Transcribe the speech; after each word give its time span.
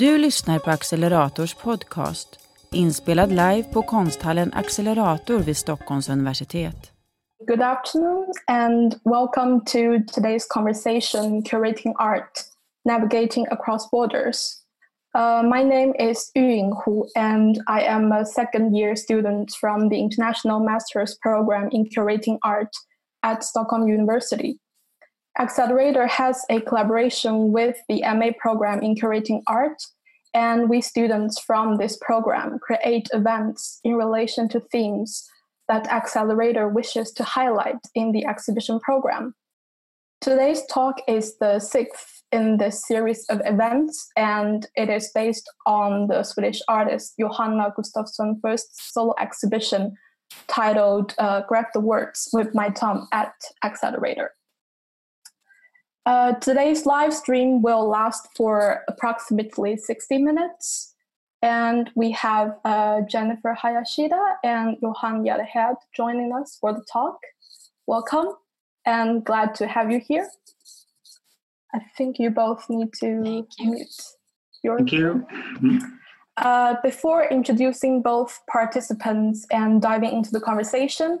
Du 0.00 0.18
lyssnar 0.18 0.58
på 0.58 0.70
Accelerators 0.70 1.54
podcast, 1.54 2.28
inspelad 2.72 3.28
live 3.28 3.62
på 3.72 3.82
konsthallen 3.82 4.52
Accelerator 4.54 5.38
vid 5.38 5.56
Stockholms 5.56 6.08
universitet. 6.08 6.92
Good 7.46 7.60
afternoon 7.62 8.32
and 8.48 8.94
welcome 9.04 9.60
to 9.60 9.78
today's 10.14 10.46
conversation 10.54 11.42
Curating 11.42 11.94
Art, 11.98 12.30
Navigating 12.84 13.46
Across 13.50 13.90
Borders. 13.90 14.38
Uh, 15.18 15.42
my 15.56 15.62
name 15.64 16.10
is 16.10 16.30
Yuying 16.36 16.72
Hu, 16.84 17.06
and 17.16 17.56
I 17.68 17.82
am 17.82 18.12
a 18.12 18.24
second 18.24 18.76
year 18.76 18.96
student 18.96 19.50
from 19.60 19.88
the 19.88 19.98
International 19.98 20.60
Master's 20.60 21.18
Program 21.22 21.68
in 21.72 21.84
Curating 21.84 22.38
Art 22.42 22.72
at 23.22 23.44
Stockholm 23.44 23.88
University. 23.88 24.58
Accelerator 25.38 26.06
has 26.06 26.44
a 26.48 26.60
collaboration 26.60 27.50
with 27.50 27.76
the 27.88 28.02
MA 28.02 28.30
program 28.38 28.80
in 28.82 28.94
curating 28.94 29.42
art, 29.48 29.82
and 30.32 30.68
we 30.68 30.80
students 30.80 31.40
from 31.40 31.76
this 31.76 31.96
program 31.96 32.58
create 32.60 33.08
events 33.12 33.80
in 33.82 33.96
relation 33.96 34.48
to 34.50 34.60
themes 34.60 35.28
that 35.66 35.88
Accelerator 35.88 36.68
wishes 36.68 37.10
to 37.12 37.24
highlight 37.24 37.78
in 37.96 38.12
the 38.12 38.24
exhibition 38.26 38.78
program. 38.78 39.34
Today's 40.20 40.64
talk 40.66 41.00
is 41.08 41.36
the 41.38 41.58
sixth 41.58 42.22
in 42.30 42.56
this 42.56 42.86
series 42.86 43.26
of 43.26 43.42
events, 43.44 44.08
and 44.16 44.66
it 44.76 44.88
is 44.88 45.10
based 45.14 45.50
on 45.66 46.06
the 46.06 46.22
Swedish 46.22 46.62
artist 46.68 47.14
Johanna 47.18 47.72
Gustafsson's 47.74 48.38
first 48.40 48.92
solo 48.92 49.14
exhibition 49.20 49.96
titled 50.46 51.14
uh, 51.18 51.42
Grab 51.48 51.66
the 51.74 51.80
Words 51.80 52.28
with 52.32 52.54
My 52.54 52.70
Thumb 52.70 53.08
at 53.12 53.34
Accelerator. 53.64 54.30
Uh, 56.06 56.34
today's 56.34 56.84
live 56.84 57.14
stream 57.14 57.62
will 57.62 57.88
last 57.88 58.28
for 58.36 58.82
approximately 58.88 59.74
60 59.74 60.18
minutes. 60.18 60.94
And 61.40 61.90
we 61.94 62.10
have 62.12 62.56
uh, 62.64 63.02
Jennifer 63.02 63.56
Hayashida 63.62 64.34
and 64.44 64.76
Johan 64.82 65.24
Järlehed 65.24 65.76
joining 65.96 66.32
us 66.32 66.58
for 66.60 66.74
the 66.74 66.84
talk. 66.92 67.18
Welcome 67.86 68.34
and 68.84 69.24
glad 69.24 69.54
to 69.56 69.66
have 69.66 69.90
you 69.90 69.98
here. 69.98 70.28
I 71.74 71.80
think 71.96 72.18
you 72.18 72.28
both 72.28 72.68
need 72.68 72.92
to 73.00 73.46
mute 73.58 73.94
your. 74.62 74.78
Thank 74.78 74.92
you. 74.92 75.26
Uh, 76.36 76.74
before 76.82 77.24
introducing 77.30 78.02
both 78.02 78.40
participants 78.50 79.46
and 79.50 79.80
diving 79.80 80.12
into 80.12 80.30
the 80.32 80.40
conversation, 80.40 81.20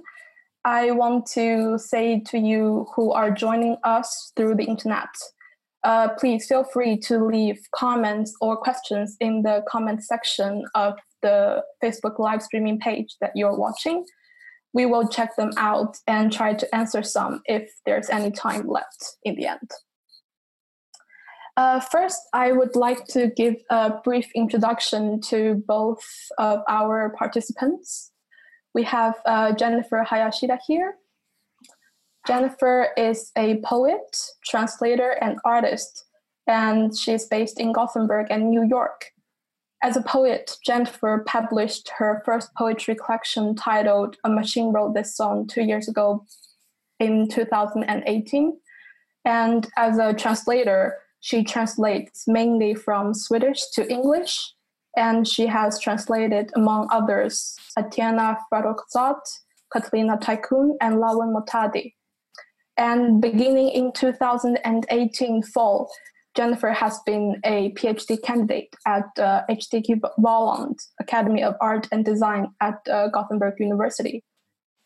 I 0.64 0.92
want 0.92 1.26
to 1.34 1.78
say 1.78 2.20
to 2.20 2.38
you 2.38 2.86
who 2.96 3.12
are 3.12 3.30
joining 3.30 3.76
us 3.84 4.32
through 4.34 4.54
the 4.54 4.64
internet, 4.64 5.10
uh, 5.82 6.08
please 6.18 6.46
feel 6.46 6.64
free 6.64 6.96
to 7.00 7.22
leave 7.22 7.58
comments 7.74 8.34
or 8.40 8.56
questions 8.56 9.16
in 9.20 9.42
the 9.42 9.62
comment 9.68 10.02
section 10.02 10.64
of 10.74 10.94
the 11.20 11.62
Facebook 11.82 12.18
live 12.18 12.42
streaming 12.42 12.78
page 12.78 13.14
that 13.20 13.32
you're 13.34 13.56
watching. 13.56 14.06
We 14.72 14.86
will 14.86 15.06
check 15.06 15.36
them 15.36 15.50
out 15.58 15.98
and 16.06 16.32
try 16.32 16.54
to 16.54 16.74
answer 16.74 17.02
some 17.02 17.42
if 17.44 17.70
there's 17.84 18.08
any 18.08 18.30
time 18.30 18.66
left 18.66 19.16
in 19.22 19.34
the 19.34 19.46
end. 19.46 19.70
Uh, 21.58 21.78
first, 21.78 22.20
I 22.32 22.52
would 22.52 22.74
like 22.74 23.06
to 23.08 23.30
give 23.36 23.56
a 23.70 23.92
brief 24.02 24.28
introduction 24.34 25.20
to 25.28 25.62
both 25.68 26.02
of 26.38 26.60
our 26.68 27.14
participants. 27.16 28.10
We 28.74 28.82
have 28.84 29.14
uh, 29.24 29.52
Jennifer 29.52 30.04
Hayashida 30.08 30.58
here. 30.66 30.96
Jennifer 32.26 32.88
is 32.96 33.30
a 33.36 33.60
poet, 33.64 34.16
translator, 34.44 35.10
and 35.20 35.38
artist, 35.44 36.06
and 36.46 36.96
she's 36.96 37.26
based 37.26 37.60
in 37.60 37.72
Gothenburg 37.72 38.26
and 38.30 38.50
New 38.50 38.64
York. 38.64 39.12
As 39.82 39.96
a 39.96 40.02
poet, 40.02 40.56
Jennifer 40.64 41.22
published 41.26 41.90
her 41.98 42.22
first 42.24 42.54
poetry 42.56 42.94
collection 42.94 43.54
titled 43.54 44.16
A 44.24 44.30
Machine 44.30 44.72
Wrote 44.72 44.94
This 44.94 45.14
Song 45.14 45.46
two 45.46 45.62
years 45.62 45.88
ago 45.88 46.24
in 46.98 47.28
2018. 47.28 48.56
And 49.26 49.68
as 49.76 49.98
a 49.98 50.14
translator, 50.14 50.96
she 51.20 51.44
translates 51.44 52.24
mainly 52.26 52.74
from 52.74 53.12
Swedish 53.12 53.66
to 53.74 53.86
English 53.90 54.54
and 54.96 55.26
she 55.26 55.46
has 55.46 55.80
translated, 55.80 56.50
among 56.54 56.88
others, 56.92 57.54
Athena 57.76 58.38
Farrokhzad, 58.52 59.20
Katarina 59.72 60.16
Taikon, 60.18 60.76
and 60.80 60.96
Lawen 60.96 61.34
Mohtadi. 61.34 61.94
And 62.76 63.20
beginning 63.20 63.70
in 63.70 63.92
2018 63.92 65.42
fall, 65.42 65.90
Jennifer 66.36 66.72
has 66.72 66.98
been 67.06 67.40
a 67.44 67.70
PhD 67.72 68.20
candidate 68.22 68.74
at 68.86 69.06
uh, 69.18 69.42
HDK 69.48 70.00
Valand 70.18 70.76
Academy 71.00 71.44
of 71.44 71.54
Art 71.60 71.86
and 71.92 72.04
Design 72.04 72.48
at 72.60 72.78
uh, 72.90 73.08
Gothenburg 73.08 73.54
University. 73.60 74.24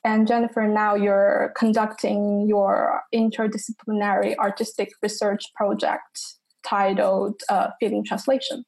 And 0.05 0.29
Jennifer, 0.29 0.67
now 0.69 0.95
you're 0.95 1.53
conducting 1.57 2.47
your 2.47 3.03
interdisciplinary 3.15 4.37
artistic 4.37 4.91
research 5.03 5.43
project 5.57 6.21
titled 6.65 7.41
uh, 7.49 7.69
Feeling 7.81 8.05
Translation. 8.05 8.65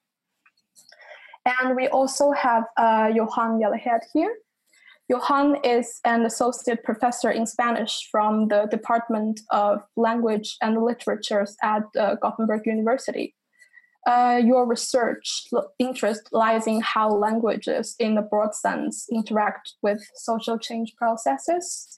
And 1.59 1.77
we 1.77 1.89
also 1.89 2.33
have 2.33 2.65
uh, 2.77 3.11
Johan 3.15 3.61
Järlehed 3.61 4.03
here. 4.13 4.35
Johan 5.09 5.57
is 5.65 5.99
an 6.05 6.25
associate 6.25 6.85
professor 6.85 7.31
in 7.31 7.45
Spanish 7.45 8.09
from 8.13 8.47
the 8.47 8.67
Department 8.71 9.41
of 9.51 9.81
Language 9.97 10.57
and 10.63 10.81
Literatures 10.81 11.57
at 11.65 11.83
uh, 11.99 12.15
Gothenburg 12.23 12.65
University. 12.65 13.35
Uh, 14.07 14.41
your 14.43 14.67
research 14.67 15.49
interest 15.79 16.29
lies 16.33 16.67
in 16.67 16.81
how 16.81 17.09
languages, 17.11 17.97
in 17.99 18.17
a 18.17 18.23
broad 18.23 18.55
sense, 18.55 19.07
interact 19.11 19.73
with 19.83 20.01
social 20.15 20.59
change 20.59 20.95
processes. 20.97 21.89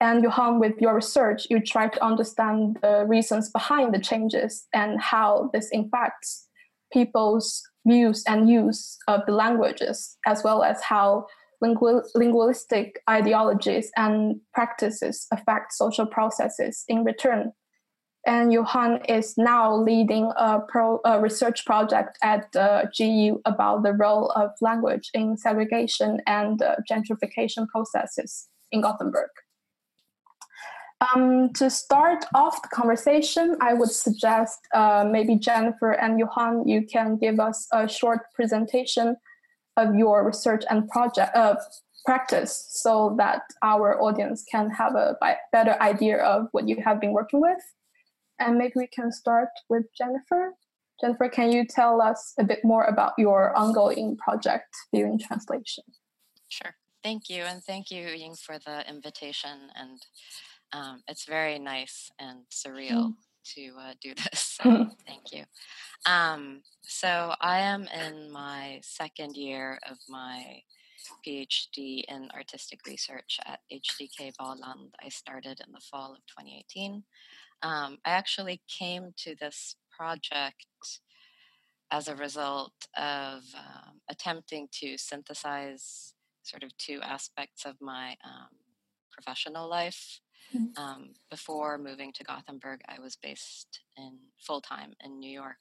And 0.00 0.22
Johan, 0.22 0.58
with 0.58 0.80
your 0.80 0.94
research, 0.94 1.46
you 1.50 1.60
try 1.60 1.88
to 1.88 2.04
understand 2.04 2.78
the 2.82 3.04
reasons 3.06 3.50
behind 3.50 3.94
the 3.94 3.98
changes 4.00 4.66
and 4.72 5.00
how 5.00 5.50
this 5.52 5.68
impacts 5.72 6.48
people's 6.92 7.62
views 7.86 8.22
and 8.26 8.48
use 8.48 8.98
of 9.06 9.22
the 9.26 9.32
languages, 9.32 10.16
as 10.26 10.42
well 10.44 10.62
as 10.62 10.82
how 10.82 11.26
lingu- 11.62 12.04
linguistic 12.14 13.00
ideologies 13.08 13.90
and 13.96 14.40
practices 14.54 15.26
affect 15.32 15.72
social 15.72 16.06
processes 16.06 16.84
in 16.88 17.04
return. 17.04 17.52
And 18.26 18.52
Johan 18.52 19.00
is 19.08 19.34
now 19.38 19.74
leading 19.74 20.30
a, 20.36 20.60
pro, 20.60 21.00
a 21.04 21.20
research 21.20 21.64
project 21.64 22.18
at 22.22 22.54
uh, 22.54 22.84
GU 22.96 23.40
about 23.46 23.84
the 23.84 23.92
role 23.92 24.30
of 24.32 24.50
language 24.60 25.08
in 25.14 25.36
segregation 25.36 26.20
and 26.26 26.60
uh, 26.60 26.76
gentrification 26.90 27.66
processes 27.68 28.48
in 28.70 28.82
Gothenburg. 28.82 29.30
Um, 31.00 31.52
to 31.54 31.70
start 31.70 32.24
off 32.34 32.60
the 32.62 32.68
conversation, 32.68 33.56
I 33.60 33.72
would 33.72 33.90
suggest 33.90 34.58
uh, 34.74 35.06
maybe 35.08 35.36
Jennifer 35.36 35.92
and 35.92 36.18
Johan, 36.18 36.66
you 36.66 36.84
can 36.86 37.16
give 37.16 37.38
us 37.38 37.68
a 37.72 37.88
short 37.88 38.32
presentation 38.34 39.16
of 39.76 39.94
your 39.94 40.26
research 40.26 40.64
and 40.68 40.88
project 40.88 41.36
uh, 41.36 41.54
practice 42.04 42.66
so 42.70 43.14
that 43.18 43.42
our 43.62 44.00
audience 44.02 44.44
can 44.50 44.70
have 44.70 44.96
a 44.96 45.16
better 45.52 45.80
idea 45.80 46.18
of 46.18 46.48
what 46.50 46.68
you 46.68 46.76
have 46.84 47.00
been 47.00 47.12
working 47.12 47.40
with. 47.40 47.62
And 48.40 48.58
maybe 48.58 48.72
we 48.76 48.86
can 48.88 49.12
start 49.12 49.50
with 49.68 49.84
Jennifer. 49.96 50.54
Jennifer, 51.00 51.28
can 51.28 51.52
you 51.52 51.64
tell 51.64 52.00
us 52.00 52.34
a 52.38 52.44
bit 52.44 52.60
more 52.64 52.84
about 52.84 53.12
your 53.18 53.56
ongoing 53.56 54.16
project, 54.16 54.74
Feeling 54.90 55.18
Translation? 55.18 55.84
Sure. 56.48 56.74
Thank 57.04 57.28
you. 57.28 57.42
And 57.42 57.62
thank 57.62 57.92
you, 57.92 58.08
Ying, 58.08 58.34
for 58.34 58.58
the 58.58 58.88
invitation 58.88 59.70
and 59.76 60.00
um, 60.72 61.02
it's 61.08 61.24
very 61.24 61.58
nice 61.58 62.10
and 62.18 62.40
surreal 62.52 63.08
mm. 63.08 63.14
to 63.54 63.72
uh, 63.80 63.94
do 64.00 64.14
this. 64.30 64.58
So 64.62 64.88
thank 65.06 65.32
you. 65.32 65.44
Um, 66.06 66.62
so 66.82 67.34
I 67.40 67.60
am 67.60 67.86
in 67.88 68.30
my 68.30 68.80
second 68.82 69.36
year 69.36 69.78
of 69.90 69.98
my 70.08 70.62
PhD 71.26 72.04
in 72.08 72.28
artistic 72.34 72.80
research 72.86 73.38
at 73.46 73.60
HDK 73.72 74.32
Valand. 74.40 74.90
I 75.04 75.08
started 75.08 75.60
in 75.66 75.72
the 75.72 75.80
fall 75.80 76.12
of 76.12 76.18
2018. 76.38 77.02
Um, 77.62 77.98
I 78.04 78.10
actually 78.10 78.62
came 78.68 79.12
to 79.24 79.34
this 79.40 79.76
project 79.90 80.66
as 81.90 82.08
a 82.08 82.16
result 82.16 82.74
of 82.96 83.42
um, 83.56 84.00
attempting 84.10 84.68
to 84.72 84.98
synthesize 84.98 86.14
sort 86.42 86.62
of 86.62 86.76
two 86.76 87.00
aspects 87.02 87.64
of 87.64 87.76
my 87.80 88.16
um, 88.24 88.48
professional 89.10 89.68
life. 89.68 90.20
Mm-hmm. 90.54 90.82
Um, 90.82 91.10
before 91.30 91.78
moving 91.78 92.12
to 92.14 92.24
Gothenburg, 92.24 92.80
I 92.88 93.00
was 93.00 93.16
based 93.16 93.80
in 93.96 94.18
full 94.38 94.60
time 94.60 94.94
in 95.04 95.18
New 95.18 95.30
York, 95.30 95.56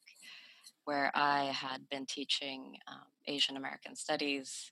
where 0.86 1.12
I 1.14 1.46
had 1.46 1.90
been 1.90 2.06
teaching 2.06 2.78
um, 2.88 3.08
Asian 3.28 3.58
American 3.58 3.96
studies 3.96 4.72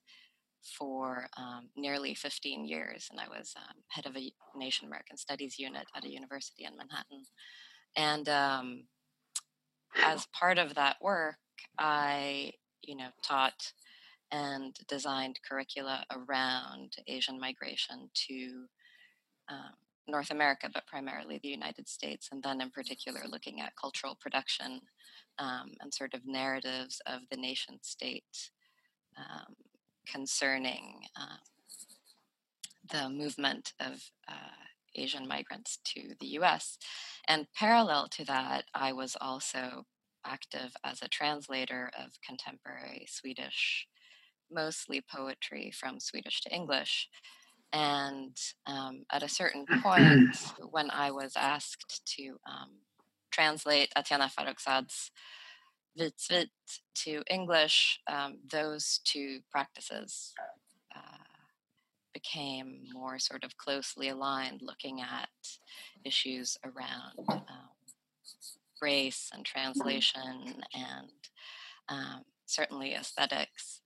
for 0.78 1.28
um, 1.38 1.70
nearly 1.76 2.14
15 2.16 2.66
years, 2.66 3.08
and 3.12 3.20
I 3.20 3.28
was 3.28 3.54
um, 3.58 3.76
head 3.90 4.06
of 4.06 4.16
a, 4.16 4.32
an 4.56 4.62
Asian 4.62 4.88
American 4.88 5.18
studies 5.18 5.60
unit 5.60 5.86
at 5.96 6.06
a 6.06 6.10
university 6.10 6.66
in 6.66 6.78
Manhattan. 6.78 7.24
And 7.96 8.28
um, 8.30 8.84
as 10.04 10.28
part 10.28 10.58
of 10.58 10.76
that 10.76 10.98
work, 11.02 11.36
I, 11.78 12.54
you 12.82 12.96
know, 12.96 13.10
taught 13.24 13.74
and 14.32 14.76
designed 14.88 15.40
curricula 15.48 16.04
around 16.12 16.94
Asian 17.08 17.40
migration 17.40 18.10
to 18.28 18.66
um, 19.50 19.74
North 20.08 20.32
America, 20.32 20.70
but 20.74 20.88
primarily 20.88 21.40
the 21.42 21.50
United 21.50 21.88
States, 21.88 22.30
and 22.32 22.44
then 22.44 22.62
in 22.62 22.70
particular 22.70 23.22
looking 23.30 23.62
at 23.62 23.76
cultural 23.80 24.18
production 24.20 24.82
um, 25.40 25.72
and 25.82 25.94
sort 25.94 26.14
of 26.14 26.22
narratives 26.26 27.02
of 27.08 27.22
the 27.30 27.38
nation 27.38 27.80
state 27.82 28.52
um, 29.18 29.56
concerning 30.06 31.02
uh, 31.20 31.38
the 32.92 33.10
movement 33.10 33.74
of 33.80 34.02
uh, 34.28 34.66
Asian 34.96 35.28
migrants 35.28 35.80
to 35.84 36.14
the 36.20 36.28
US. 36.40 36.78
And 37.28 37.48
parallel 37.54 38.08
to 38.10 38.26
that, 38.26 38.66
I 38.74 38.94
was 38.94 39.18
also 39.20 39.86
active 40.26 40.76
as 40.84 41.02
a 41.02 41.10
translator 41.10 41.92
of 41.98 42.12
contemporary 42.26 43.06
Swedish, 43.10 43.88
mostly 44.52 45.02
poetry 45.02 45.72
from 45.72 46.00
Swedish 46.00 46.42
to 46.42 46.54
English. 46.54 47.10
And 47.74 48.38
um, 48.68 49.04
at 49.12 49.24
a 49.24 49.30
certain 49.30 49.66
point, 49.84 50.38
when 50.72 50.90
I 50.92 51.12
was 51.12 51.34
asked 51.36 52.02
to 52.18 52.38
um, 52.48 52.70
translate 53.32 53.92
Athena 53.96 54.32
Farrokhzad's 54.38 55.12
Vitsvit 56.00 56.48
to 57.04 57.24
English, 57.30 58.00
um, 58.12 58.40
those 58.50 59.00
two 59.04 59.40
practices 59.52 60.34
uh, 60.96 61.24
became 62.14 62.84
more 62.94 63.20
sort 63.20 63.44
of 63.44 63.58
closely 63.58 64.10
aligned, 64.10 64.62
looking 64.62 65.02
at 65.02 65.30
issues 66.06 66.58
around 66.64 67.28
um, 67.30 67.70
race 68.82 69.30
and 69.34 69.46
translation 69.46 70.64
and 70.74 71.12
um, 71.90 72.22
certainly 72.46 72.94
aesthetics. 72.94 73.82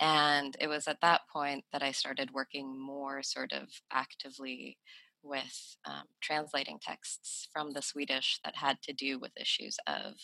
And 0.00 0.56
it 0.60 0.68
was 0.68 0.86
at 0.86 1.00
that 1.02 1.22
point 1.32 1.64
that 1.72 1.82
I 1.82 1.90
started 1.90 2.30
working 2.32 2.78
more 2.78 3.22
sort 3.22 3.52
of 3.52 3.68
actively 3.92 4.78
with 5.22 5.76
um, 5.86 6.04
translating 6.20 6.78
texts 6.80 7.48
from 7.52 7.72
the 7.72 7.82
Swedish 7.82 8.38
that 8.44 8.56
had 8.56 8.80
to 8.82 8.92
do 8.92 9.18
with 9.18 9.32
issues 9.40 9.76
of 9.86 10.14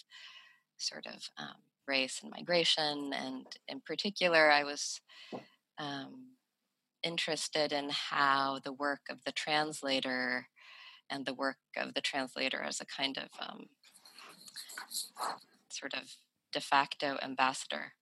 sort 0.76 1.06
of 1.06 1.28
um, 1.38 1.56
race 1.88 2.20
and 2.22 2.30
migration. 2.30 3.12
And 3.12 3.46
in 3.68 3.80
particular, 3.80 4.50
I 4.50 4.62
was 4.62 5.00
um, 5.78 6.36
interested 7.02 7.72
in 7.72 7.90
how 7.90 8.60
the 8.64 8.72
work 8.72 9.02
of 9.10 9.18
the 9.24 9.32
translator 9.32 10.46
and 11.10 11.26
the 11.26 11.34
work 11.34 11.58
of 11.76 11.94
the 11.94 12.00
translator 12.00 12.62
as 12.62 12.80
a 12.80 12.86
kind 12.86 13.18
of 13.18 13.28
um, 13.40 13.66
sort 15.68 15.94
of 15.94 16.16
de 16.52 16.60
facto 16.60 17.18
ambassador 17.22 17.92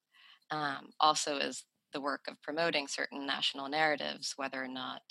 um, 0.52 0.90
also 1.00 1.38
is 1.38 1.64
the 1.92 2.00
work 2.00 2.22
of 2.28 2.40
promoting 2.42 2.86
certain 2.86 3.26
national 3.26 3.68
narratives, 3.68 4.34
whether 4.36 4.62
or 4.62 4.68
not 4.68 5.02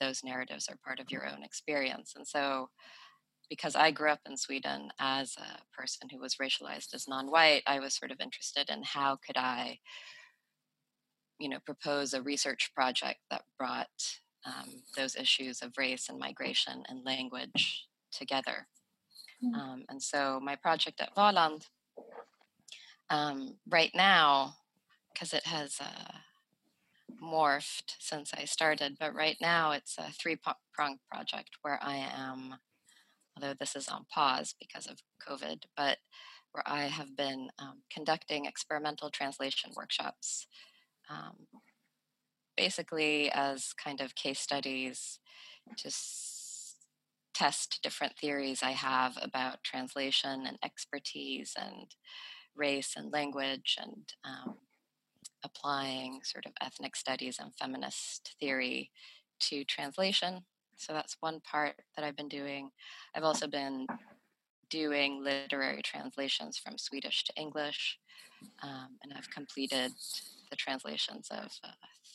those 0.00 0.24
narratives 0.24 0.66
are 0.70 0.78
part 0.82 0.98
of 0.98 1.10
your 1.10 1.26
own 1.26 1.42
experience. 1.42 2.14
And 2.16 2.26
so, 2.26 2.70
because 3.50 3.76
I 3.76 3.90
grew 3.90 4.10
up 4.10 4.20
in 4.26 4.36
Sweden 4.36 4.90
as 4.98 5.34
a 5.36 5.60
person 5.76 6.08
who 6.08 6.20
was 6.20 6.36
racialized 6.36 6.94
as 6.94 7.08
non-white, 7.08 7.64
I 7.66 7.80
was 7.80 7.94
sort 7.94 8.12
of 8.12 8.20
interested 8.20 8.70
in 8.70 8.82
how 8.84 9.18
could 9.26 9.36
I 9.36 9.80
you 11.40 11.48
know, 11.48 11.58
propose 11.64 12.12
a 12.12 12.22
research 12.22 12.70
project 12.74 13.18
that 13.30 13.42
brought 13.58 13.88
um, 14.46 14.82
those 14.96 15.16
issues 15.16 15.62
of 15.62 15.72
race 15.76 16.08
and 16.08 16.18
migration 16.18 16.82
and 16.88 17.04
language 17.04 17.86
together. 18.12 18.68
Mm. 19.42 19.54
Um, 19.54 19.84
and 19.88 20.00
so 20.00 20.38
my 20.42 20.54
project 20.54 21.00
at 21.00 21.14
Valand, 21.16 21.64
um, 23.08 23.56
right 23.68 23.90
now, 23.94 24.54
because 25.20 25.34
it 25.34 25.46
has 25.46 25.76
uh, 25.80 26.12
morphed 27.22 27.96
since 27.98 28.32
I 28.32 28.46
started, 28.46 28.96
but 28.98 29.14
right 29.14 29.36
now 29.38 29.72
it's 29.72 29.96
a 29.98 30.10
three 30.12 30.38
pronged 30.72 31.00
project 31.12 31.50
where 31.60 31.78
I 31.82 31.96
am, 31.96 32.54
although 33.36 33.54
this 33.58 33.76
is 33.76 33.88
on 33.88 34.06
pause 34.10 34.54
because 34.58 34.86
of 34.86 35.02
COVID, 35.26 35.64
but 35.76 35.98
where 36.52 36.64
I 36.66 36.84
have 36.84 37.16
been 37.16 37.48
um, 37.58 37.82
conducting 37.92 38.46
experimental 38.46 39.10
translation 39.10 39.72
workshops 39.76 40.46
um, 41.10 41.46
basically 42.56 43.30
as 43.30 43.74
kind 43.74 44.00
of 44.00 44.14
case 44.14 44.40
studies 44.40 45.18
to 45.76 45.92
test 47.34 47.80
different 47.82 48.16
theories 48.18 48.62
I 48.62 48.72
have 48.72 49.18
about 49.20 49.62
translation 49.64 50.46
and 50.46 50.58
expertise 50.64 51.54
and 51.60 51.94
race 52.56 52.94
and 52.96 53.12
language 53.12 53.76
and 53.80 54.12
um, 54.24 54.56
applying 55.44 56.20
sort 56.22 56.46
of 56.46 56.52
ethnic 56.60 56.96
studies 56.96 57.38
and 57.40 57.54
feminist 57.54 58.34
theory 58.40 58.90
to 59.40 59.64
translation. 59.64 60.44
So 60.76 60.92
that's 60.92 61.16
one 61.20 61.40
part 61.40 61.74
that 61.96 62.04
I've 62.04 62.16
been 62.16 62.28
doing. 62.28 62.70
I've 63.14 63.24
also 63.24 63.46
been 63.46 63.86
doing 64.70 65.22
literary 65.22 65.82
translations 65.82 66.56
from 66.56 66.78
Swedish 66.78 67.24
to 67.24 67.32
English, 67.36 67.98
um, 68.62 68.96
and 69.02 69.12
I've 69.16 69.28
completed 69.30 69.92
the 70.50 70.56
translations 70.56 71.28
of 71.30 71.50
uh, 71.64 71.72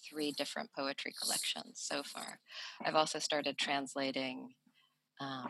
three 0.09 0.31
different 0.31 0.69
poetry 0.75 1.13
collections 1.21 1.73
so 1.75 2.01
far. 2.03 2.39
I've 2.83 2.95
also 2.95 3.19
started 3.19 3.57
translating 3.57 4.53
um, 5.19 5.47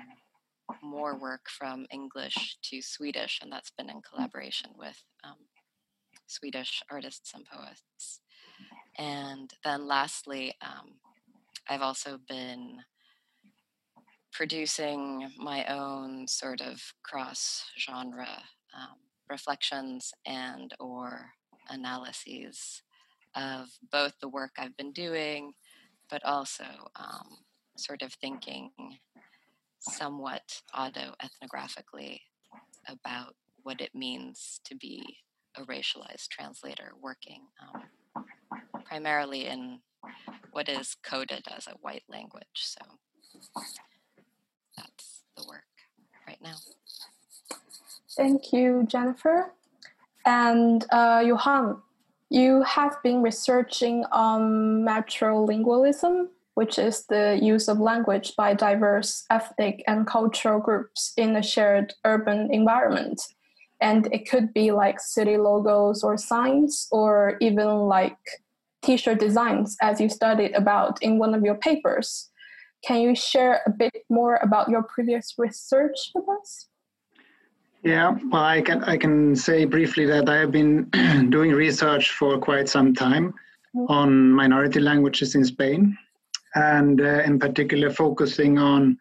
more 0.81 1.17
work 1.17 1.47
from 1.47 1.85
English 1.91 2.57
to 2.63 2.81
Swedish, 2.81 3.39
and 3.41 3.51
that's 3.51 3.71
been 3.71 3.89
in 3.89 4.01
collaboration 4.01 4.71
with 4.77 5.01
um, 5.23 5.37
Swedish 6.27 6.81
artists 6.89 7.33
and 7.33 7.45
poets. 7.45 8.21
And 8.97 9.51
then 9.63 9.87
lastly, 9.87 10.53
um, 10.61 10.99
I've 11.67 11.81
also 11.81 12.19
been 12.27 12.79
producing 14.31 15.31
my 15.37 15.65
own 15.65 16.27
sort 16.27 16.61
of 16.61 16.81
cross 17.03 17.63
genre 17.79 18.43
um, 18.75 18.97
reflections 19.29 20.13
and 20.25 20.73
or 20.79 21.31
analyses 21.69 22.83
of 23.35 23.67
both 23.91 24.13
the 24.21 24.29
work 24.29 24.51
I've 24.57 24.77
been 24.77 24.91
doing, 24.91 25.53
but 26.09 26.23
also 26.23 26.65
um, 26.95 27.37
sort 27.77 28.01
of 28.01 28.13
thinking 28.13 28.71
somewhat 29.79 30.61
auto 30.77 31.13
ethnographically 31.21 32.19
about 32.87 33.35
what 33.63 33.81
it 33.81 33.93
means 33.93 34.59
to 34.65 34.75
be 34.75 35.17
a 35.57 35.61
racialized 35.63 36.27
translator 36.29 36.91
working 37.01 37.41
um, 37.61 38.25
primarily 38.85 39.47
in 39.47 39.79
what 40.51 40.69
is 40.69 40.95
coded 41.03 41.43
as 41.55 41.67
a 41.67 41.75
white 41.81 42.03
language. 42.09 42.45
So 42.53 42.79
that's 44.77 45.21
the 45.37 45.43
work 45.47 45.63
right 46.27 46.41
now. 46.41 46.55
Thank 48.15 48.53
you, 48.53 48.85
Jennifer. 48.87 49.51
And 50.25 50.85
uh, 50.91 51.23
Johan, 51.25 51.81
you 52.29 52.63
have 52.63 52.97
been 53.03 53.21
researching 53.21 54.05
on 54.11 54.83
metrolingualism, 54.83 56.27
which 56.55 56.79
is 56.79 57.05
the 57.07 57.37
use 57.41 57.67
of 57.67 57.79
language 57.79 58.35
by 58.35 58.53
diverse 58.53 59.25
ethnic 59.29 59.83
and 59.87 60.07
cultural 60.07 60.59
groups 60.59 61.13
in 61.17 61.35
a 61.35 61.43
shared 61.43 61.93
urban 62.05 62.49
environment. 62.51 63.21
And 63.85 64.01
it 64.11 64.27
could 64.27 64.47
be 64.51 64.71
like 64.71 64.99
city 64.99 65.37
logos 65.37 66.03
or 66.03 66.17
signs, 66.17 66.87
or 66.91 67.37
even 67.39 67.69
like 67.95 68.17
t 68.83 68.97
shirt 68.97 69.19
designs, 69.19 69.77
as 69.79 70.01
you 70.01 70.09
studied 70.09 70.53
about 70.53 70.93
in 71.03 71.19
one 71.19 71.35
of 71.35 71.43
your 71.43 71.57
papers. 71.67 72.31
Can 72.87 73.01
you 73.01 73.13
share 73.15 73.61
a 73.67 73.69
bit 73.83 73.99
more 74.09 74.35
about 74.47 74.69
your 74.69 74.83
previous 74.93 75.35
research 75.37 75.99
with 76.15 76.25
us? 76.37 76.67
Yeah, 77.83 78.17
well, 78.31 78.43
I 78.43 78.61
can 78.67 78.83
I 78.85 78.97
can 78.97 79.35
say 79.35 79.65
briefly 79.65 80.05
that 80.07 80.27
I 80.29 80.37
have 80.43 80.51
been 80.51 80.89
doing 81.35 81.51
research 81.51 82.05
for 82.19 82.39
quite 82.39 82.67
some 82.67 82.89
time 82.95 83.25
mm-hmm. 83.27 83.85
on 83.99 84.31
minority 84.31 84.79
languages 84.79 85.35
in 85.35 85.45
Spain, 85.45 85.95
and 86.55 86.99
uh, 87.01 87.21
in 87.29 87.37
particular 87.37 87.91
focusing 87.91 88.57
on 88.57 88.97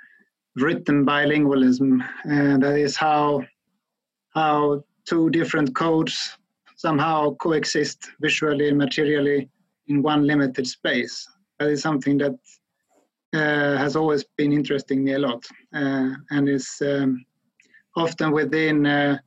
written 0.57 1.07
bilingualism. 1.07 2.07
And 2.25 2.63
that 2.63 2.77
is 2.77 2.97
how 2.99 3.45
how 4.35 4.85
two 5.07 5.31
different 5.31 5.75
codes 5.75 6.37
somehow 6.77 7.35
coexist 7.37 8.11
visually 8.21 8.69
and 8.69 8.79
materially 8.79 9.49
in 9.89 10.03
one 10.03 10.27
limited 10.27 10.67
space. 10.67 11.29
That 11.59 11.71
is 11.71 11.83
something 11.83 12.19
that 12.19 12.35
uh, 13.33 13.77
has 13.77 13.97
always 13.97 14.25
been 14.37 14.53
interesting 14.53 15.05
me 15.05 15.13
a 15.15 15.19
lot, 15.19 15.45
uh, 15.75 16.11
and 16.31 16.49
is 16.49 16.69
um, 16.83 17.25
often 17.97 18.33
within 18.33 18.87
uh, 18.87 19.19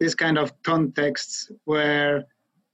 this 0.00 0.14
kind 0.14 0.38
of 0.38 0.52
contexts 0.62 1.50
where 1.64 2.24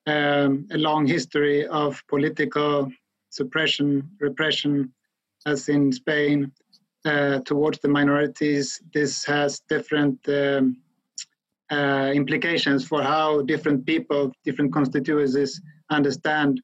um, 0.07 0.67
a 0.73 0.79
long 0.79 1.07
history 1.07 1.67
of 1.67 2.03
political 2.09 2.91
suppression, 3.31 4.09
repression, 4.21 4.93
as 5.47 5.69
in 5.69 5.93
Spain, 5.93 6.53
uh, 7.05 7.41
towards 7.41 7.79
the 7.79 7.89
minorities, 7.89 8.81
this 8.93 9.25
has 9.25 9.61
different 9.69 10.19
um, 10.29 10.77
uh, 11.71 12.11
implications 12.15 12.87
for 12.87 13.03
how 13.03 13.43
different 13.43 13.87
people, 13.87 14.33
different 14.45 14.73
constituencies 14.73 15.61
understand 15.91 16.61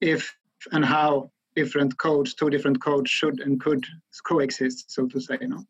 if 0.00 0.34
and 0.72 0.84
how 0.84 1.30
different 1.54 1.98
codes, 1.98 2.34
two 2.34 2.50
different 2.50 2.80
codes 2.80 3.10
should 3.10 3.40
and 3.40 3.60
could 3.60 3.84
coexist, 4.26 4.90
so 4.90 5.06
to 5.06 5.20
say. 5.20 5.38
You 5.40 5.48
know? 5.48 5.64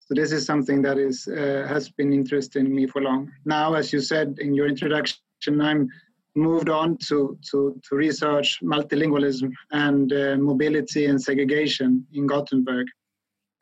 So 0.00 0.14
this 0.14 0.32
is 0.32 0.46
something 0.46 0.80
that 0.82 0.98
is 0.98 1.28
uh, 1.28 1.66
has 1.68 1.90
been 1.90 2.12
interesting 2.12 2.74
me 2.74 2.86
for 2.86 3.02
long. 3.02 3.30
Now, 3.44 3.74
as 3.74 3.92
you 3.92 4.00
said 4.00 4.38
in 4.38 4.54
your 4.54 4.66
introduction, 4.66 5.60
I'm 5.60 5.88
moved 6.34 6.68
on 6.68 6.96
to, 7.08 7.36
to, 7.50 7.78
to 7.86 7.96
research 7.96 8.60
multilingualism 8.62 9.50
and 9.72 10.12
uh, 10.12 10.36
mobility 10.38 11.06
and 11.06 11.20
segregation 11.20 12.06
in 12.12 12.26
Gothenburg, 12.26 12.86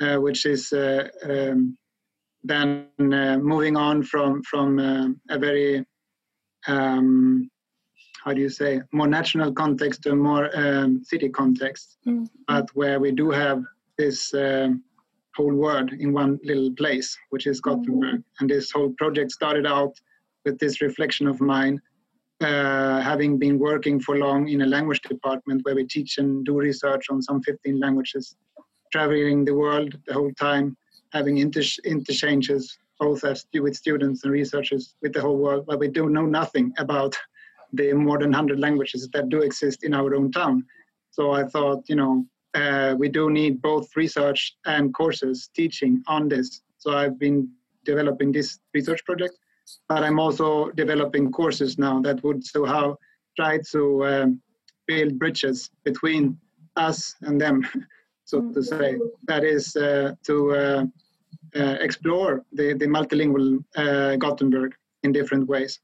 uh, 0.01 0.17
which 0.17 0.47
is 0.47 0.73
uh, 0.73 1.09
um, 1.25 1.77
then 2.47 2.87
uh, 2.99 3.39
moving 3.39 3.77
on 3.77 4.03
from, 4.03 4.43
from 4.43 4.79
uh, 4.79 5.35
a 5.35 5.39
very, 5.39 5.85
um, 6.67 7.51
how 8.25 8.33
do 8.33 8.41
you 8.41 8.49
say, 8.49 8.81
more 8.93 9.07
national 9.07 9.53
context 9.53 10.03
to 10.03 10.13
a 10.13 10.17
more 10.17 10.51
um, 10.57 11.03
city 11.05 11.29
context, 11.29 11.99
mm-hmm. 12.07 12.25
but 12.47 12.69
where 12.75 13.01
we 13.01 13.13
do 13.13 13.31
have 13.31 13.63
this 13.99 14.33
um, 14.35 14.83
whole 15.37 15.55
world 15.55 15.93
in 15.93 16.13
one 16.13 16.39
little 16.43 16.73
place, 16.73 17.17
which 17.31 17.47
is 17.47 17.61
Gothenburg. 17.61 18.21
Mm-hmm. 18.21 18.41
And 18.41 18.51
this 18.51 18.71
whole 18.71 18.93
project 18.99 19.33
started 19.33 19.67
out 19.67 19.95
with 20.45 20.59
this 20.59 20.81
reflection 20.81 21.27
of 21.27 21.41
mine 21.41 21.81
uh, 22.41 23.01
having 23.01 23.39
been 23.39 23.59
working 23.59 23.99
for 24.01 24.19
long 24.19 24.49
in 24.49 24.63
a 24.63 24.67
language 24.67 25.01
department 25.03 25.65
where 25.65 25.75
we 25.75 25.87
teach 25.87 26.19
and 26.19 26.45
do 26.45 26.59
research 26.59 27.07
on 27.11 27.23
some 27.23 27.43
15 27.43 27.81
languages, 27.81 28.37
traveling 28.93 29.45
the 29.45 29.55
world 29.55 29.97
the 30.07 30.13
whole 30.13 30.33
time, 30.33 30.77
having 31.17 31.39
inter- 31.39 31.83
interchanges 31.85 32.79
both 32.99 33.25
as 33.25 33.47
with 33.55 33.77
students 33.77 34.25
and 34.25 34.33
researchers 34.33 34.95
with 35.03 35.13
the 35.13 35.21
whole 35.21 35.39
world, 35.45 35.65
but 35.67 35.79
we 35.79 35.89
do 35.89 36.09
know 36.09 36.27
nothing 36.41 36.73
about 36.79 37.15
the 37.73 37.93
more 37.93 38.19
than 38.19 38.31
100 38.31 38.59
languages 38.59 39.09
that 39.13 39.29
do 39.29 39.43
exist 39.43 39.85
in 39.85 39.93
our 39.93 40.15
own 40.15 40.31
town. 40.33 40.65
So 41.11 41.33
I 41.33 41.45
thought, 41.45 41.81
you 41.89 41.97
know, 41.97 42.25
uh, 42.55 42.95
we 42.99 43.09
do 43.09 43.31
need 43.31 43.61
both 43.61 43.87
research 43.97 44.57
and 44.65 44.95
courses 44.95 45.51
teaching 45.55 46.03
on 46.07 46.29
this. 46.29 46.63
So 46.79 46.97
I've 46.97 47.19
been 47.19 47.51
developing 47.85 48.33
this 48.33 48.59
research 48.73 49.05
project 49.05 49.37
but 49.89 50.03
I'm 50.05 50.19
also 50.19 50.71
developing 50.71 51.33
courses 51.33 51.79
now 51.79 52.01
that 52.03 52.23
would 52.23 52.45
somehow 52.45 52.97
try 53.37 53.59
to 53.73 54.07
um, 54.07 54.41
build 54.87 55.19
bridges 55.19 55.71
between 55.85 56.39
us 56.77 57.15
and 57.23 57.41
them, 57.41 57.67
so 58.25 58.41
to 58.53 58.63
say. 58.63 58.99
That 59.27 59.45
is 59.45 59.77
uh, 59.77 60.13
to 60.27 60.53
uh, 60.53 60.57
uh, 60.57 60.85
explore 61.55 62.45
the, 62.53 62.75
the 62.75 62.87
multilingual 62.87 63.63
uh, 63.77 64.17
Gothenburg 64.17 64.75
in 65.03 65.13
different 65.13 65.49
ways. 65.49 65.81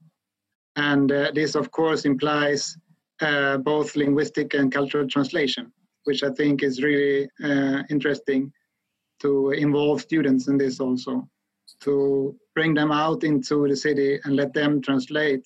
And 0.77 1.13
uh, 1.13 1.31
this, 1.35 1.55
of 1.55 1.71
course, 1.71 2.05
implies 2.05 2.77
uh, 3.21 3.59
both 3.59 3.95
linguistic 3.95 4.55
and 4.55 4.73
cultural 4.73 5.07
translation, 5.07 5.73
which 6.05 6.23
I 6.23 6.31
think 6.31 6.63
is 6.63 6.83
really 6.83 7.29
interesting 7.91 8.53
to 9.21 9.51
involve 9.51 10.01
students 10.01 10.49
in 10.49 10.59
this 10.59 10.81
also 10.81 11.29
to 11.83 12.37
bring 12.55 12.75
them 12.75 12.93
out 12.93 13.25
into 13.25 13.67
the 13.69 13.77
city 13.77 14.21
and 14.25 14.37
let 14.37 14.53
them 14.53 14.81
translate 14.81 15.45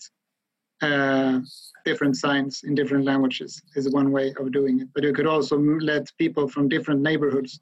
uh, 0.82 1.40
different 1.84 2.16
signs 2.16 2.62
in 2.64 2.74
different 2.74 3.04
languages 3.04 3.62
is 3.76 3.90
one 3.90 4.10
way 4.10 4.34
of 4.38 4.52
doing 4.52 4.80
it. 4.80 4.88
But 4.94 5.04
you 5.04 5.12
could 5.12 5.26
also 5.26 5.58
let 5.58 6.10
people 6.18 6.48
from 6.48 6.68
different 6.68 7.00
neighborhoods, 7.00 7.60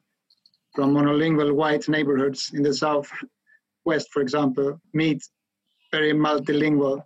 from 0.75 0.95
monolingual 0.95 1.53
white 1.53 1.89
neighborhoods 1.89 2.51
in 2.55 2.63
the 2.63 2.75
south 2.75 3.09
west, 3.85 4.09
for 4.13 4.21
example, 4.23 4.81
meet 4.93 5.23
very 5.93 6.13
multilingual 6.13 7.03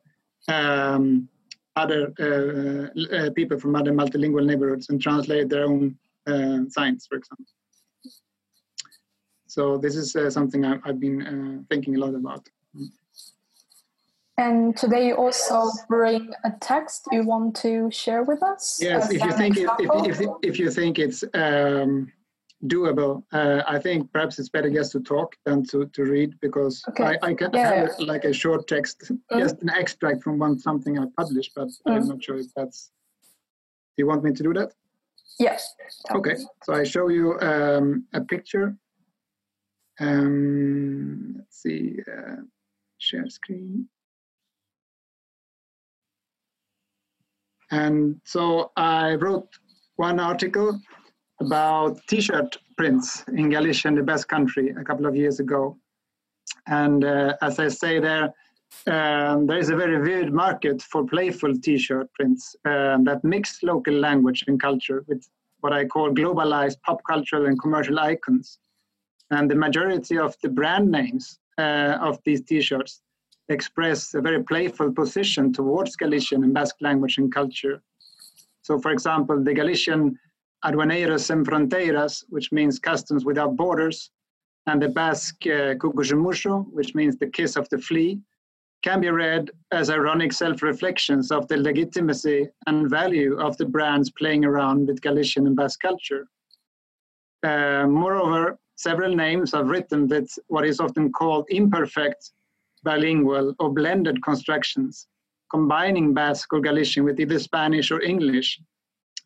um, 0.49 1.29
other 1.77 2.13
uh, 2.19 3.17
uh, 3.17 3.31
people 3.31 3.59
from 3.59 3.77
other 3.77 3.93
multilingual 3.93 4.45
neighborhoods 4.45 4.89
and 4.89 5.01
translate 5.01 5.49
their 5.49 5.65
own 5.65 5.97
uh, 6.27 6.61
signs, 6.69 7.07
for 7.07 7.17
example. 7.17 7.45
So 9.47 9.79
this 9.79 9.97
is 9.97 10.15
uh, 10.17 10.31
something 10.31 10.65
I, 10.65 10.79
have 10.85 11.01
been 11.01 11.19
uh, 11.27 11.63
thinking 11.71 11.97
a 11.97 11.99
lot 11.99 12.15
about. 12.15 12.47
And 14.37 14.77
today 14.77 15.09
you 15.09 15.15
also 15.15 15.69
bring 15.89 16.33
a 16.45 16.53
text 16.61 17.09
you 17.11 17.25
want 17.25 17.57
to 17.57 17.91
share 17.91 18.23
with 18.23 18.41
us. 18.43 18.79
Yes, 18.81 19.11
if 19.11 19.25
you 19.25 19.33
think 19.33 19.57
it, 19.57 19.69
if, 19.81 20.21
if, 20.21 20.29
if, 20.43 20.59
you 20.61 20.71
think 20.71 21.01
it's 21.01 21.25
um, 21.35 22.13
doable, 22.67 23.23
uh, 23.33 23.63
I 23.67 23.79
think 23.79 24.13
perhaps 24.13 24.39
it's 24.39 24.49
better 24.49 24.71
just 24.71 24.93
to 24.93 25.01
talk 25.01 25.37
than 25.45 25.65
to, 25.67 25.87
to 25.87 26.03
read 26.03 26.35
because 26.41 26.83
okay. 26.89 27.19
I, 27.23 27.29
I 27.29 27.35
can 27.35 27.51
yeah. 27.53 27.75
have 27.75 27.91
like 28.01 28.25
a 28.25 28.33
short 28.33 28.67
text, 28.67 29.13
mm. 29.31 29.39
just 29.39 29.63
an 29.63 29.71
extract 29.71 30.23
from 30.23 30.39
one 30.39 30.59
something 30.59 30.99
I 30.99 31.05
published, 31.17 31.53
but 31.55 31.69
mm. 31.69 31.75
I'm 31.87 32.09
not 32.09 32.23
sure 32.23 32.37
if 32.37 32.47
that's. 32.57 32.91
Do 33.97 34.03
you 34.03 34.07
want 34.07 34.23
me 34.23 34.33
to 34.33 34.43
do 34.43 34.53
that? 34.55 34.73
Yes. 35.39 35.75
Okay, 36.11 36.37
so 36.65 36.75
I 36.75 36.85
show 36.85 37.09
you 37.09 37.39
um, 37.41 38.05
a 38.13 38.21
picture 38.21 38.77
um, 40.01 41.35
let's 41.37 41.63
see, 41.63 41.99
uh, 42.07 42.43
share 42.99 43.29
screen. 43.29 43.89
And 47.71 48.21
so 48.25 48.73
I 48.77 49.15
wrote 49.15 49.49
one 49.97 50.21
article 50.21 50.81
about 51.41 52.01
t-shirt 52.09 52.57
prints 52.77 53.25
in 53.29 53.49
Galicia, 53.51 53.91
the 53.91 54.03
Basque 54.03 54.29
country, 54.29 54.71
a 54.71 54.85
couple 54.85 55.07
of 55.07 55.15
years 55.17 55.41
ago. 55.41 55.77
And 56.67 57.05
uh, 57.05 57.35
as 57.43 57.59
I 57.59 57.69
say 57.69 58.01
there, 58.01 58.33
um, 58.87 59.47
there 59.47 59.59
is 59.59 59.71
a 59.71 59.77
very 59.77 59.97
vivid 60.05 60.33
market 60.33 60.83
for 60.83 61.05
playful 61.05 61.55
t-shirt 61.57 62.13
prints 62.15 62.55
um, 62.65 63.05
that 63.05 63.21
mix 63.23 63.63
local 63.63 63.95
language 63.95 64.45
and 64.47 64.61
culture 64.61 65.05
with 65.09 65.27
what 65.61 65.73
I 65.73 65.87
call 65.87 66.11
globalized 66.11 66.81
pop 66.83 67.01
cultural 67.09 67.47
and 67.47 67.61
commercial 67.61 67.99
icons. 67.99 68.59
And 69.31 69.51
the 69.51 69.55
majority 69.55 70.19
of 70.19 70.37
the 70.43 70.49
brand 70.49 70.91
names 70.91 71.39
uh, 71.59 71.99
of 72.01 72.19
these 72.25 72.43
t-shirts 72.43 73.03
express 73.49 74.15
a 74.15 74.21
very 74.21 74.43
playful 74.43 74.93
position 74.93 75.53
towards 75.53 75.97
Galician 75.97 76.45
and 76.45 76.55
Basque 76.55 76.77
language 76.81 77.19
and 77.19 77.33
culture. 77.33 77.83
So 78.63 78.79
for 78.79 78.91
example, 78.93 79.43
the 79.43 79.55
Galician 79.55 80.19
Aduaneiros 80.65 81.21
sen 81.21 81.45
Fronteiras, 81.45 82.25
which 82.29 82.51
means 82.53 82.79
customs 82.79 83.25
without 83.25 83.57
borders, 83.57 84.11
and 84.67 84.83
the 84.83 84.89
Basque 84.89 85.47
uh, 85.47 85.75
which 85.75 86.95
means 86.95 87.17
the 87.17 87.27
kiss 87.27 87.57
of 87.57 87.69
the 87.69 87.79
flea, 87.79 88.21
can 88.83 89.01
be 89.01 89.11
read 89.11 89.51
as 89.73 89.91
ironic 89.91 90.33
self-reflections 90.33 91.31
of 91.31 91.49
the 91.49 91.57
legitimacy 91.57 92.49
and 92.67 92.89
value 92.89 93.39
of 93.39 93.57
the 93.57 93.65
brands 93.65 94.11
playing 94.11 94.45
around 94.45 94.87
with 94.87 95.01
Galician 95.01 95.47
and 95.47 95.57
Basque 95.57 95.81
culture. 95.81 96.29
Uh, 97.43 97.87
moreover, 97.89 98.59
several 98.77 99.15
names 99.15 99.55
are 99.55 99.65
written 99.65 100.07
with 100.07 100.31
what 100.49 100.65
is 100.65 100.81
often 100.81 101.13
called 101.13 101.47
imperfect 101.49 102.33
bilingual 102.85 103.55
or 103.59 103.73
blended 103.73 104.23
constructions, 104.23 105.09
combining 105.51 106.15
Basque 106.15 106.53
or 106.53 106.61
Galician 106.61 107.05
with 107.05 107.19
either 107.19 107.39
Spanish 107.39 107.91
or 107.91 108.01
English. 108.03 108.61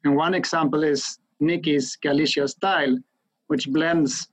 And 0.05 0.17
one 0.17 0.35
example 0.35 0.83
is 0.83 1.19
Nikki's 1.43 1.97
Galicia 1.97 2.49
style, 2.49 2.97
which 3.49 3.69
blends 3.69 4.29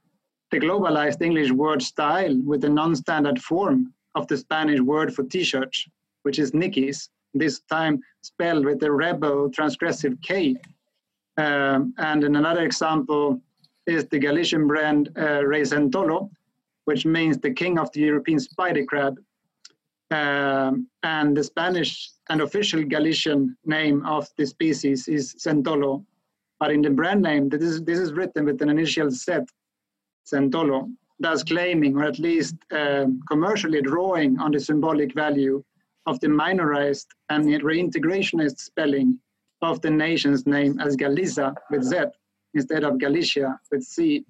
the 0.52 0.60
globalized 0.60 1.22
English 1.22 1.52
word 1.52 1.82
style 1.82 2.36
with 2.46 2.62
the 2.62 2.70
non-standard 2.70 3.42
form 3.42 3.94
of 4.16 4.28
the 4.28 4.38
Spanish 4.38 4.80
word 4.80 5.14
for 5.14 5.24
t-shirt, 5.24 5.76
which 6.24 6.40
is 6.40 6.54
Nikki's, 6.54 7.10
this 7.34 7.60
time 7.70 8.02
spelled 8.22 8.66
with 8.66 8.80
the 8.80 8.92
rebel 8.92 9.50
transgressive 9.50 10.22
K. 10.22 10.56
Um, 11.38 11.94
and 11.98 12.24
in 12.24 12.36
another 12.36 12.64
example, 12.64 13.42
is 13.86 14.06
the 14.08 14.20
Galician 14.20 14.68
brand 14.68 15.10
uh, 15.18 15.44
Rey 15.46 15.62
Centolo, 15.62 16.30
which 16.86 17.06
means 17.06 17.38
the 17.38 17.52
king 17.52 17.80
of 17.80 17.92
the 17.92 18.02
European 18.02 18.40
spider 18.40 18.86
crab. 18.86 19.20
Um, 20.12 20.88
and 21.04 21.38
the 21.38 21.44
Spanish 21.44 22.12
and 22.30 22.42
official 22.42 22.84
Galician 22.84 23.56
name 23.66 24.06
of 24.06 24.28
the 24.38 24.46
species 24.46 25.08
is 25.08 25.36
Centolo. 25.36 26.04
But 26.60 26.72
in 26.72 26.82
the 26.82 26.90
brand 26.90 27.22
name, 27.22 27.50
this 27.50 27.62
is, 27.62 27.84
this 27.84 28.00
is 28.00 28.14
written 28.14 28.46
with 28.46 28.62
an 28.62 28.70
initial 28.70 29.10
Z, 29.10 29.40
Zentolo, 30.32 30.92
thus 31.20 31.44
claiming, 31.44 31.96
or 31.98 32.04
at 32.04 32.20
least 32.20 32.56
um, 32.72 33.22
commercially 33.30 33.82
drawing 33.82 34.40
on 34.40 34.52
the 34.52 34.60
symbolic 34.60 35.14
value 35.14 35.64
of 36.06 36.20
the 36.20 36.30
minorized 36.30 37.08
and 37.30 37.46
reintegrationist 37.46 38.60
spelling 38.60 39.20
of 39.62 39.82
the 39.82 39.90
nation's 39.90 40.46
name 40.46 40.80
as 40.80 40.96
Galiza 40.96 41.54
with 41.70 41.84
Z 41.84 41.98
instead 42.54 42.84
of 42.84 42.98
Galicia 42.98 43.60
with 43.72 43.84
C. 43.84 44.26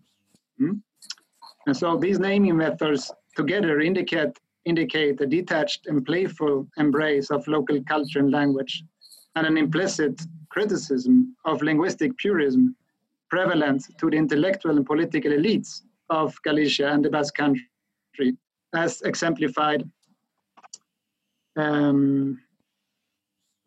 Hmm? 0.58 0.74
And 1.68 1.76
so 1.76 1.98
these 1.98 2.20
naming 2.20 2.58
methods 2.58 3.12
together 3.36 3.80
indicate, 3.80 4.38
indicate 4.66 5.22
a 5.22 5.26
detached 5.26 5.88
and 5.88 6.06
playful 6.06 6.68
embrace 6.78 7.30
of 7.32 7.48
local 7.48 7.82
culture 7.84 8.20
and 8.20 8.32
language, 8.32 8.84
and 9.36 9.46
an 9.48 9.58
implicit 9.58 10.20
criticism 10.50 11.36
of 11.46 11.62
linguistic 11.62 12.18
purism 12.18 12.76
prevalent 13.30 13.86
to 14.00 14.10
the 14.10 14.18
intellectual 14.18 14.76
and 14.78 14.86
political 14.86 15.32
elites 15.32 15.82
of 16.10 16.36
Galicia 16.44 16.92
and 16.92 17.06
the 17.06 17.10
Basque 17.10 17.36
country, 17.36 18.36
as 18.74 19.02
exemplified 19.02 19.84
Um, 21.56 22.40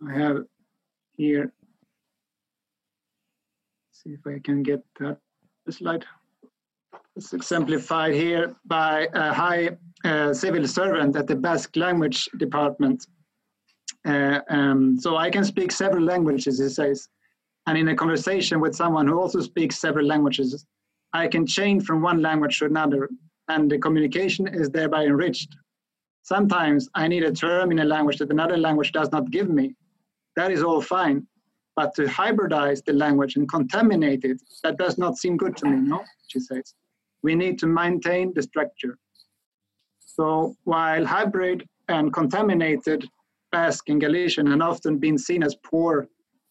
I 0.08 0.12
have 0.18 0.44
here, 1.16 1.52
see 3.92 4.10
if 4.10 4.26
I 4.26 4.40
can 4.42 4.62
get 4.62 4.82
that 4.98 5.18
slide. 5.70 6.04
It's 7.16 7.32
exemplified 7.34 8.14
here 8.14 8.56
by 8.64 9.08
a 9.12 9.32
high 9.32 9.76
uh, 10.04 10.32
civil 10.32 10.66
servant 10.66 11.16
at 11.16 11.26
the 11.26 11.36
Basque 11.36 11.76
language 11.76 12.28
department. 12.38 13.06
Uh, 14.04 14.40
um, 14.48 14.98
so 14.98 15.16
I 15.16 15.30
can 15.30 15.44
speak 15.44 15.70
several 15.70 16.04
languages, 16.04 16.58
he 16.60 16.68
says. 16.68 17.08
And 17.66 17.78
in 17.78 17.88
a 17.88 17.94
conversation 17.94 18.60
with 18.60 18.74
someone 18.74 19.06
who 19.06 19.20
also 19.20 19.40
speaks 19.40 19.78
several 19.78 20.06
languages, 20.06 20.64
I 21.12 21.28
can 21.28 21.46
change 21.46 21.84
from 21.84 22.02
one 22.02 22.20
language 22.20 22.58
to 22.58 22.64
another, 22.64 23.08
and 23.48 23.70
the 23.70 23.78
communication 23.78 24.48
is 24.48 24.70
thereby 24.70 25.04
enriched. 25.04 25.54
Sometimes 26.22 26.88
I 26.94 27.08
need 27.08 27.24
a 27.24 27.32
term 27.32 27.70
in 27.70 27.80
a 27.80 27.84
language 27.84 28.18
that 28.18 28.30
another 28.30 28.56
language 28.56 28.92
does 28.92 29.10
not 29.12 29.30
give 29.30 29.48
me. 29.48 29.74
That 30.36 30.50
is 30.50 30.62
all 30.62 30.80
fine. 30.80 31.26
But 31.76 31.94
to 31.94 32.04
hybridize 32.04 32.84
the 32.84 32.92
language 32.92 33.36
and 33.36 33.48
contaminate 33.48 34.24
it, 34.24 34.40
that 34.62 34.76
does 34.76 34.98
not 34.98 35.16
seem 35.16 35.36
good 35.36 35.56
to 35.58 35.66
me, 35.66 35.76
no? 35.76 36.04
She 36.28 36.40
says. 36.40 36.74
We 37.22 37.34
need 37.34 37.58
to 37.60 37.66
maintain 37.66 38.32
the 38.34 38.42
structure. 38.42 38.98
So 40.00 40.54
while 40.64 41.04
hybrid 41.04 41.66
and 41.88 42.12
contaminated 42.12 43.08
Basque 43.52 43.90
and 43.90 44.00
Galician 44.00 44.46
have 44.46 44.62
often 44.62 44.98
been 44.98 45.18
seen 45.18 45.42
as 45.42 45.54
poor 45.54 46.08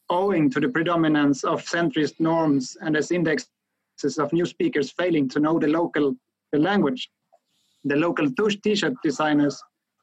owing 0.09 0.49
to 0.51 0.59
the 0.59 0.69
predominance 0.69 1.43
of 1.43 1.63
centrist 1.63 2.19
norms 2.19 2.77
and 2.81 2.95
as 2.95 3.11
indexes 3.11 4.17
of 4.19 4.31
new 4.31 4.45
speakers 4.45 4.91
failing 4.91 5.27
to 5.29 5.39
know 5.39 5.57
the 5.59 5.67
local 5.67 6.15
the 6.51 6.59
language. 6.59 7.09
The 7.85 7.95
local 7.95 8.29
t-shirt 8.63 8.93
designers 9.03 9.61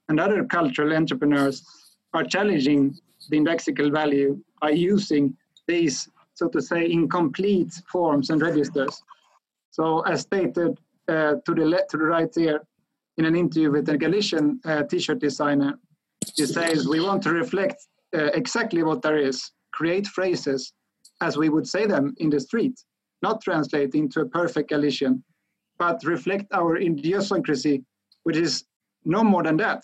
and 0.08 0.18
other 0.18 0.44
cultural 0.44 0.94
entrepreneurs 0.94 1.62
are 2.14 2.24
challenging 2.24 2.98
the 3.28 3.38
indexical 3.38 3.92
value 3.92 4.42
by 4.60 4.70
using 4.70 5.36
these, 5.66 6.08
so 6.34 6.48
to 6.48 6.60
say, 6.60 6.90
incomplete 6.90 7.72
forms 7.92 8.30
and 8.30 8.40
registers. 8.40 9.02
So 9.70 10.00
as 10.00 10.22
stated 10.22 10.78
uh, 11.08 11.34
to, 11.44 11.54
the 11.54 11.84
to 11.90 11.96
the 11.96 12.04
right 12.04 12.30
here, 12.34 12.60
in 13.18 13.24
an 13.24 13.36
interview 13.36 13.70
with 13.70 13.88
a 13.88 13.98
Galician 13.98 14.60
uh, 14.64 14.84
t-shirt 14.84 15.18
designer, 15.18 15.78
he 16.37 16.46
says, 16.46 16.87
we 16.87 17.00
want 17.00 17.22
to 17.22 17.32
reflect 17.32 17.87
uh, 18.16 18.30
exactly 18.34 18.82
what 18.82 19.02
there 19.02 19.18
is, 19.18 19.50
create 19.72 20.06
phrases 20.06 20.72
as 21.20 21.37
we 21.37 21.48
would 21.48 21.66
say 21.66 21.87
them 21.87 22.14
in 22.18 22.30
the 22.30 22.40
street, 22.40 22.75
not 23.22 23.40
translate 23.42 23.94
into 23.94 24.20
a 24.20 24.28
perfect 24.28 24.70
Galician, 24.70 25.22
but 25.78 26.00
reflect 26.04 26.46
our 26.52 26.76
idiosyncrasy, 26.76 27.82
which 28.22 28.37
is 28.37 28.64
no 29.04 29.25
more 29.25 29.42
than 29.42 29.56
that. 29.56 29.82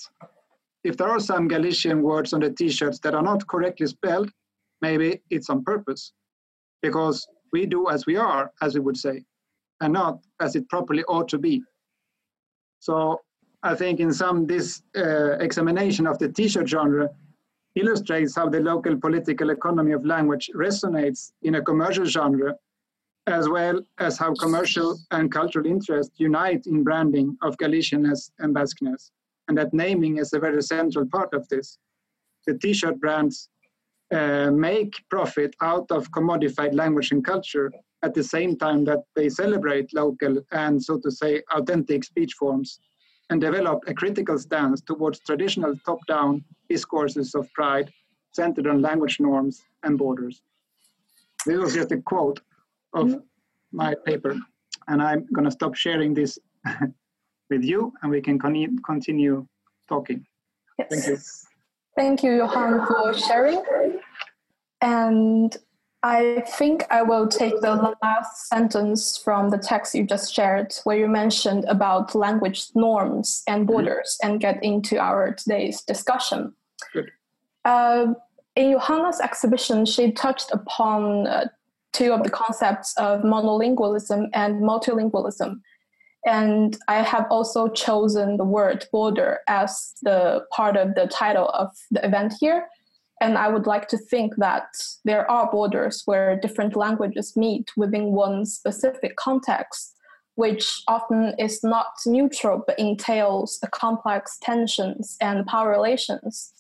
If 0.85 0.97
there 0.97 1.09
are 1.09 1.21
some 1.21 1.49
Galician 1.49 2.03
words 2.03 2.33
on 2.33 2.41
the 2.41 2.51
t-shirts 2.51 3.01
that 3.01 3.15
are 3.15 3.23
not 3.23 3.47
correctly 3.47 3.87
spelled, 3.87 4.31
maybe 4.83 5.23
it's 5.31 5.51
on 5.51 5.65
purpose, 5.65 6.13
because 6.83 7.27
we 7.53 7.67
do 7.67 7.89
as 7.89 8.07
we 8.07 8.17
are, 8.17 8.53
as 8.61 8.75
we 8.75 8.81
would 8.81 8.97
say, 8.97 9.25
and 9.81 9.93
not 9.93 10.19
as 10.41 10.55
it 10.57 10.69
properly 10.69 11.05
ought 11.05 11.29
to 11.29 11.39
be. 11.39 11.63
So 12.81 13.21
I 13.65 13.75
think 13.75 13.99
in 13.99 14.13
some 14.13 14.47
this 14.47 14.83
uh, 14.95 15.39
examination 15.39 16.07
of 16.07 16.19
the 16.19 16.29
t-shirt 16.29 16.69
genre 16.69 17.09
illustrates 17.75 18.37
how 18.37 18.49
the 18.51 18.61
local 18.61 18.95
political 18.97 19.49
economy 19.49 19.93
of 19.93 20.05
language 20.05 20.51
resonates 20.55 21.33
in 21.43 21.55
a 21.55 21.63
commercial 21.63 22.05
genre, 22.05 22.55
as 23.27 23.49
well 23.49 23.81
as 23.99 24.19
how 24.19 24.35
commercial 24.35 24.99
and 25.13 25.33
cultural 25.33 25.65
interests 25.67 26.13
unite 26.19 26.67
in 26.67 26.85
branding 26.85 27.39
of 27.41 27.57
Galicianness 27.57 28.31
and 28.39 28.55
Basqueness, 28.55 29.11
and 29.49 29.57
that 29.57 29.73
naming 29.73 30.19
is 30.19 30.35
a 30.35 30.39
very 30.39 30.63
central 30.63 31.07
part 31.07 31.33
of 31.33 31.49
this. 31.49 31.79
The 32.47 32.59
t-shirt 32.59 33.01
brands 33.01 33.49
uh, 34.13 34.51
make 34.51 34.93
profit 35.09 35.57
out 35.63 35.91
of 35.91 36.11
commodified 36.11 36.75
language 36.75 37.13
and 37.13 37.25
culture 37.25 37.73
at 38.03 38.13
the 38.13 38.23
same 38.23 38.59
time 38.59 38.85
that 38.85 39.01
they 39.17 39.31
celebrate 39.31 39.95
local 39.95 40.37
and, 40.53 40.81
so 40.81 40.99
to 40.99 41.11
say, 41.11 41.43
authentic 41.51 42.05
speech 42.05 42.35
forms 42.39 42.79
and 43.31 43.41
develop 43.41 43.83
a 43.87 43.95
critical 43.95 44.39
stance 44.39 44.81
towards 44.81 45.19
traditional 45.21 45.75
top-down 45.87 46.45
discourses 46.69 47.35
of 47.35 47.51
pride 47.53 47.93
centered 48.33 48.67
on 48.67 48.83
language 48.83 49.21
norms 49.21 49.63
and 49.83 49.97
borders. 49.97 50.43
This 51.47 51.59
was 51.59 51.75
just 51.75 51.93
a 51.93 51.99
quote 51.99 52.41
of 52.93 53.09
mm-hmm. 53.09 53.19
my 53.73 53.95
paper, 54.07 54.37
and 54.89 55.03
I'm 55.03 55.27
going 55.33 55.45
to 55.45 55.51
stop 55.51 55.75
sharing 55.75 56.15
this 56.15 56.39
with 57.51 57.63
you, 57.63 57.93
and 58.03 58.11
we 58.11 58.21
can 58.21 58.39
con- 58.39 58.79
continue 58.85 59.47
talking. 59.89 60.27
Yes. 60.79 60.89
Thank 60.91 61.07
you. 61.07 61.19
Thank 61.97 62.23
you, 62.25 62.37
Johan, 62.39 62.87
for 62.87 63.15
sharing. 63.15 63.63
And 64.81 65.57
I 66.05 66.45
think 66.47 66.85
I 66.91 67.01
will 67.01 67.27
take 67.27 67.63
the 67.63 67.97
last 68.03 68.49
sentence 68.49 69.17
from 69.17 69.49
the 69.49 69.57
text 69.57 69.95
you 69.95 70.05
just 70.05 70.35
shared, 70.35 70.75
where 70.85 70.99
you 70.99 71.09
mentioned 71.09 71.65
about 71.65 72.15
language 72.15 72.67
norms 72.75 73.43
and 73.49 73.63
mm-hmm. 73.63 73.73
borders, 73.73 74.19
mm-hmm. 74.23 74.33
and 74.33 74.41
get 74.41 74.63
into 74.63 74.99
our 74.99 75.33
today's 75.33 75.81
discussion. 75.81 76.53
Good. 76.93 77.11
Uh, 77.65 78.13
in 78.55 78.73
Johanna's 78.73 79.19
exhibition, 79.19 79.87
she 79.87 80.13
touched 80.13 80.51
upon 80.53 81.27
uh, 81.27 81.49
two 81.95 82.13
of 82.13 82.23
the 82.23 82.29
concepts 82.29 82.93
of 82.99 83.23
monolingualism 83.23 84.29
and 84.35 84.61
multilingualism. 84.61 85.63
And 86.27 86.77
I 86.87 87.03
have 87.03 87.27
also 87.31 87.69
chosen 87.69 88.37
the 88.37 88.45
word 88.45 88.87
border 88.93 89.41
as 89.49 89.95
the 90.03 90.45
part 90.53 90.77
of 90.77 90.95
the 90.97 91.07
title 91.07 91.49
of 91.49 91.71
the 91.91 92.05
event 92.05 92.35
here 92.39 92.69
and 93.25 93.39
I 93.39 93.49
would 93.49 93.67
like 93.67 93.89
to 93.89 93.97
think 93.97 94.37
that 94.37 94.67
there 95.07 95.29
are 95.31 95.51
borders 95.51 96.03
where 96.05 96.39
different 96.39 96.77
languages 96.77 97.35
meet 97.37 97.71
within 97.75 98.13
one 98.13 98.45
specific 98.45 99.17
context, 99.17 99.97
which 100.35 100.83
often 100.89 101.35
is 101.39 101.65
not 101.65 101.87
neutral 102.05 102.63
but 102.67 102.79
entails 102.79 103.59
complex 103.73 104.37
tensions 104.43 105.17
and 105.23 105.47
power 105.47 105.71
relations. 105.71 106.53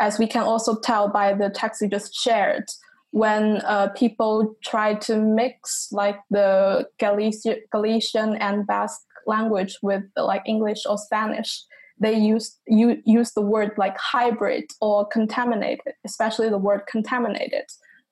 As 0.00 0.18
we 0.18 0.26
can 0.26 0.42
also 0.42 0.80
tell 0.80 1.08
by 1.08 1.32
the 1.32 1.48
text 1.48 1.80
you 1.80 1.86
just 1.86 2.12
shared, 2.12 2.64
when 3.12 3.58
uh, 3.58 3.90
people 3.90 4.56
try 4.64 4.94
to 4.94 5.16
mix 5.16 5.88
like 5.92 6.18
the 6.30 6.88
Galician 6.98 8.34
and 8.36 8.66
Basque 8.66 9.06
language 9.28 9.78
with 9.80 10.02
like 10.16 10.42
English 10.44 10.82
or 10.88 10.98
Spanish, 10.98 11.62
they 12.00 12.14
use 12.14 12.58
you 12.66 13.00
use 13.04 13.32
the 13.32 13.42
word 13.42 13.72
like 13.76 13.96
hybrid 13.98 14.64
or 14.80 15.06
contaminated, 15.06 15.94
especially 16.04 16.48
the 16.48 16.58
word 16.58 16.82
contaminated. 16.90 17.64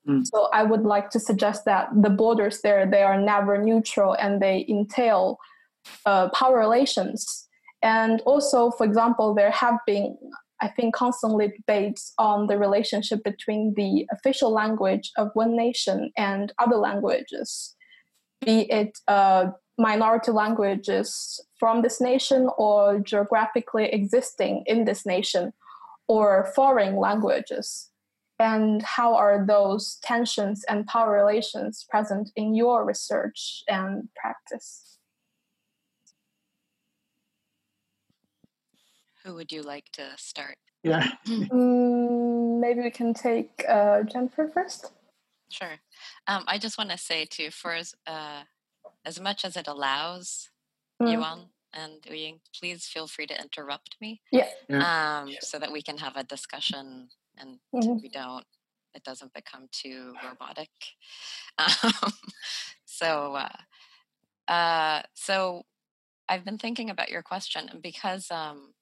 Mm. 0.07 0.27
So 0.27 0.49
I 0.53 0.63
would 0.63 0.83
like 0.83 1.11
to 1.11 1.21
suggest 1.21 1.65
that 1.65 1.89
the 1.95 2.11
borders 2.11 2.61
there 2.61 2.87
they 2.89 3.03
are 3.03 3.21
never 3.21 3.63
neutral 3.63 4.15
and 4.15 4.41
they 4.41 4.67
entail 4.69 5.39
uh, 6.07 6.29
power 6.31 6.59
relations. 6.59 7.47
And 7.83 8.21
also, 8.23 8.71
for 8.73 8.85
example, 8.85 9.35
there 9.35 9.51
have 9.51 9.79
been 9.87 10.17
I 10.61 10.69
think 10.69 10.95
constantly 10.95 11.49
debates 11.49 12.13
on 12.19 12.49
the 12.49 12.59
relationship 12.59 13.23
between 13.23 13.75
the 13.75 14.07
official 14.13 14.53
language 14.53 15.13
of 15.17 15.31
one 15.35 15.57
nation 15.57 16.11
and 16.17 16.53
other 16.59 16.77
languages, 16.77 17.77
be 18.45 18.71
it 18.71 18.99
uh, 19.07 19.51
minority 19.79 20.33
languages 20.33 21.41
from 21.59 21.83
this 21.83 22.01
nation 22.01 22.49
or 22.59 22.99
geographically 22.99 23.87
existing 23.87 24.65
in 24.67 24.85
this 24.85 25.07
nation 25.07 25.53
or 26.09 26.51
foreign 26.55 26.97
languages? 26.97 27.91
And 28.41 28.83
how 28.83 29.15
are 29.15 29.45
those 29.45 29.99
tensions 30.03 30.65
and 30.69 30.87
power 30.87 31.13
relations 31.13 31.85
present 31.89 32.31
in 32.37 32.55
your 32.55 32.85
research 32.85 33.63
and 33.69 34.09
practice? 34.15 34.99
Who 39.25 39.35
would 39.35 39.51
you 39.51 39.63
like 39.63 39.91
to 39.93 40.05
start? 40.17 40.57
Yeah. 40.85 41.07
mm, 41.27 42.61
maybe 42.61 42.81
we 42.81 42.91
can 42.91 43.13
take 43.13 43.65
uh, 43.69 44.05
Jennifer 44.05 44.49
first. 44.49 44.93
Sure. 45.51 45.81
Um, 46.27 46.45
I 46.47 46.59
just 46.59 46.79
want 46.79 46.91
to 46.91 46.99
say 46.99 47.25
too, 47.25 47.51
for 47.51 47.77
uh, 48.07 48.43
as 49.09 49.19
much 49.19 49.45
as 49.45 49.57
it 49.57 49.67
allows 49.67 50.51
mm. 51.03 51.11
Yuan 51.11 51.47
and 51.73 52.03
Yuying, 52.03 52.41
please 52.59 52.85
feel 52.87 53.07
free 53.07 53.27
to 53.27 53.41
interrupt 53.41 53.97
me. 54.01 54.21
Yeah. 54.31 54.49
Um, 54.71 55.31
so 55.41 55.59
that 55.59 55.73
we 55.73 55.83
can 55.83 55.97
have 55.99 56.17
a 56.17 56.25
discussion 56.25 57.09
and 57.39 57.59
mm-hmm. 57.75 58.03
we 58.03 58.09
don't 58.11 58.45
it 58.95 59.05
doesn't 59.05 59.33
become 59.35 59.69
too 59.73 60.15
robotic. 60.25 60.71
Um, 61.59 62.13
so 62.85 63.35
uh, 63.35 64.53
uh, 64.53 65.03
so 65.15 65.65
I've 66.29 66.45
been 66.45 66.59
thinking 66.59 66.89
about 66.89 67.11
your 67.11 67.23
question 67.23 67.69
and 67.69 67.83
because 67.83 68.31
um, 68.31 68.75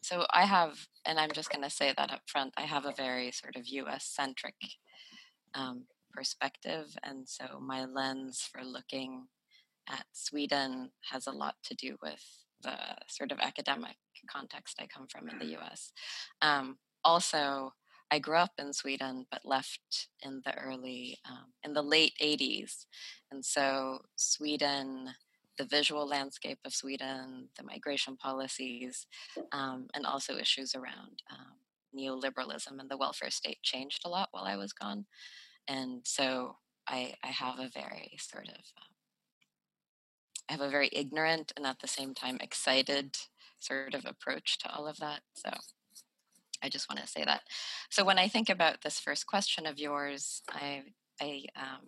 so 0.00 0.24
I 0.30 0.44
have 0.44 0.86
and 1.04 1.18
I'm 1.18 1.32
just 1.32 1.50
gonna 1.50 1.70
say 1.70 1.92
that 1.96 2.12
up 2.12 2.22
front, 2.26 2.54
I 2.56 2.62
have 2.62 2.84
a 2.84 2.92
very 2.92 3.32
sort 3.32 3.56
of 3.56 3.66
US 3.66 4.04
centric 4.04 4.54
um, 5.54 5.86
perspective. 6.12 6.96
And 7.02 7.28
so 7.28 7.60
my 7.60 7.84
lens 7.84 8.48
for 8.52 8.64
looking 8.64 9.26
at 9.88 10.04
Sweden 10.12 10.90
has 11.10 11.26
a 11.26 11.32
lot 11.32 11.56
to 11.64 11.74
do 11.74 11.96
with 12.02 12.24
the 12.62 12.76
sort 13.08 13.32
of 13.32 13.40
academic 13.40 13.96
context 14.30 14.80
I 14.80 14.86
come 14.86 15.06
from 15.08 15.28
in 15.28 15.38
the 15.38 15.56
US. 15.58 15.92
Um, 16.40 16.78
also, 17.04 17.72
I 18.10 18.18
grew 18.18 18.36
up 18.36 18.52
in 18.58 18.72
Sweden, 18.72 19.26
but 19.30 19.44
left 19.44 20.08
in 20.22 20.42
the 20.44 20.56
early, 20.58 21.18
um, 21.28 21.46
in 21.64 21.72
the 21.72 21.82
late 21.82 22.12
80s. 22.22 22.86
And 23.30 23.44
so, 23.44 24.02
Sweden, 24.16 25.14
the 25.58 25.64
visual 25.64 26.06
landscape 26.06 26.58
of 26.64 26.74
Sweden, 26.74 27.48
the 27.56 27.64
migration 27.64 28.16
policies, 28.16 29.06
um, 29.52 29.88
and 29.94 30.06
also 30.06 30.36
issues 30.36 30.74
around 30.74 31.22
um, 31.30 31.56
neoliberalism 31.96 32.78
and 32.78 32.90
the 32.90 32.96
welfare 32.96 33.30
state 33.30 33.62
changed 33.62 34.02
a 34.04 34.08
lot 34.08 34.28
while 34.32 34.44
I 34.44 34.56
was 34.56 34.72
gone. 34.72 35.06
And 35.68 36.00
so, 36.04 36.56
I, 36.86 37.14
I 37.22 37.28
have 37.28 37.58
a 37.58 37.68
very 37.68 38.16
sort 38.18 38.48
of 38.48 38.54
um, 38.54 38.92
I 40.48 40.52
have 40.52 40.60
a 40.60 40.70
very 40.70 40.90
ignorant 40.92 41.52
and 41.56 41.66
at 41.66 41.80
the 41.80 41.88
same 41.88 42.14
time 42.14 42.38
excited 42.40 43.16
sort 43.60 43.94
of 43.94 44.04
approach 44.04 44.58
to 44.58 44.74
all 44.74 44.86
of 44.86 44.98
that. 44.98 45.20
So 45.34 45.50
I 46.62 46.68
just 46.68 46.88
want 46.90 47.00
to 47.00 47.06
say 47.06 47.24
that. 47.24 47.42
So 47.90 48.04
when 48.04 48.18
I 48.18 48.28
think 48.28 48.48
about 48.48 48.82
this 48.82 48.98
first 48.98 49.26
question 49.26 49.66
of 49.66 49.78
yours, 49.78 50.42
I 50.48 50.82
I 51.20 51.44
um, 51.56 51.86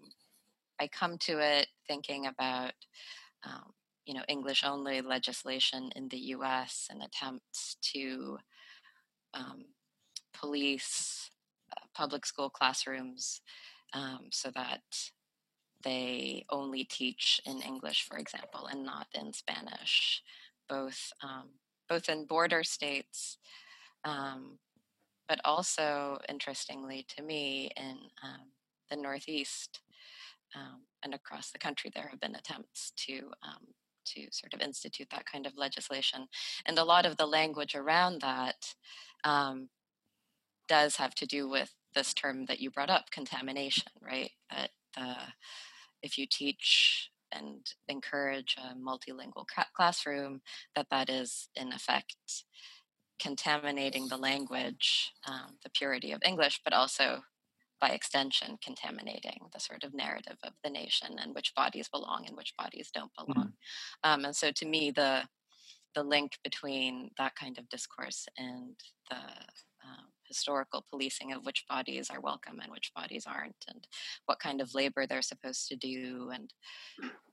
I 0.81 0.89
come 0.89 1.19
to 1.19 1.39
it 1.39 1.69
thinking 1.87 2.27
about 2.27 2.73
um, 3.45 3.73
you 4.07 4.15
know 4.15 4.23
English 4.29 4.65
only 4.65 5.01
legislation 5.01 5.91
in 5.97 6.09
the 6.09 6.19
U.S. 6.19 6.89
and 6.91 7.03
attempts 7.03 7.77
to 7.93 8.39
um, 9.35 9.65
police 10.33 11.31
public 11.95 12.27
school 12.27 12.51
classrooms 12.51 13.41
um, 13.93 14.29
so 14.31 14.51
that 14.55 14.83
they 15.83 16.45
only 16.51 16.85
teach 16.85 17.41
in 17.47 17.61
English, 17.61 18.07
for 18.09 18.17
example, 18.19 18.67
and 18.67 18.85
not 18.85 19.07
in 19.15 19.33
Spanish, 19.33 20.23
both 20.69 21.13
um, 21.23 21.51
both 21.89 22.09
in 22.09 22.25
border 22.25 22.65
states, 22.65 23.37
um, 24.05 24.59
but 25.29 25.41
also 25.45 26.19
interestingly 26.29 27.05
to 27.15 27.23
me 27.23 27.71
in 27.77 27.99
um, 28.23 28.47
the 28.91 28.97
Northeast 28.97 29.81
um, 30.57 30.81
and 31.03 31.15
across 31.15 31.51
the 31.51 31.59
country, 31.59 31.91
there 31.95 32.09
have 32.09 32.21
been 32.21 32.37
attempts 32.37 32.93
to 32.97 33.31
um, 33.43 33.67
to 34.07 34.27
sort 34.31 34.53
of 34.55 34.61
institute 34.61 35.09
that 35.11 35.27
kind 35.27 35.47
of 35.47 35.57
legislation, 35.57 36.27
and 36.67 36.79
a 36.79 36.85
lot 36.85 37.07
of 37.07 37.17
the 37.17 37.27
language 37.27 37.75
around 37.75 38.21
that 38.21 38.75
does 40.69 40.97
have 40.97 41.15
to 41.15 41.27
do 41.27 41.49
with 41.49 41.75
this 41.95 42.15
term 42.15 42.47
that 42.47 42.61
you 42.61 42.71
brought 42.71 42.91
up, 42.91 43.11
contamination, 43.11 43.91
right? 44.03 44.31
That 44.51 44.71
the 44.97 45.15
if 46.03 46.19
you 46.19 46.27
teach 46.31 47.11
and 47.33 47.67
encourage 47.89 48.57
a 48.59 48.77
multilingual 48.77 49.47
classroom, 49.75 50.43
that 50.77 50.87
that 50.91 51.09
is 51.11 51.49
in 51.57 51.73
effect 51.73 52.15
contaminating 53.21 54.09
the 54.09 54.17
language, 54.17 55.13
um, 55.27 55.57
the 55.63 55.71
purity 55.71 56.13
of 56.13 56.21
English, 56.25 56.61
but 56.65 56.73
also 56.73 57.23
by 57.81 57.91
extension 57.91 58.59
contaminating 58.63 59.41
the 59.53 59.61
sort 59.61 59.85
of 59.85 59.95
narrative 59.95 60.37
of 60.43 60.53
the 60.63 60.71
nation 60.71 61.17
and 61.21 61.35
which 61.35 61.55
bodies 61.55 61.89
belong 61.89 62.25
and 62.27 62.37
which 62.37 62.55
bodies 62.57 62.91
don't 62.93 63.13
belong. 63.17 63.49
Mm-hmm. 63.49 64.11
Um, 64.11 64.25
and 64.25 64.37
so 64.37 64.51
to 64.53 64.67
me, 64.67 64.91
the 64.91 65.23
the 65.95 66.03
link 66.03 66.39
between 66.43 67.11
that 67.19 67.37
kind 67.37 67.57
of 67.57 67.69
discourse 67.69 68.27
and 68.37 68.75
the 69.11 69.17
historical 70.27 70.85
policing 70.91 71.33
of 71.33 71.45
which 71.45 71.65
bodies 71.69 72.11
are 72.11 72.21
welcome 72.21 72.61
and 72.61 72.71
which 72.71 72.93
bodies 72.95 73.25
aren't, 73.27 73.65
and 73.69 73.87
what 74.27 74.39
kind 74.39 74.61
of 74.61 74.75
labor 74.75 75.07
they're 75.07 75.23
supposed 75.23 75.69
to 75.69 75.77
do, 75.77 76.31
and 76.33 76.53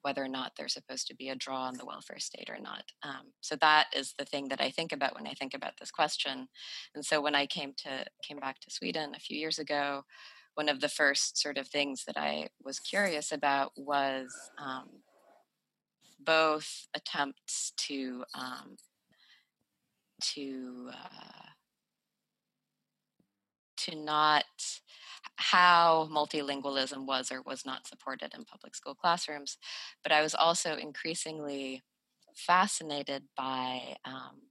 whether 0.02 0.24
or 0.24 0.28
not 0.28 0.54
they're 0.58 0.68
supposed 0.68 1.08
to 1.08 1.16
be 1.16 1.30
a 1.30 1.36
draw 1.36 1.64
on 1.64 1.78
the 1.78 1.86
welfare 1.86 2.20
state 2.20 2.50
or 2.50 2.60
not. 2.60 2.84
Um, 3.04 3.34
so 3.42 3.56
that 3.62 3.88
is 3.96 4.14
the 4.18 4.26
thing 4.26 4.48
that 4.50 4.62
I 4.62 4.70
think 4.72 4.92
about 4.92 5.16
when 5.16 5.28
I 5.28 5.34
think 5.34 5.54
about 5.54 5.74
this 5.80 5.92
question. 5.92 6.48
And 6.96 7.06
so 7.06 7.22
when 7.22 7.36
I 7.36 7.46
came 7.46 7.74
to 7.84 8.06
came 8.24 8.40
back 8.40 8.60
to 8.62 8.72
Sweden 8.72 9.14
a 9.16 9.20
few 9.20 9.38
years 9.38 9.60
ago, 9.60 10.04
one 10.56 10.70
of 10.70 10.82
the 10.82 10.90
first 10.90 11.42
sort 11.42 11.58
of 11.58 11.68
things 11.68 12.04
that 12.06 12.18
I 12.18 12.50
was 12.64 12.80
curious 12.80 13.32
about 13.32 13.72
was 13.78 14.34
um, 14.58 14.90
both 16.20 16.88
attempts 16.94 17.74
to 17.78 18.24
um, 18.36 18.78
to 20.22 20.90
uh, 20.94 21.51
to 23.86 23.96
not 23.96 24.46
how 25.36 26.08
multilingualism 26.12 27.06
was 27.06 27.32
or 27.32 27.42
was 27.42 27.66
not 27.66 27.88
supported 27.88 28.34
in 28.36 28.46
public 28.46 28.76
school 28.76 28.96
classrooms. 28.96 29.58
But 30.04 30.12
I 30.12 30.22
was 30.22 30.36
also 30.36 30.76
increasingly 30.76 31.84
fascinated 32.36 33.24
by 33.36 33.96
um, 34.06 34.42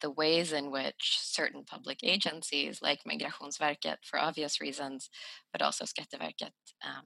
the 0.00 0.10
ways 0.10 0.52
in 0.52 0.70
which 0.70 1.18
certain 1.20 1.64
public 1.64 1.98
agencies, 2.02 2.80
like 2.82 3.00
Migrationsverket 3.04 3.96
for 4.02 4.18
obvious 4.18 4.60
reasons, 4.60 5.08
but 5.52 5.62
also 5.62 5.84
Skatteverket, 5.84 6.50
um, 6.84 7.04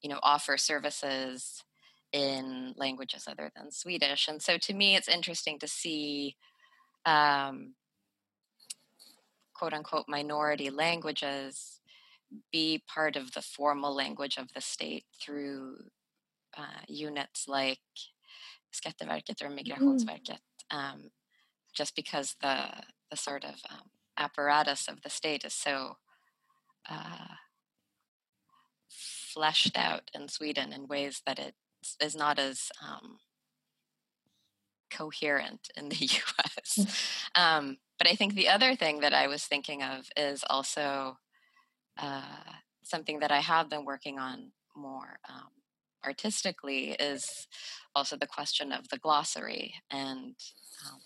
you 0.00 0.08
know, 0.08 0.20
offer 0.22 0.56
services 0.56 1.64
in 2.12 2.72
languages 2.76 3.24
other 3.28 3.50
than 3.56 3.70
Swedish. 3.70 4.28
And 4.28 4.40
so 4.40 4.56
to 4.58 4.72
me, 4.72 4.94
it's 4.94 5.08
interesting 5.08 5.58
to 5.58 5.68
see 5.68 6.36
um, 7.04 7.74
quote 9.56 9.72
unquote 9.72 10.06
minority 10.08 10.70
languages 10.70 11.80
be 12.52 12.82
part 12.92 13.16
of 13.16 13.32
the 13.32 13.42
formal 13.42 13.94
language 13.94 14.36
of 14.36 14.52
the 14.54 14.60
state 14.60 15.04
through 15.20 15.76
uh, 16.56 16.82
units 16.88 17.46
like 17.48 17.78
Skatteverket 18.74 19.42
or. 19.42 19.48
Migrationsverket, 19.48 20.38
mm. 20.72 20.76
um, 20.76 21.10
just 21.74 21.94
because 21.94 22.36
the 22.40 22.66
the 23.10 23.16
sort 23.16 23.44
of 23.44 23.54
um, 23.70 23.90
apparatus 24.18 24.88
of 24.88 25.02
the 25.02 25.10
state 25.10 25.44
is 25.44 25.54
so 25.54 25.96
uh, 26.90 27.36
fleshed 28.90 29.76
out 29.76 30.10
in 30.14 30.28
Sweden 30.28 30.72
in 30.72 30.88
ways 30.88 31.22
that 31.26 31.38
it 31.38 31.54
is 32.00 32.16
not 32.16 32.38
as 32.38 32.70
um, 32.82 33.18
coherent 34.90 35.68
in 35.76 35.88
the 35.88 35.96
U.S. 36.00 36.78
Mm. 37.36 37.76
But 37.98 38.08
I 38.08 38.14
think 38.14 38.34
the 38.34 38.48
other 38.48 38.76
thing 38.76 39.00
that 39.00 39.14
I 39.14 39.26
was 39.26 39.44
thinking 39.44 39.82
of 39.82 40.08
is 40.16 40.44
also 40.48 41.18
uh, 41.98 42.22
something 42.82 43.20
that 43.20 43.32
I 43.32 43.40
have 43.40 43.68
been 43.70 43.84
working 43.84 44.18
on 44.18 44.52
more 44.76 45.18
um, 45.28 45.50
artistically 46.04 46.90
is 46.92 47.48
also 47.94 48.16
the 48.16 48.26
question 48.26 48.72
of 48.72 48.88
the 48.88 48.98
glossary 48.98 49.74
and 49.90 50.34
um, 50.86 51.00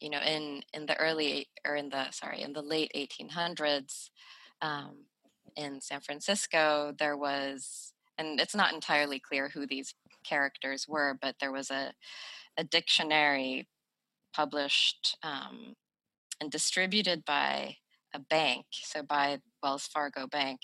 you 0.00 0.10
know 0.10 0.20
in 0.20 0.62
in 0.72 0.86
the 0.86 0.98
early 0.98 1.48
or 1.66 1.76
in 1.76 1.90
the 1.90 2.10
sorry 2.10 2.42
in 2.42 2.52
the 2.52 2.62
late 2.62 2.90
1800s 2.96 4.10
um, 4.62 5.04
in 5.56 5.80
San 5.80 6.00
Francisco 6.00 6.92
there 6.98 7.16
was 7.16 7.92
and 8.16 8.40
it's 8.40 8.54
not 8.54 8.72
entirely 8.72 9.20
clear 9.20 9.48
who 9.50 9.66
these 9.66 9.94
characters 10.24 10.86
were 10.88 11.16
but 11.20 11.36
there 11.40 11.52
was 11.52 11.70
a 11.70 11.92
a 12.56 12.64
dictionary 12.64 13.68
published 14.34 15.16
um, 15.22 15.74
and 16.40 16.50
distributed 16.50 17.24
by 17.24 17.76
a 18.14 18.18
bank, 18.18 18.66
so 18.72 19.02
by 19.02 19.38
Wells 19.62 19.86
Fargo 19.86 20.26
Bank, 20.26 20.60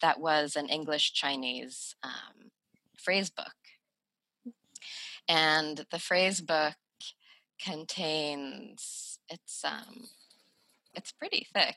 that 0.00 0.20
was 0.20 0.56
an 0.56 0.68
English 0.68 1.12
Chinese 1.12 1.94
um, 2.02 2.50
phrase 2.98 3.30
book. 3.30 3.54
And 5.28 5.84
the 5.90 5.98
phrase 5.98 6.40
book 6.40 6.74
contains 7.62 9.18
it's 9.28 9.64
um, 9.64 10.04
it's 10.94 11.12
pretty 11.12 11.46
thick, 11.52 11.76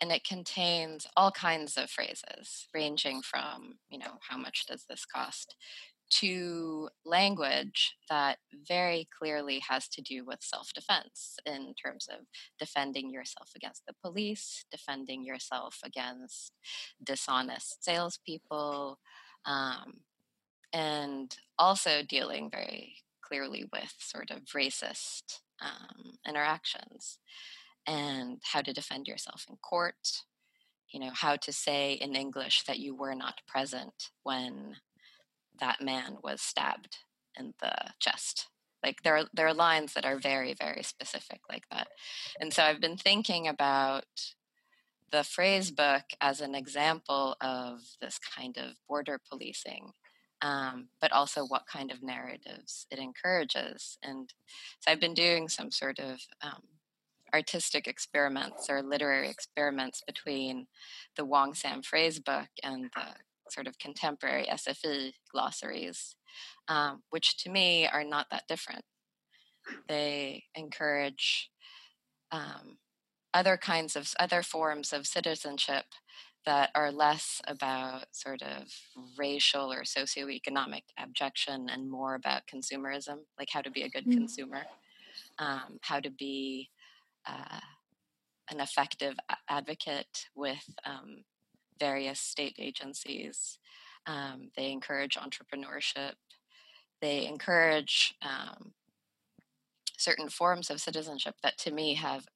and 0.00 0.10
it 0.10 0.24
contains 0.24 1.06
all 1.16 1.30
kinds 1.30 1.76
of 1.76 1.90
phrases, 1.90 2.66
ranging 2.74 3.22
from 3.22 3.78
you 3.88 3.98
know 3.98 4.18
how 4.28 4.36
much 4.36 4.66
does 4.66 4.84
this 4.88 5.04
cost 5.04 5.54
to 6.20 6.88
language 7.04 7.94
that 8.10 8.38
very 8.68 9.08
clearly 9.18 9.62
has 9.68 9.88
to 9.88 10.02
do 10.02 10.24
with 10.24 10.38
self 10.42 10.72
defense 10.74 11.36
in 11.46 11.74
terms 11.74 12.06
of 12.10 12.26
defending 12.58 13.10
yourself 13.10 13.50
against 13.56 13.82
the 13.86 13.94
police, 14.02 14.64
defending 14.70 15.24
yourself 15.24 15.78
against 15.84 16.52
dishonest 17.02 17.82
salespeople, 17.82 18.98
um, 19.46 20.00
and 20.72 21.36
also 21.58 22.02
dealing 22.06 22.50
very 22.50 22.96
clearly 23.22 23.64
with 23.72 23.94
sort 23.98 24.30
of 24.30 24.42
racist 24.54 25.40
um, 25.62 26.18
interactions 26.28 27.18
and 27.86 28.38
how 28.44 28.60
to 28.60 28.72
defend 28.72 29.06
yourself 29.06 29.46
in 29.48 29.56
court. 29.56 30.22
You 30.92 31.00
know, 31.00 31.10
how 31.14 31.36
to 31.36 31.52
say 31.52 31.94
in 31.94 32.14
English 32.14 32.64
that 32.64 32.78
you 32.78 32.94
were 32.94 33.14
not 33.14 33.40
present 33.46 34.10
when 34.24 34.76
that 35.62 35.80
man 35.80 36.18
was 36.22 36.42
stabbed 36.42 36.98
in 37.38 37.54
the 37.62 37.72
chest 37.98 38.48
like 38.84 39.02
there 39.02 39.16
are 39.16 39.24
there 39.32 39.46
are 39.46 39.54
lines 39.54 39.94
that 39.94 40.04
are 40.04 40.18
very 40.18 40.52
very 40.52 40.82
specific 40.82 41.40
like 41.48 41.64
that 41.70 41.88
and 42.38 42.52
so 42.52 42.62
i've 42.62 42.80
been 42.80 42.96
thinking 42.96 43.48
about 43.48 44.04
the 45.10 45.24
phrase 45.24 45.70
book 45.70 46.02
as 46.20 46.40
an 46.40 46.54
example 46.54 47.36
of 47.40 47.80
this 48.00 48.18
kind 48.18 48.58
of 48.58 48.74
border 48.88 49.20
policing 49.30 49.92
um, 50.42 50.88
but 51.00 51.12
also 51.12 51.44
what 51.44 51.66
kind 51.66 51.92
of 51.92 52.02
narratives 52.02 52.86
it 52.90 52.98
encourages. 52.98 53.96
And 54.02 54.34
so 54.80 54.90
I've 54.90 55.00
been 55.00 55.14
doing 55.14 55.48
some 55.48 55.70
sort 55.70 56.00
of 56.00 56.20
um, 56.42 56.62
artistic 57.32 57.86
experiments 57.86 58.68
or 58.68 58.82
literary 58.82 59.30
experiments 59.30 60.02
between 60.04 60.66
the 61.16 61.24
Wong 61.24 61.54
Sam 61.54 61.80
phrase 61.80 62.18
book 62.18 62.48
and 62.62 62.90
the 62.94 63.14
sort 63.52 63.66
of 63.66 63.78
contemporary 63.78 64.46
SFI 64.50 65.12
glossaries, 65.30 66.16
um, 66.68 67.02
which 67.10 67.36
to 67.38 67.50
me 67.50 67.86
are 67.86 68.04
not 68.04 68.26
that 68.30 68.44
different. 68.48 68.84
They 69.88 70.44
encourage 70.54 71.50
um, 72.30 72.78
other 73.34 73.56
kinds 73.56 73.96
of 73.96 74.12
other 74.18 74.42
forms 74.42 74.92
of 74.92 75.06
citizenship 75.06 75.84
that 76.44 76.70
are 76.74 76.90
less 76.90 77.40
about 77.46 78.06
sort 78.10 78.42
of 78.42 78.68
racial 79.16 79.72
or 79.72 79.82
socioeconomic 79.82 80.82
abjection 80.98 81.68
and 81.70 81.88
more 81.88 82.14
about 82.14 82.42
consumerism, 82.52 83.18
like 83.38 83.48
how 83.52 83.60
to 83.60 83.70
be 83.70 83.82
a 83.82 83.88
good 83.88 84.06
mm. 84.06 84.12
consumer, 84.12 84.62
um, 85.38 85.78
how 85.82 86.00
to 86.00 86.10
be 86.10 86.68
uh, 87.26 87.60
an 88.50 88.60
effective 88.60 89.14
advocate 89.48 90.26
with 90.34 90.64
um, 90.84 91.24
various 91.78 92.20
state 92.20 92.56
agencies. 92.58 93.58
Um, 94.06 94.50
they 94.56 94.70
encourage 94.72 95.16
entrepreneurship. 95.16 96.14
They 97.00 97.26
encourage 97.26 98.14
um, 98.22 98.72
certain 99.96 100.28
forms 100.28 100.70
of 100.70 100.80
citizenship 100.80 101.36
that 101.42 101.58
to 101.58 101.72
me 101.72 101.94
have 101.94 102.26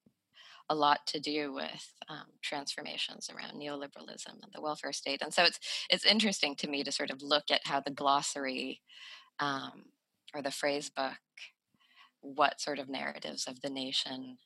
a 0.68 0.74
lot 0.74 1.06
to 1.06 1.20
do 1.20 1.52
with 1.52 1.92
um, 2.08 2.26
transformations 2.42 3.30
around 3.30 3.60
neoliberalism 3.60 4.42
and 4.42 4.52
the 4.52 4.60
welfare 4.60 4.92
state. 4.92 5.22
And 5.22 5.32
so 5.32 5.44
it's 5.44 5.60
it's 5.90 6.04
interesting 6.04 6.56
to 6.56 6.68
me 6.68 6.82
to 6.82 6.92
sort 6.92 7.10
of 7.10 7.22
look 7.22 7.44
at 7.50 7.66
how 7.66 7.80
the 7.80 7.90
glossary 7.90 8.80
um, 9.38 9.84
or 10.34 10.42
the 10.42 10.50
phrase 10.50 10.90
book, 10.90 11.12
what 12.20 12.60
sort 12.60 12.78
of 12.78 12.88
narratives 12.88 13.46
of 13.46 13.60
the 13.60 13.70
nation 13.70 14.38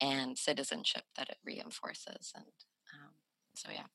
and 0.00 0.38
citizenship 0.38 1.02
that 1.16 1.28
it 1.28 1.38
reinforces. 1.44 2.32
And 2.34 2.44
um, 2.94 3.12
so, 3.54 3.70
yeah. 3.72 3.86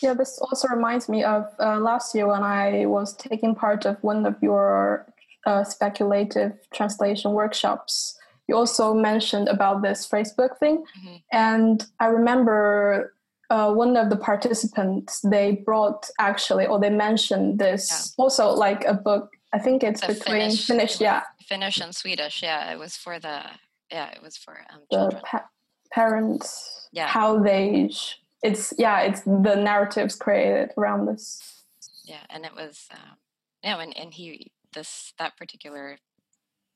Yeah, 0.00 0.14
this 0.14 0.38
also 0.38 0.68
reminds 0.68 1.08
me 1.08 1.22
of 1.22 1.44
uh, 1.60 1.78
last 1.78 2.14
year 2.14 2.26
when 2.26 2.42
I 2.42 2.86
was 2.86 3.14
taking 3.16 3.54
part 3.54 3.84
of 3.84 3.96
one 4.02 4.24
of 4.26 4.36
your 4.42 5.06
uh, 5.44 5.64
speculative 5.64 6.52
translation 6.72 7.32
workshops 7.32 8.18
you 8.48 8.56
also 8.56 8.92
mentioned 8.92 9.48
about 9.48 9.82
this 9.82 10.06
phrase 10.06 10.32
book 10.32 10.58
thing, 10.58 10.78
mm-hmm. 10.78 11.16
and 11.32 11.86
I 12.00 12.06
remember 12.06 13.14
uh, 13.50 13.72
one 13.72 13.96
of 13.96 14.10
the 14.10 14.16
participants 14.16 15.20
they 15.20 15.62
brought 15.64 16.10
actually, 16.18 16.66
or 16.66 16.80
they 16.80 16.90
mentioned 16.90 17.58
this 17.58 17.88
yeah. 17.90 18.22
also 18.22 18.50
like 18.50 18.84
a 18.84 18.94
book. 18.94 19.30
I 19.52 19.58
think 19.58 19.82
it's, 19.82 20.02
it's 20.02 20.18
between 20.18 20.50
Finnish, 20.50 20.66
Finnish, 20.66 21.00
yeah, 21.00 21.22
Finnish 21.40 21.80
and 21.80 21.94
Swedish. 21.94 22.42
Yeah, 22.42 22.72
it 22.72 22.78
was 22.78 22.96
for 22.96 23.18
the 23.18 23.42
yeah, 23.90 24.10
it 24.10 24.22
was 24.22 24.36
for 24.36 24.58
um, 24.70 24.80
the 24.90 25.20
pa- 25.24 25.48
parents. 25.92 26.88
Yeah, 26.92 27.06
how 27.06 27.38
they. 27.38 27.88
Sh- 27.90 28.16
it's 28.42 28.72
yeah, 28.78 29.00
it's 29.00 29.22
the 29.22 29.56
narratives 29.56 30.14
created 30.14 30.70
around 30.76 31.06
this. 31.06 31.64
Yeah, 32.04 32.24
and 32.30 32.44
it 32.44 32.54
was 32.54 32.86
um, 32.92 33.16
yeah, 33.62 33.80
and 33.80 33.96
and 33.96 34.12
he 34.12 34.52
this 34.74 35.12
that 35.18 35.36
particular 35.36 35.98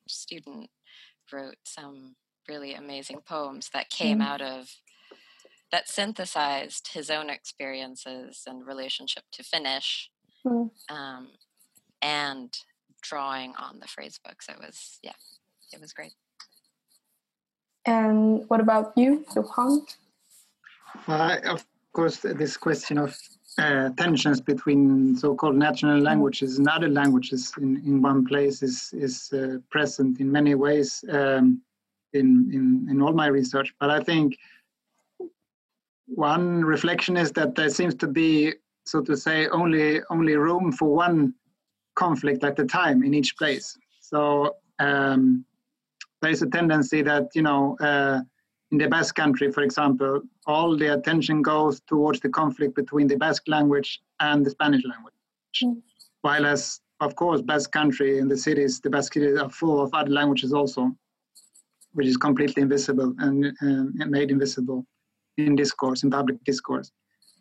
student 0.08 0.70
wrote 1.32 1.56
some 1.64 2.14
really 2.48 2.74
amazing 2.74 3.20
poems 3.26 3.70
that 3.72 3.90
came 3.90 4.18
mm. 4.20 4.24
out 4.24 4.40
of 4.40 4.68
that 5.72 5.88
synthesized 5.88 6.90
his 6.92 7.10
own 7.10 7.28
experiences 7.28 8.42
and 8.46 8.66
relationship 8.66 9.24
to 9.32 9.42
Finnish 9.42 10.10
mm. 10.46 10.70
um, 10.88 11.28
and 12.00 12.56
drawing 13.02 13.52
on 13.56 13.80
the 13.80 13.88
phrase 13.88 14.18
book. 14.24 14.42
So 14.42 14.52
it 14.52 14.60
was, 14.60 14.98
yeah, 15.02 15.12
it 15.72 15.80
was 15.80 15.92
great. 15.92 16.14
And 17.84 18.44
what 18.48 18.60
about 18.60 18.92
you, 18.96 19.24
Johan? 19.34 19.86
Uh, 21.08 21.36
of 21.44 21.64
course, 21.92 22.18
this 22.18 22.56
question 22.56 22.98
of 22.98 23.16
uh, 23.58 23.88
tensions 23.96 24.40
between 24.40 25.16
so-called 25.16 25.56
national 25.56 25.98
languages 26.00 26.58
and 26.58 26.68
other 26.68 26.88
languages 26.88 27.52
in, 27.58 27.76
in 27.86 28.02
one 28.02 28.26
place 28.26 28.62
is 28.62 28.90
is 28.92 29.32
uh, 29.32 29.56
present 29.70 30.20
in 30.20 30.30
many 30.30 30.54
ways 30.54 31.02
um, 31.10 31.62
in, 32.12 32.50
in 32.52 32.86
in 32.90 33.00
all 33.00 33.12
my 33.12 33.28
research. 33.28 33.74
But 33.80 33.90
I 33.90 34.00
think 34.00 34.36
one 36.06 36.64
reflection 36.64 37.16
is 37.16 37.32
that 37.32 37.54
there 37.54 37.70
seems 37.70 37.94
to 37.96 38.06
be, 38.06 38.52
so 38.84 39.00
to 39.02 39.16
say, 39.16 39.48
only 39.48 40.02
only 40.10 40.36
room 40.36 40.70
for 40.72 40.88
one 40.94 41.34
conflict 41.94 42.44
at 42.44 42.58
a 42.58 42.66
time 42.66 43.02
in 43.02 43.14
each 43.14 43.36
place. 43.38 43.78
So 44.00 44.56
um, 44.78 45.44
there 46.20 46.30
is 46.30 46.42
a 46.42 46.48
tendency 46.48 47.02
that 47.02 47.28
you 47.34 47.42
know. 47.42 47.76
Uh, 47.80 48.20
in 48.72 48.78
the 48.78 48.88
Basque 48.88 49.14
country, 49.14 49.52
for 49.52 49.62
example, 49.62 50.22
all 50.46 50.76
the 50.76 50.94
attention 50.94 51.42
goes 51.42 51.80
towards 51.86 52.20
the 52.20 52.28
conflict 52.28 52.74
between 52.74 53.06
the 53.06 53.16
Basque 53.16 53.46
language 53.46 54.02
and 54.20 54.44
the 54.44 54.50
Spanish 54.50 54.82
language. 54.84 55.14
Mm. 55.62 55.82
While 56.22 56.46
as, 56.46 56.80
of 57.00 57.14
course, 57.14 57.42
Basque 57.42 57.70
country 57.70 58.18
in 58.18 58.28
the 58.28 58.36
cities, 58.36 58.80
the 58.80 58.90
Basque 58.90 59.14
cities 59.14 59.38
are 59.38 59.48
full 59.50 59.80
of 59.80 59.94
other 59.94 60.10
languages 60.10 60.52
also, 60.52 60.90
which 61.92 62.08
is 62.08 62.16
completely 62.16 62.62
invisible 62.62 63.14
and 63.18 63.46
uh, 63.46 64.06
made 64.06 64.30
invisible 64.30 64.84
in 65.38 65.54
discourse, 65.54 66.02
in 66.02 66.10
public 66.10 66.42
discourse. 66.44 66.90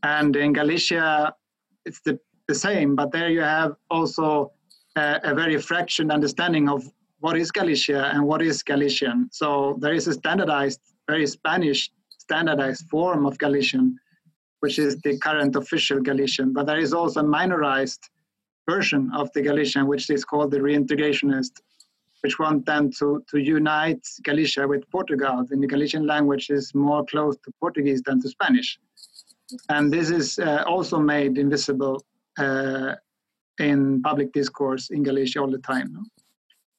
And 0.04 0.36
in 0.36 0.54
Galicia, 0.54 1.34
it's 1.86 2.02
the, 2.02 2.20
the 2.48 2.56
same, 2.56 2.96
but 2.96 3.12
there 3.12 3.30
you 3.30 3.42
have 3.42 3.76
also 3.90 4.52
a, 4.96 5.20
a 5.24 5.34
very 5.34 5.60
fractured 5.60 6.12
understanding 6.12 6.70
of 6.70 6.84
what 7.20 7.36
is 7.36 7.52
Galicia 7.52 8.12
and 8.14 8.24
what 8.28 8.42
is 8.44 8.62
Galician. 8.62 9.30
So 9.32 9.78
there 9.80 9.94
is 9.94 10.08
a 10.08 10.14
standardized 10.14 10.82
very 11.08 11.28
Spanish 11.28 11.92
standardized 12.18 12.86
form 12.90 13.26
of 13.26 13.38
Galician, 13.38 13.98
which 14.60 14.80
is 14.80 14.98
the 15.02 15.18
current 15.20 15.56
official 15.56 16.00
Galician. 16.02 16.54
But 16.54 16.66
there 16.66 16.80
is 16.80 16.94
also 16.94 17.20
a 17.20 17.24
minorized 17.24 18.10
version 18.70 19.12
of 19.14 19.32
the 19.34 19.42
Galician, 19.42 19.88
which 19.88 20.10
is 20.10 20.26
called 20.26 20.52
the 20.52 20.60
reintegrationist, 20.60 21.52
which 22.22 22.40
want 22.40 22.66
then 22.66 22.90
to, 23.00 23.24
to 23.30 23.38
unite 23.38 24.04
Galicia 24.24 24.68
with 24.68 24.90
Portugal. 24.90 25.46
And 25.50 25.62
the 25.62 25.68
Galician 25.68 26.08
language 26.08 26.50
is 26.50 26.74
more 26.74 27.06
close 27.06 27.36
to 27.46 27.52
Portuguese 27.60 28.02
than 28.02 28.22
to 28.22 28.30
Spanish. 28.30 28.80
And 29.70 29.94
this 29.94 30.10
is 30.10 30.40
uh, 30.40 30.64
also 30.66 30.98
made 30.98 31.38
invisible 31.38 32.04
uh, 32.40 32.96
in 33.60 34.02
public 34.02 34.34
discourse 34.34 34.90
in 34.90 35.04
Galicia 35.04 35.40
all 35.42 35.52
the 35.52 35.60
time. 35.60 35.94
No? 35.94 36.02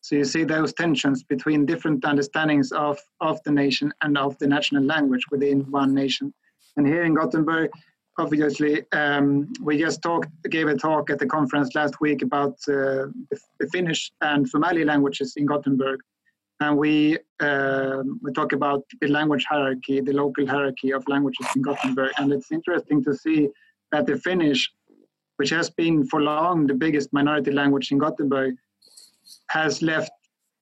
So 0.07 0.15
you 0.15 0.25
see 0.25 0.45
those 0.45 0.73
tensions 0.73 1.25
between 1.25 1.67
different 1.67 2.05
understandings 2.05 2.71
of, 2.71 2.97
of 3.21 3.43
the 3.45 3.51
nation 3.51 3.93
and 4.03 4.17
of 4.17 4.39
the 4.39 4.47
national 4.47 4.85
language 4.85 5.25
within 5.33 5.69
one 5.73 5.95
nation. 5.95 6.33
And 6.77 6.87
here 6.87 7.03
in 7.03 7.15
Gothenburg, 7.15 7.71
obviously, 8.17 8.85
um, 8.93 9.53
we 9.61 9.79
just 9.79 10.03
talked, 10.03 10.29
gave 10.49 10.69
a 10.69 10.77
talk 10.77 11.11
at 11.11 11.19
the 11.19 11.27
conference 11.27 11.75
last 11.75 12.01
week 12.01 12.23
about 12.23 12.53
uh, 12.69 13.11
the, 13.59 13.69
Finnish 13.73 14.13
and 14.21 14.49
Somali 14.49 14.85
languages 14.85 15.33
in 15.37 15.45
Gothenburg. 15.45 15.99
And 16.61 16.79
we, 16.79 17.19
uh, 17.41 18.05
we 18.23 18.31
talk 18.31 18.53
about 18.53 18.85
the 19.01 19.09
language 19.09 19.45
hierarchy, 19.49 20.01
the 20.01 20.13
local 20.13 20.47
hierarchy 20.47 20.93
of 20.93 21.03
languages 21.09 21.49
in 21.57 21.63
Gothenburg. 21.63 22.13
And 22.19 22.33
it's 22.33 22.53
interesting 22.53 23.03
to 23.03 23.13
see 23.13 23.49
that 23.91 24.07
the 24.07 24.19
Finnish, 24.19 24.71
which 25.39 25.51
has 25.51 25.69
been 25.69 26.07
for 26.07 26.23
long 26.23 26.69
the 26.69 26.75
biggest 26.75 27.13
minority 27.13 27.51
language 27.51 27.91
in 27.91 27.99
Gothenburg, 27.99 28.55
has 29.49 29.83
left 29.83 30.11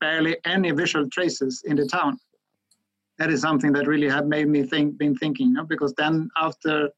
barely 0.00 0.37
any 0.44 0.70
visual 0.70 1.09
traces 1.11 1.62
in 1.66 1.77
the 1.77 1.87
town. 1.87 2.18
That 3.18 3.31
is 3.31 3.40
something 3.40 3.72
that 3.72 3.87
really 3.87 4.09
have 4.09 4.27
made 4.27 4.48
me 4.48 4.64
think, 4.64 4.98
been 4.98 5.16
thinking, 5.16 5.48
you 5.48 5.55
know, 5.55 5.64
because 5.64 5.94
then 5.94 6.29
after 6.37 6.90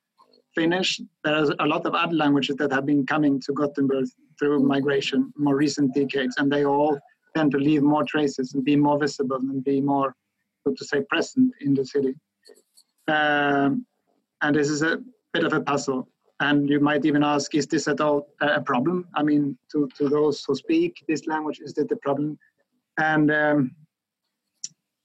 Finnish, 0.55 1.01
there's 1.23 1.51
a 1.61 1.67
lot 1.67 1.85
of 1.85 1.95
other 1.95 2.15
languages 2.15 2.57
that 2.57 2.73
have 2.73 2.87
been 2.87 3.05
coming 3.07 3.41
to 3.43 3.53
Gothenburg 3.53 4.07
through 4.39 4.61
migration 4.61 5.33
more 5.37 5.57
recent 5.57 5.95
decades, 5.95 6.37
and 6.39 6.51
they 6.51 6.65
all 6.65 6.99
tend 7.37 7.53
to 7.53 7.59
leave 7.59 7.83
more 7.83 8.05
traces 8.05 8.55
and 8.55 8.65
be 8.65 8.77
more 8.77 8.99
visible 8.99 9.37
and 9.37 9.63
be 9.63 9.81
more, 9.81 10.15
so 10.65 10.73
to 10.73 10.85
say, 10.85 11.03
present 11.11 11.53
in 11.61 11.75
the 11.75 11.85
city. 11.85 12.15
Um, 13.09 13.87
and 14.41 14.57
this 14.57 14.71
is 14.71 14.83
a 14.83 14.99
bit 15.33 15.45
of 15.45 15.53
a 15.53 15.61
puzzle. 15.61 16.09
And 16.41 16.69
you 16.69 16.81
might 16.81 17.05
even 17.07 17.23
ask, 17.23 17.55
is 17.55 17.67
this 17.67 17.89
at 17.89 18.01
all 18.01 18.29
a 18.41 18.61
problem? 18.61 19.09
I 19.15 19.23
mean, 19.23 19.57
to, 19.73 19.89
to 19.97 20.09
those 20.09 20.45
who 20.47 20.55
speak 20.55 21.03
this 21.09 21.27
language, 21.27 21.61
is 21.61 21.73
that 21.75 21.89
the 21.89 21.97
problem? 21.97 22.39
And 22.99 23.31
um, 23.31 23.77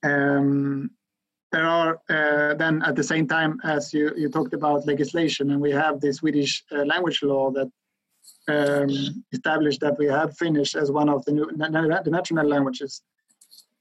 um, 0.03 0.91
there 1.51 1.65
are 1.65 1.99
uh, 2.09 2.53
then 2.55 2.81
at 2.83 2.95
the 2.95 3.03
same 3.03 3.27
time 3.27 3.59
as 3.63 3.93
you, 3.93 4.11
you 4.15 4.29
talked 4.29 4.53
about 4.53 4.87
legislation, 4.87 5.51
and 5.51 5.61
we 5.61 5.71
have 5.71 6.01
the 6.01 6.13
Swedish 6.13 6.63
uh, 6.71 6.83
language 6.85 7.21
law 7.23 7.51
that 7.51 7.69
um, 8.47 9.23
established 9.31 9.81
that 9.81 9.97
we 9.97 10.07
have 10.07 10.37
Finnish 10.37 10.75
as 10.75 10.91
one 10.91 11.09
of 11.09 11.23
the, 11.25 11.31
new, 11.31 11.45
the 11.57 12.09
national 12.09 12.47
languages. 12.47 13.01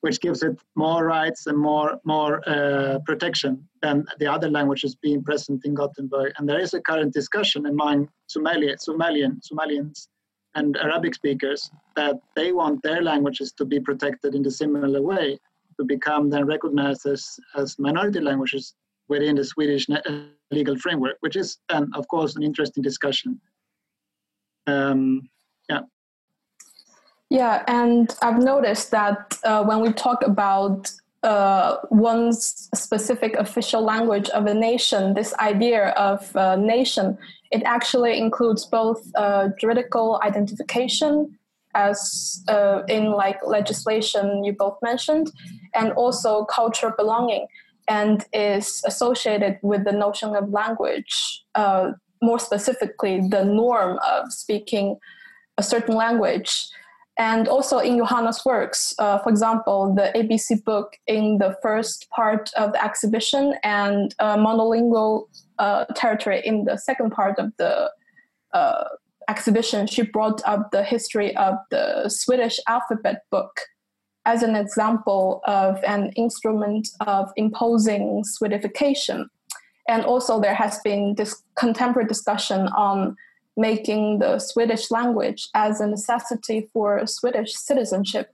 Which 0.00 0.20
gives 0.20 0.42
it 0.42 0.58
more 0.76 1.04
rights 1.04 1.46
and 1.46 1.58
more 1.58 2.00
more 2.04 2.48
uh, 2.48 2.98
protection 3.04 3.68
than 3.82 4.04
the 4.18 4.26
other 4.26 4.50
languages 4.50 4.94
being 4.94 5.22
present 5.22 5.64
in 5.64 5.74
Gothenburg. 5.74 6.32
And 6.36 6.48
there 6.48 6.60
is 6.60 6.74
a 6.74 6.80
current 6.80 7.12
discussion 7.12 7.66
among 7.66 8.08
Somali, 8.26 8.68
Somalian, 8.76 9.40
Somalians 9.40 10.08
and 10.54 10.76
Arabic 10.76 11.14
speakers 11.14 11.70
that 11.96 12.16
they 12.34 12.52
want 12.52 12.82
their 12.82 13.02
languages 13.02 13.52
to 13.52 13.64
be 13.64 13.78
protected 13.78 14.34
in 14.34 14.46
a 14.46 14.50
similar 14.50 15.02
way 15.02 15.38
to 15.78 15.84
become 15.84 16.28
then 16.28 16.46
recognized 16.46 17.06
as, 17.06 17.38
as 17.56 17.78
minority 17.78 18.20
languages 18.20 18.74
within 19.08 19.36
the 19.36 19.44
Swedish 19.44 19.86
legal 20.50 20.76
framework, 20.76 21.16
which 21.20 21.36
is, 21.36 21.58
then, 21.68 21.90
of 21.94 22.06
course, 22.08 22.36
an 22.36 22.42
interesting 22.42 22.82
discussion. 22.82 23.40
Um, 24.66 25.28
yeah. 25.68 25.80
Yeah, 27.30 27.62
and 27.68 28.12
I've 28.22 28.42
noticed 28.42 28.90
that 28.90 29.38
uh, 29.44 29.62
when 29.62 29.80
we 29.80 29.92
talk 29.92 30.24
about 30.26 30.90
uh, 31.22 31.76
one's 31.90 32.68
specific 32.74 33.36
official 33.36 33.82
language 33.82 34.28
of 34.30 34.46
a 34.46 34.54
nation, 34.54 35.14
this 35.14 35.32
idea 35.34 35.90
of 35.90 36.34
uh, 36.34 36.56
nation, 36.56 37.16
it 37.52 37.62
actually 37.62 38.18
includes 38.18 38.66
both 38.66 39.00
uh, 39.14 39.50
juridical 39.60 40.20
identification, 40.24 41.38
as 41.74 42.42
uh, 42.48 42.82
in 42.88 43.12
like 43.12 43.38
legislation 43.46 44.42
you 44.42 44.52
both 44.52 44.76
mentioned, 44.82 45.30
and 45.72 45.92
also 45.92 46.44
cultural 46.46 46.92
belonging, 46.98 47.46
and 47.86 48.24
is 48.32 48.82
associated 48.86 49.56
with 49.62 49.84
the 49.84 49.92
notion 49.92 50.34
of 50.34 50.50
language. 50.50 51.44
Uh, 51.54 51.92
more 52.20 52.40
specifically, 52.40 53.20
the 53.28 53.44
norm 53.44 54.00
of 54.04 54.32
speaking 54.32 54.98
a 55.58 55.62
certain 55.62 55.94
language 55.94 56.70
and 57.20 57.48
also 57.48 57.78
in 57.78 57.98
Johanna's 57.98 58.42
works, 58.46 58.94
uh, 58.98 59.18
for 59.18 59.28
example, 59.28 59.94
the 59.94 60.10
ABC 60.16 60.64
book 60.64 60.96
in 61.06 61.36
the 61.36 61.54
first 61.60 62.08
part 62.08 62.50
of 62.56 62.72
the 62.72 62.82
exhibition 62.82 63.54
and 63.62 64.14
uh, 64.20 64.38
monolingual 64.38 65.28
uh, 65.58 65.84
territory 65.94 66.40
in 66.46 66.64
the 66.64 66.78
second 66.78 67.10
part 67.10 67.38
of 67.38 67.52
the 67.58 67.90
uh, 68.54 68.84
exhibition, 69.28 69.86
she 69.86 70.00
brought 70.00 70.40
up 70.46 70.70
the 70.70 70.82
history 70.82 71.36
of 71.36 71.56
the 71.70 72.08
Swedish 72.08 72.58
alphabet 72.66 73.24
book 73.30 73.60
as 74.24 74.42
an 74.42 74.56
example 74.56 75.42
of 75.46 75.78
an 75.86 76.12
instrument 76.16 76.88
of 77.06 77.30
imposing 77.36 78.24
Swedification. 78.24 79.26
And 79.86 80.06
also, 80.06 80.40
there 80.40 80.54
has 80.54 80.78
been 80.84 81.16
this 81.16 81.42
contemporary 81.54 82.08
discussion 82.08 82.68
on 82.68 83.14
making 83.60 84.18
the 84.18 84.38
Swedish 84.38 84.90
language 84.90 85.48
as 85.54 85.80
a 85.80 85.86
necessity 85.86 86.68
for 86.72 87.06
Swedish 87.06 87.52
citizenship. 87.54 88.30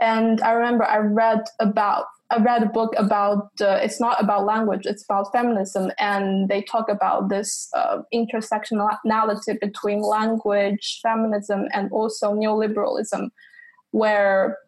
And 0.00 0.40
I 0.42 0.52
remember 0.52 0.84
I 0.84 0.98
read 0.98 1.44
about 1.60 2.06
I 2.30 2.36
read 2.42 2.62
a 2.62 2.66
book 2.66 2.92
about 2.98 3.48
uh, 3.60 3.78
it's 3.82 4.00
not 4.00 4.22
about 4.22 4.44
language, 4.44 4.82
it's 4.84 5.02
about 5.02 5.32
feminism, 5.32 5.90
and 5.98 6.48
they 6.50 6.60
talk 6.60 6.90
about 6.90 7.30
this 7.30 7.70
uh, 7.74 8.02
intersectionality 8.12 9.58
between 9.58 10.02
language, 10.02 11.00
feminism, 11.02 11.68
and 11.72 11.90
also 11.90 12.34
neoliberalism, 12.34 13.30
where 13.92 14.58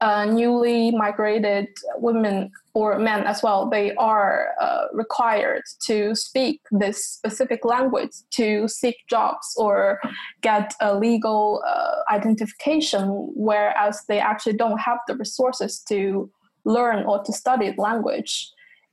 uh, 0.00 0.24
newly 0.26 0.90
migrated 0.90 1.68
women 1.96 2.50
or 2.74 2.98
men 2.98 3.24
as 3.24 3.42
well, 3.42 3.68
they 3.68 3.94
are 3.96 4.50
uh, 4.60 4.84
required 4.92 5.62
to 5.84 6.14
speak 6.14 6.60
this 6.70 7.04
specific 7.04 7.64
language 7.64 8.12
to 8.30 8.68
seek 8.68 8.96
jobs 9.08 9.54
or 9.56 9.98
get 10.42 10.74
a 10.80 10.96
legal 10.96 11.62
uh, 11.66 11.96
identification, 12.12 13.30
whereas 13.34 14.04
they 14.08 14.20
actually 14.20 14.52
don't 14.52 14.78
have 14.78 14.98
the 15.08 15.16
resources 15.16 15.82
to 15.88 16.30
learn 16.64 17.04
or 17.04 17.22
to 17.24 17.32
study 17.32 17.70
the 17.72 17.80
language. 17.80 18.50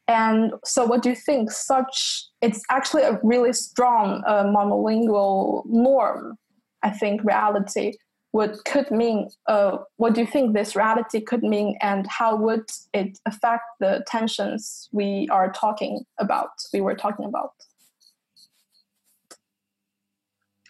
And 0.07 0.53
so, 0.63 0.85
what 0.85 1.01
do 1.01 1.09
you 1.09 1.15
think? 1.15 1.51
Such 1.51 2.25
it's 2.41 2.61
actually 2.69 3.03
a 3.03 3.19
really 3.23 3.53
strong 3.53 4.23
uh, 4.27 4.43
monolingual 4.43 5.63
norm. 5.65 6.37
I 6.83 6.91
think 6.91 7.23
reality 7.23 7.93
what 8.35 8.65
could 8.65 8.91
mean 8.91 9.29
uh, 9.47 9.77
what 9.95 10.13
do 10.13 10.19
you 10.19 10.27
think 10.27 10.53
this 10.53 10.75
reality 10.75 11.21
could 11.21 11.41
mean 11.41 11.77
and 11.81 12.05
how 12.07 12.35
would 12.35 12.67
it 12.93 13.17
affect 13.25 13.63
the 13.79 14.03
tensions 14.07 14.89
we 14.91 15.09
are 15.31 15.49
talking 15.53 16.03
about 16.19 16.49
we 16.73 16.81
were 16.81 16.95
talking 16.95 17.25
about 17.25 17.53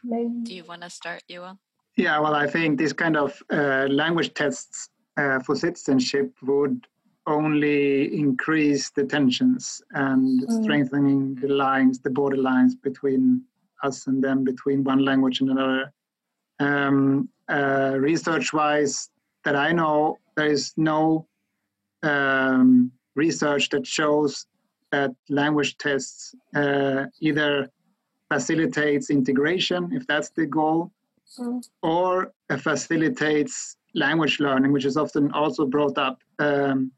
Maybe. 0.04 0.44
do 0.44 0.54
you 0.54 0.64
want 0.64 0.84
to 0.84 0.92
start 0.92 1.24
Johan? 1.28 1.58
yeah 1.98 2.20
well 2.20 2.36
i 2.36 2.46
think 2.46 2.78
this 2.78 2.94
kind 2.94 3.18
of 3.18 3.42
uh, 3.52 3.88
language 4.02 4.32
tests 4.36 4.90
uh, 5.18 5.40
for 5.40 5.56
citizenship 5.56 6.28
would 6.44 6.86
only 7.26 8.16
increase 8.16 8.92
the 8.92 9.06
tensions 9.06 9.82
and 9.92 10.44
mm. 10.44 10.64
strengthening 10.64 11.34
the 11.42 11.48
lines 11.48 11.98
the 11.98 12.12
border 12.12 12.38
lines 12.38 12.76
between 12.76 13.42
us 13.82 14.06
and 14.06 14.24
them 14.24 14.44
between 14.44 14.84
one 14.84 15.04
language 15.04 15.42
and 15.42 15.50
another 15.50 15.92
um, 16.60 17.30
uh, 17.50 17.96
research 17.98 18.54
wise 18.54 19.10
that 19.44 19.56
I 19.56 19.72
know, 19.72 20.18
there 20.36 20.48
is 20.48 20.74
no 20.78 21.28
um, 22.04 22.92
research 23.16 23.70
that 23.70 23.86
shows 23.86 24.48
that 24.92 25.12
language 25.30 25.78
tests 25.78 26.34
uh, 26.56 27.06
either 27.20 27.70
facilitates 28.32 29.10
integration, 29.10 29.90
if 29.94 30.06
that's 30.08 30.30
the 30.32 30.46
goal, 30.46 30.92
mm. 31.40 31.64
or 31.84 32.32
facilitates 32.58 33.78
language 33.94 34.40
learning, 34.40 34.72
which 34.72 34.86
is 34.86 34.98
often 34.98 35.32
also 35.32 35.66
brought 35.66 35.98
up. 35.98 36.20
Um, 36.40 36.92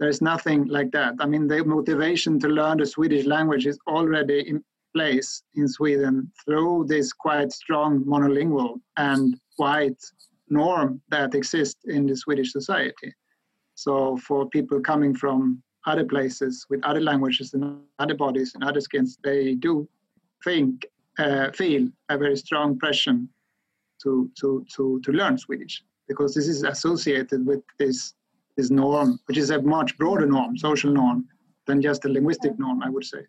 there's 0.00 0.22
nothing 0.22 0.66
like 0.66 0.90
that. 0.92 1.14
I 1.20 1.26
mean, 1.26 1.46
the 1.46 1.64
motivation 1.64 2.40
to 2.40 2.48
learn 2.48 2.78
the 2.78 2.86
Swedish 2.86 3.24
language 3.24 3.66
is 3.66 3.78
already 3.86 4.48
in 4.48 4.64
place 4.94 5.42
in 5.54 5.68
Sweden 5.68 6.30
through 6.44 6.86
this 6.88 7.12
quite 7.12 7.52
strong 7.52 8.04
monolingual 8.04 8.80
and 8.96 9.38
white 9.56 10.02
norm 10.48 11.00
that 11.10 11.34
exists 11.34 11.80
in 11.86 12.06
the 12.06 12.16
Swedish 12.16 12.52
society. 12.52 13.14
So 13.74 14.16
for 14.18 14.48
people 14.48 14.80
coming 14.80 15.14
from 15.14 15.62
other 15.86 16.04
places 16.04 16.66
with 16.70 16.84
other 16.84 17.00
languages 17.00 17.54
and 17.54 17.80
other 17.98 18.14
bodies 18.14 18.52
and 18.54 18.62
other 18.64 18.80
skins, 18.80 19.18
they 19.24 19.54
do 19.54 19.88
think, 20.44 20.86
uh, 21.18 21.50
feel 21.52 21.88
a 22.08 22.18
very 22.18 22.36
strong 22.36 22.78
pressure 22.78 23.18
to, 24.02 24.30
to, 24.40 24.64
to, 24.74 25.00
to 25.04 25.12
learn 25.12 25.38
Swedish 25.38 25.82
because 26.08 26.34
this 26.34 26.48
is 26.48 26.62
associated 26.62 27.46
with 27.46 27.62
this, 27.78 28.14
this 28.56 28.70
norm, 28.70 29.18
which 29.26 29.38
is 29.38 29.50
a 29.50 29.60
much 29.62 29.96
broader 29.98 30.26
norm, 30.26 30.56
social 30.56 30.92
norm, 30.92 31.26
than 31.66 31.80
just 31.80 32.04
a 32.04 32.08
linguistic 32.08 32.58
norm, 32.58 32.82
I 32.82 32.90
would 32.90 33.04
say. 33.04 33.24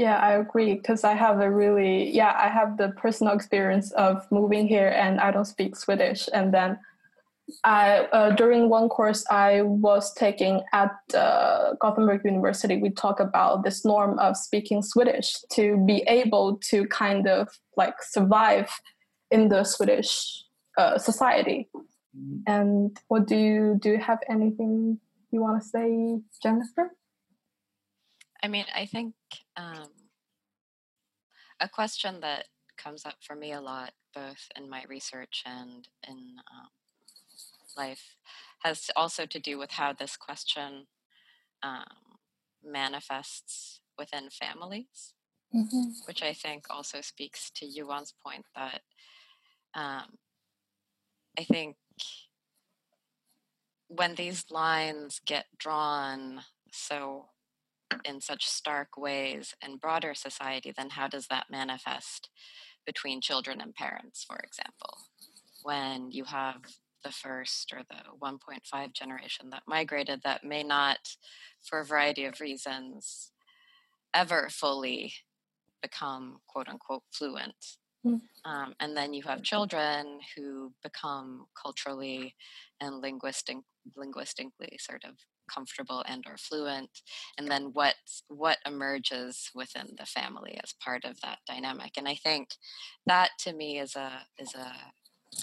Yeah, 0.00 0.16
I 0.16 0.32
agree 0.38 0.76
because 0.76 1.04
I 1.04 1.12
have 1.12 1.40
a 1.40 1.50
really 1.50 2.10
yeah 2.10 2.34
I 2.34 2.48
have 2.48 2.78
the 2.78 2.88
personal 2.96 3.34
experience 3.34 3.92
of 3.92 4.26
moving 4.32 4.66
here 4.66 4.88
and 4.88 5.20
I 5.20 5.30
don't 5.30 5.44
speak 5.44 5.76
Swedish 5.76 6.26
and 6.32 6.54
then 6.54 6.78
I 7.64 8.08
uh, 8.10 8.30
during 8.30 8.70
one 8.70 8.88
course 8.88 9.26
I 9.30 9.60
was 9.60 10.14
taking 10.14 10.62
at 10.72 10.96
uh, 11.12 11.74
Gothenburg 11.82 12.24
University 12.24 12.78
we 12.78 12.88
talk 12.88 13.20
about 13.20 13.62
this 13.62 13.84
norm 13.84 14.18
of 14.18 14.38
speaking 14.38 14.80
Swedish 14.80 15.36
to 15.52 15.76
be 15.86 16.02
able 16.08 16.56
to 16.70 16.86
kind 16.86 17.28
of 17.28 17.50
like 17.76 18.02
survive 18.02 18.70
in 19.30 19.50
the 19.50 19.64
Swedish 19.64 20.44
uh, 20.78 20.96
society. 20.96 21.68
Mm-hmm. 22.16 22.38
And 22.46 22.98
what 23.08 23.26
do 23.26 23.36
you 23.36 23.78
do? 23.78 23.90
You 23.90 23.98
have 23.98 24.20
anything 24.30 24.98
you 25.30 25.42
want 25.42 25.62
to 25.62 25.68
say, 25.68 26.20
Jennifer? 26.42 26.96
I 28.42 28.48
mean, 28.48 28.64
I 28.74 28.86
think 28.86 29.14
um, 29.56 29.88
a 31.60 31.68
question 31.68 32.20
that 32.20 32.46
comes 32.78 33.04
up 33.04 33.16
for 33.20 33.34
me 33.34 33.52
a 33.52 33.60
lot, 33.60 33.92
both 34.14 34.48
in 34.56 34.68
my 34.68 34.84
research 34.88 35.42
and 35.46 35.86
in 36.08 36.36
um, 36.52 36.68
life, 37.76 38.16
has 38.64 38.90
also 38.96 39.26
to 39.26 39.38
do 39.38 39.58
with 39.58 39.72
how 39.72 39.92
this 39.92 40.16
question 40.16 40.86
um, 41.62 41.84
manifests 42.64 43.80
within 43.98 44.30
families, 44.30 45.12
mm-hmm. 45.54 45.90
which 46.06 46.22
I 46.22 46.32
think 46.32 46.64
also 46.70 47.02
speaks 47.02 47.50
to 47.56 47.66
Johan's 47.70 48.14
point 48.24 48.46
that 48.54 48.80
um, 49.74 50.16
I 51.38 51.44
think 51.44 51.76
when 53.88 54.14
these 54.14 54.44
lines 54.50 55.20
get 55.26 55.46
drawn 55.58 56.40
so 56.72 57.26
in 58.04 58.20
such 58.20 58.46
stark 58.46 58.96
ways 58.96 59.54
in 59.64 59.76
broader 59.76 60.14
society, 60.14 60.72
then 60.76 60.90
how 60.90 61.08
does 61.08 61.26
that 61.28 61.46
manifest 61.50 62.28
between 62.86 63.20
children 63.20 63.60
and 63.60 63.74
parents, 63.74 64.24
for 64.24 64.38
example? 64.38 64.98
When 65.62 66.10
you 66.10 66.24
have 66.24 66.62
the 67.04 67.12
first 67.12 67.72
or 67.72 67.82
the 67.88 68.16
1.5 68.20 68.92
generation 68.92 69.50
that 69.50 69.62
migrated 69.66 70.20
that 70.24 70.44
may 70.44 70.62
not, 70.62 70.98
for 71.62 71.80
a 71.80 71.84
variety 71.84 72.24
of 72.24 72.40
reasons, 72.40 73.32
ever 74.12 74.48
fully 74.50 75.12
become 75.82 76.40
quote 76.46 76.68
unquote 76.68 77.04
fluent 77.10 77.76
Mm. 78.06 78.20
Um, 78.44 78.74
and 78.80 78.96
then 78.96 79.12
you 79.12 79.22
have 79.24 79.42
children 79.42 80.20
who 80.34 80.72
become 80.82 81.46
culturally 81.60 82.34
and 82.80 83.00
linguistic, 83.00 83.58
linguistically 83.96 84.78
sort 84.80 85.04
of 85.04 85.16
comfortable 85.52 86.04
and 86.06 86.24
or 86.26 86.36
fluent 86.36 86.90
and 87.38 87.50
then 87.50 87.70
what 87.72 87.94
what 88.28 88.58
emerges 88.66 89.50
within 89.54 89.88
the 89.98 90.06
family 90.06 90.58
as 90.62 90.74
part 90.84 91.04
of 91.04 91.20
that 91.20 91.38
dynamic 91.46 91.92
and 91.96 92.08
i 92.08 92.14
think 92.14 92.50
that 93.06 93.30
to 93.38 93.52
me 93.52 93.78
is 93.78 93.96
a 93.96 94.22
is 94.38 94.54
a 94.54 94.72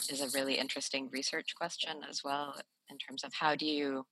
is 0.10 0.22
a 0.22 0.38
really 0.38 0.56
interesting 0.56 1.10
research 1.12 1.56
question 1.56 1.98
as 2.10 2.22
well 2.24 2.56
in 2.90 2.98
terms 2.98 3.24
of 3.24 3.34
how 3.34 3.56
do 3.56 3.66
you 3.66 4.06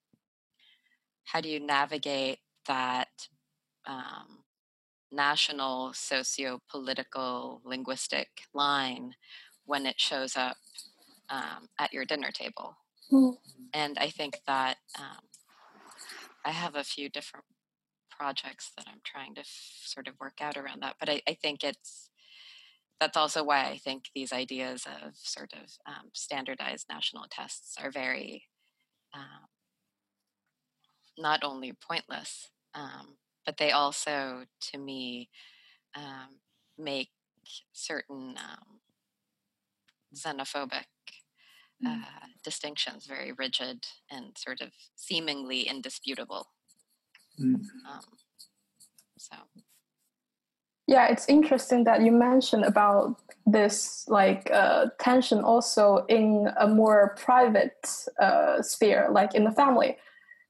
how 1.26 1.42
do 1.42 1.50
you 1.50 1.60
navigate 1.60 2.40
that 2.68 3.08
um, 3.88 4.44
national 5.12 5.94
socio-political 5.94 7.62
linguistic 7.64 8.28
line 8.54 9.14
when 9.66 9.86
it 9.86 10.00
shows 10.00 10.36
up 10.36 10.58
um, 11.30 11.68
at 11.80 11.94
your 11.94 12.06
dinner 12.06 12.32
table 12.32 12.76
mm. 13.12 13.34
and 13.74 13.98
i 13.98 14.10
think 14.10 14.40
that 14.48 14.78
um, 15.00 15.18
I 16.46 16.52
have 16.52 16.76
a 16.76 16.84
few 16.84 17.10
different 17.10 17.46
projects 18.10 18.72
that 18.78 18.86
I'm 18.88 19.02
trying 19.04 19.36
to 19.36 19.42
f- 19.42 19.82
sort 19.84 20.08
of 20.08 20.20
work 20.20 20.40
out 20.42 20.56
around 20.56 20.84
that. 20.84 20.96
But 21.00 21.10
I, 21.10 21.22
I, 21.28 21.34
think 21.34 21.64
it's 21.64 22.10
that's 23.00 23.18
also 23.18 23.44
why 23.44 23.66
I 23.66 23.78
think 23.78 24.06
these 24.14 24.32
ideas 24.32 24.86
of 24.86 25.16
sort 25.16 25.54
of 25.54 25.72
um, 25.86 26.12
standardized 26.14 26.86
national 26.90 27.26
tests 27.30 27.76
are 27.82 27.92
very 27.92 28.44
um, 29.14 29.48
not 31.18 31.44
only 31.44 31.74
pointless, 31.74 32.50
um, 32.74 33.18
but 33.46 33.58
they 33.58 33.72
also, 33.72 34.44
to 34.72 34.78
me, 34.78 35.30
um, 35.96 36.40
make 36.78 37.10
certain 37.74 38.36
um, 38.38 38.80
xenophobic 40.16 40.86
Mm. 41.84 42.02
uh, 42.02 42.28
distinctions, 42.44 43.06
very 43.06 43.34
rigid 43.34 43.86
and 44.10 44.38
sort 44.38 44.62
of 44.62 44.70
seemingly 44.96 45.62
indisputable. 45.62 46.48
Mm. 47.40 47.56
Um, 47.56 48.02
so. 49.18 49.36
Yeah, 50.88 51.08
it's 51.08 51.28
interesting 51.28 51.84
that 51.86 52.02
you 52.02 52.12
mentioned 52.12 52.64
about 52.64 53.20
this 53.46 54.06
like 54.08 54.50
uh, 54.52 54.88
tension 55.00 55.40
also 55.40 56.06
in 56.08 56.50
a 56.60 56.68
more 56.68 57.16
private 57.18 57.88
uh, 58.22 58.62
sphere, 58.62 59.10
like 59.12 59.36
in 59.36 59.44
the 59.44 59.52
family. 59.52 59.98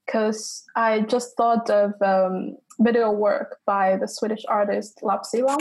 Because 0.05 0.63
I 0.75 0.99
just 1.01 1.35
thought 1.35 1.69
of 1.69 1.93
um, 2.01 2.57
video 2.79 3.09
work 3.09 3.59
by 3.65 3.97
the 3.97 4.07
Swedish 4.07 4.43
artist 4.47 4.99
Lap-See 5.01 5.41
Lam. 5.41 5.57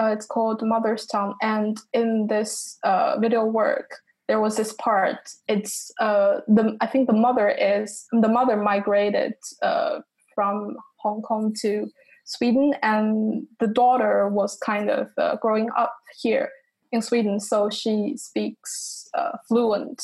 Uh, 0.00 0.06
it's 0.06 0.24
called 0.24 0.62
Mother's 0.62 1.04
Tongue, 1.06 1.34
and 1.42 1.76
in 1.92 2.28
this 2.28 2.78
uh, 2.84 3.18
video 3.18 3.44
work, 3.44 3.98
there 4.28 4.40
was 4.40 4.56
this 4.56 4.72
part. 4.74 5.30
It's 5.48 5.90
uh, 6.00 6.40
the 6.46 6.76
I 6.80 6.86
think 6.86 7.08
the 7.08 7.16
mother 7.16 7.48
is 7.48 8.06
the 8.12 8.28
mother 8.28 8.56
migrated 8.56 9.34
uh, 9.62 10.00
from 10.34 10.76
Hong 10.98 11.22
Kong 11.22 11.54
to 11.62 11.88
Sweden, 12.24 12.74
and 12.82 13.46
the 13.58 13.66
daughter 13.66 14.28
was 14.28 14.58
kind 14.58 14.90
of 14.90 15.08
uh, 15.16 15.36
growing 15.36 15.70
up 15.76 15.96
here 16.20 16.50
in 16.92 17.02
Sweden, 17.02 17.40
so 17.40 17.70
she 17.70 18.14
speaks 18.16 19.08
uh, 19.14 19.32
fluent 19.48 20.02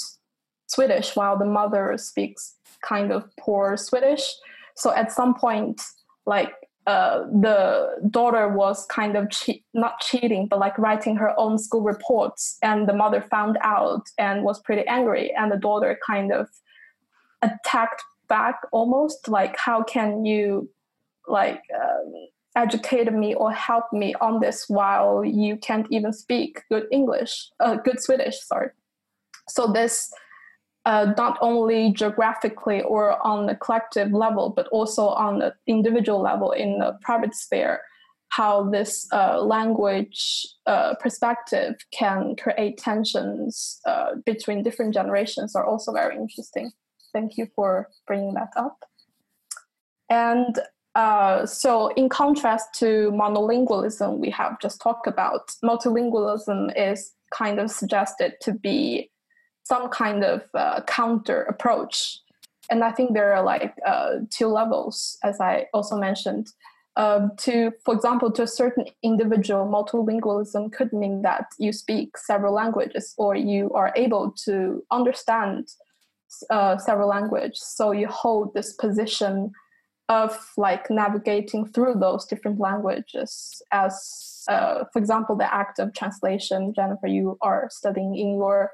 Swedish, 0.67 1.15
while 1.15 1.39
the 1.39 1.45
mother 1.45 1.97
speaks 1.99 2.55
kind 2.83 3.13
of 3.13 3.25
poor 3.39 3.77
Swedish. 3.77 4.25
So 4.77 4.95
at 4.95 5.13
some 5.13 5.35
point, 5.35 5.81
like 6.27 6.53
uh, 6.87 7.21
the 7.41 7.97
daughter 8.11 8.49
was 8.49 8.87
kind 8.87 9.17
of 9.17 9.31
che- 9.31 9.65
not 9.73 10.01
cheating, 10.01 10.47
but 10.47 10.59
like 10.59 10.79
writing 10.79 11.17
her 11.17 11.39
own 11.39 11.59
school 11.59 11.83
reports, 11.83 12.59
and 12.63 12.89
the 12.89 12.93
mother 12.93 13.23
found 13.23 13.59
out 13.63 14.07
and 14.19 14.45
was 14.45 14.61
pretty 14.61 14.87
angry, 14.87 15.33
and 15.35 15.51
the 15.51 15.57
daughter 15.57 15.99
kind 16.07 16.33
of 16.33 16.49
attacked 17.43 18.03
back 18.29 18.61
almost 18.73 19.29
like 19.29 19.57
how 19.59 19.83
can 19.83 20.25
you 20.25 20.69
like 21.29 21.61
um, 21.75 22.13
educate 22.57 23.13
me 23.13 23.35
or 23.35 23.53
help 23.53 23.85
me 23.93 24.15
on 24.21 24.41
this 24.41 24.65
while 24.69 25.23
you 25.25 25.57
can't 25.59 25.87
even 25.91 26.11
speak 26.11 26.63
good 26.71 26.87
english 26.91 27.51
uh, 27.61 27.75
good 27.77 28.01
swedish 28.01 28.41
sorry. 28.41 28.71
So 29.49 29.67
this 29.67 30.11
uh, 30.87 31.13
not 31.17 31.39
only 31.41 31.93
geographically 31.93 32.83
or 32.83 33.25
on 33.27 33.47
the 33.47 33.55
collective 33.55 34.13
level, 34.13 34.51
but 34.51 34.67
also 34.69 35.09
on 35.09 35.39
the 35.39 35.55
individual 35.67 36.21
level 36.21 36.53
in 36.53 36.79
the 36.79 36.99
private 37.01 37.35
sphere, 37.35 37.81
how 38.29 38.69
this 38.69 39.07
uh, 39.13 39.41
language 39.41 40.47
uh, 40.67 40.95
perspective 40.97 41.77
can 41.93 42.35
create 42.37 42.77
tensions 42.77 43.81
uh, 43.87 44.17
between 44.27 44.63
different 44.63 44.93
generations 44.93 45.55
are 45.55 45.65
also 45.65 45.93
very 45.93 46.17
interesting. 46.17 46.73
Thank 47.13 47.39
you 47.39 47.47
for 47.55 47.89
bringing 48.07 48.35
that 48.35 48.51
up. 48.57 48.85
And 50.11 50.59
uh, 50.95 51.47
so, 51.47 51.89
in 51.95 52.09
contrast 52.09 52.75
to 52.75 53.11
monolingualism, 53.13 54.19
we 54.19 54.31
have 54.31 54.61
just 54.61 54.81
talked 54.81 55.07
about, 55.07 55.51
multilingualism 55.65 56.73
is 56.77 57.13
kind 57.33 57.59
of 57.59 57.71
suggested 57.71 58.35
to 58.43 58.53
be 58.53 59.11
some 59.65 59.89
kind 59.89 60.25
of 60.25 60.43
uh, 60.55 60.81
counter 60.87 61.43
approach. 61.43 62.19
And 62.71 62.85
I 62.85 62.93
think 62.93 63.13
there 63.13 63.35
are 63.35 63.43
like 63.43 63.75
uh, 63.87 64.21
two 64.31 64.47
levels, 64.47 65.19
as 65.23 65.41
I 65.41 65.67
also 65.75 65.97
mentioned. 65.97 66.53
Uh, 66.97 67.29
to, 67.39 67.73
for 67.85 67.93
example, 67.93 68.31
to 68.31 68.43
a 68.43 68.47
certain 68.47 68.85
individual, 69.03 69.67
multilingualism 69.67 70.73
could 70.73 70.93
mean 70.93 71.23
that 71.23 71.47
you 71.59 71.73
speak 71.73 72.17
several 72.17 72.55
languages 72.55 73.15
or 73.19 73.35
you 73.35 73.73
are 73.73 73.93
able 73.97 74.31
to 74.31 74.85
understand 74.93 75.69
uh, 76.51 76.77
several 76.79 77.09
languages. 77.09 77.63
So 77.63 77.91
you 77.91 78.07
hold 78.07 78.55
this 78.55 78.73
position 78.75 79.53
of 80.09 80.53
like 80.57 80.91
navigating 80.91 81.67
through 81.67 81.95
those 81.95 82.27
different 82.27 82.61
languages 82.61 83.63
as, 83.73 84.45
uh, 84.49 84.85
for 84.93 84.99
example, 84.99 85.35
the 85.35 85.53
act 85.53 85.79
of 85.79 85.95
translation. 85.95 86.75
Jennifer, 86.75 87.07
you 87.09 87.39
are 87.41 87.69
studying 87.71 88.17
in 88.17 88.35
your 88.35 88.71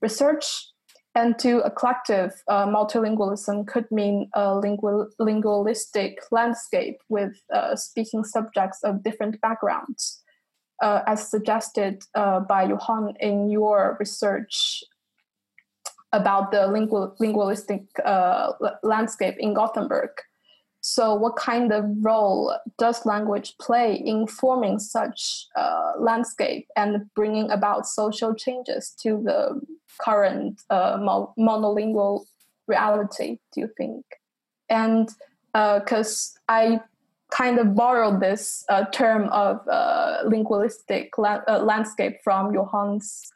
research 0.00 0.72
and 1.14 1.38
to 1.38 1.58
a 1.60 1.70
collective 1.70 2.32
uh, 2.48 2.66
multilingualism 2.66 3.66
could 3.66 3.90
mean 3.90 4.30
a 4.34 4.40
lingu- 4.64 5.10
linguistic 5.18 6.22
landscape 6.30 6.98
with 7.08 7.34
uh, 7.52 7.74
speaking 7.74 8.24
subjects 8.24 8.78
of 8.84 9.02
different 9.02 9.40
backgrounds, 9.40 10.22
uh, 10.82 11.00
as 11.06 11.28
suggested 11.28 12.02
uh, 12.14 12.40
by 12.40 12.62
Johan 12.62 13.14
in 13.20 13.50
your 13.50 13.96
research 13.98 14.84
about 16.12 16.52
the 16.52 16.68
lingu- 16.68 17.12
linguistic 17.18 17.82
uh, 18.04 18.52
landscape 18.82 19.34
in 19.38 19.54
Gothenburg. 19.54 20.10
So, 20.90 21.14
what 21.14 21.36
kind 21.36 21.70
of 21.70 21.84
role 22.00 22.56
does 22.78 23.04
language 23.04 23.58
play 23.60 23.94
in 23.94 24.26
forming 24.26 24.78
such 24.78 25.46
uh, 25.54 25.92
landscape 25.98 26.66
and 26.76 27.12
bringing 27.14 27.50
about 27.50 27.86
social 27.86 28.34
changes 28.34 28.94
to 29.02 29.20
the 29.22 29.60
current 30.00 30.62
uh, 30.70 30.96
monolingual 30.96 32.24
reality? 32.66 33.36
Do 33.52 33.60
you 33.60 33.70
think? 33.76 34.02
And 34.70 35.10
because 35.52 36.34
uh, 36.48 36.52
I 36.52 36.80
kind 37.30 37.58
of 37.58 37.74
borrowed 37.74 38.20
this 38.20 38.64
uh, 38.70 38.86
term 38.86 39.28
of 39.28 39.60
uh, 39.68 40.22
linguistic 40.24 41.18
la- 41.18 41.42
uh, 41.46 41.58
landscape 41.58 42.16
from 42.24 42.54
Johan's 42.54 43.30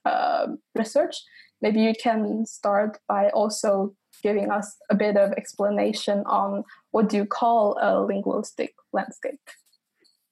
research, 0.74 1.16
maybe 1.60 1.82
you 1.82 1.92
can 2.02 2.46
start 2.46 2.98
by 3.08 3.28
also 3.28 3.94
giving 4.22 4.50
us 4.50 4.78
a 4.88 4.94
bit 4.94 5.18
of 5.18 5.32
explanation 5.32 6.22
on 6.26 6.64
what 6.92 7.08
do 7.08 7.16
you 7.16 7.26
call 7.26 7.76
a 7.80 8.00
linguistic 8.00 8.74
landscape? 8.92 9.40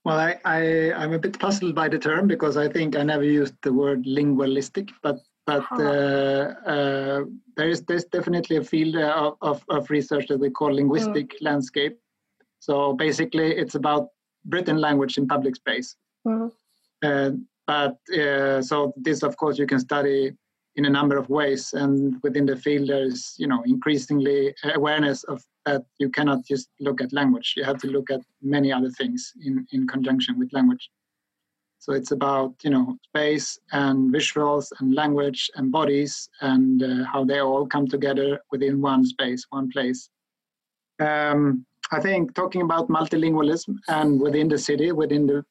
Well, 0.05 0.19
I, 0.19 0.39
I, 0.45 0.61
am 1.05 1.13
a 1.13 1.19
bit 1.19 1.39
puzzled 1.39 1.75
by 1.75 1.89
the 1.89 1.99
term 1.99 2.27
because 2.27 2.57
I 2.57 2.69
think 2.69 2.97
I 2.97 3.03
never 3.03 3.25
used 3.25 3.55
the 3.63 3.73
word 3.73 4.07
linguistic, 4.07 4.89
but 5.03 5.19
but 5.47 5.67
uh, 5.73 6.55
uh, 6.67 7.25
there 7.57 7.69
is 7.69 7.83
there's 7.83 8.05
definitely 8.05 8.57
a 8.57 8.65
field 8.65 8.97
uh, 8.97 9.33
of, 9.43 9.65
of 9.69 9.91
research 9.91 10.29
that 10.29 10.39
we 10.39 10.49
call 10.51 10.73
linguistic 10.73 11.31
mm. 11.31 11.43
landscape. 11.43 11.99
So 12.61 12.93
basically, 12.93 13.53
it's 13.57 13.75
about 13.75 14.09
written 14.49 14.79
language 14.79 15.19
in 15.19 15.27
public 15.27 15.57
space. 15.57 15.97
Mm. 16.27 16.53
Uh, 17.03 17.31
but 17.67 17.97
uh, 18.17 18.63
so 18.63 18.93
this, 18.97 19.23
of 19.23 19.37
course, 19.37 19.59
you 19.59 19.67
can 19.67 19.81
study 19.81 20.33
in 20.77 20.85
a 20.85 20.91
number 20.91 21.17
of 21.17 21.29
ways 21.29 21.73
and 21.73 22.17
within 22.23 22.47
the 22.47 22.57
field 22.57 22.89
there's 22.89 23.35
you 23.39 23.47
know 23.47 23.63
increasingly 23.65 24.55
awareness 24.75 25.25
of 25.25 25.43
that 25.67 25.83
you 25.99 26.09
cannot 26.09 26.45
just 26.45 26.69
look 26.81 27.01
at 27.01 27.13
language 27.13 27.55
you 27.57 27.65
have 27.65 27.79
to 27.79 27.89
look 27.89 28.11
at 28.11 28.21
many 28.43 28.73
other 28.73 28.91
things 28.91 29.33
in 29.45 29.67
in 29.73 29.87
conjunction 29.87 30.39
with 30.39 30.53
language 30.53 30.91
so 31.79 31.93
it's 31.93 32.13
about 32.13 32.55
you 32.63 32.71
know 32.71 32.97
space 33.09 33.59
and 33.73 34.13
visuals 34.15 34.67
and 34.79 34.95
language 34.95 35.51
and 35.57 35.73
bodies 35.73 36.29
and 36.41 36.83
uh, 36.83 37.05
how 37.13 37.25
they 37.25 37.41
all 37.41 37.67
come 37.67 37.87
together 37.87 38.41
within 38.53 38.81
one 38.81 39.05
space 39.05 39.45
one 39.51 39.69
place 39.71 40.09
um, 41.01 41.67
i 41.91 42.01
think 42.01 42.33
talking 42.35 42.63
about 42.63 42.89
multilingualism 42.89 43.75
and 43.89 44.21
within 44.21 44.47
the 44.49 44.59
city 44.59 44.93
within 44.93 45.27
the 45.27 45.45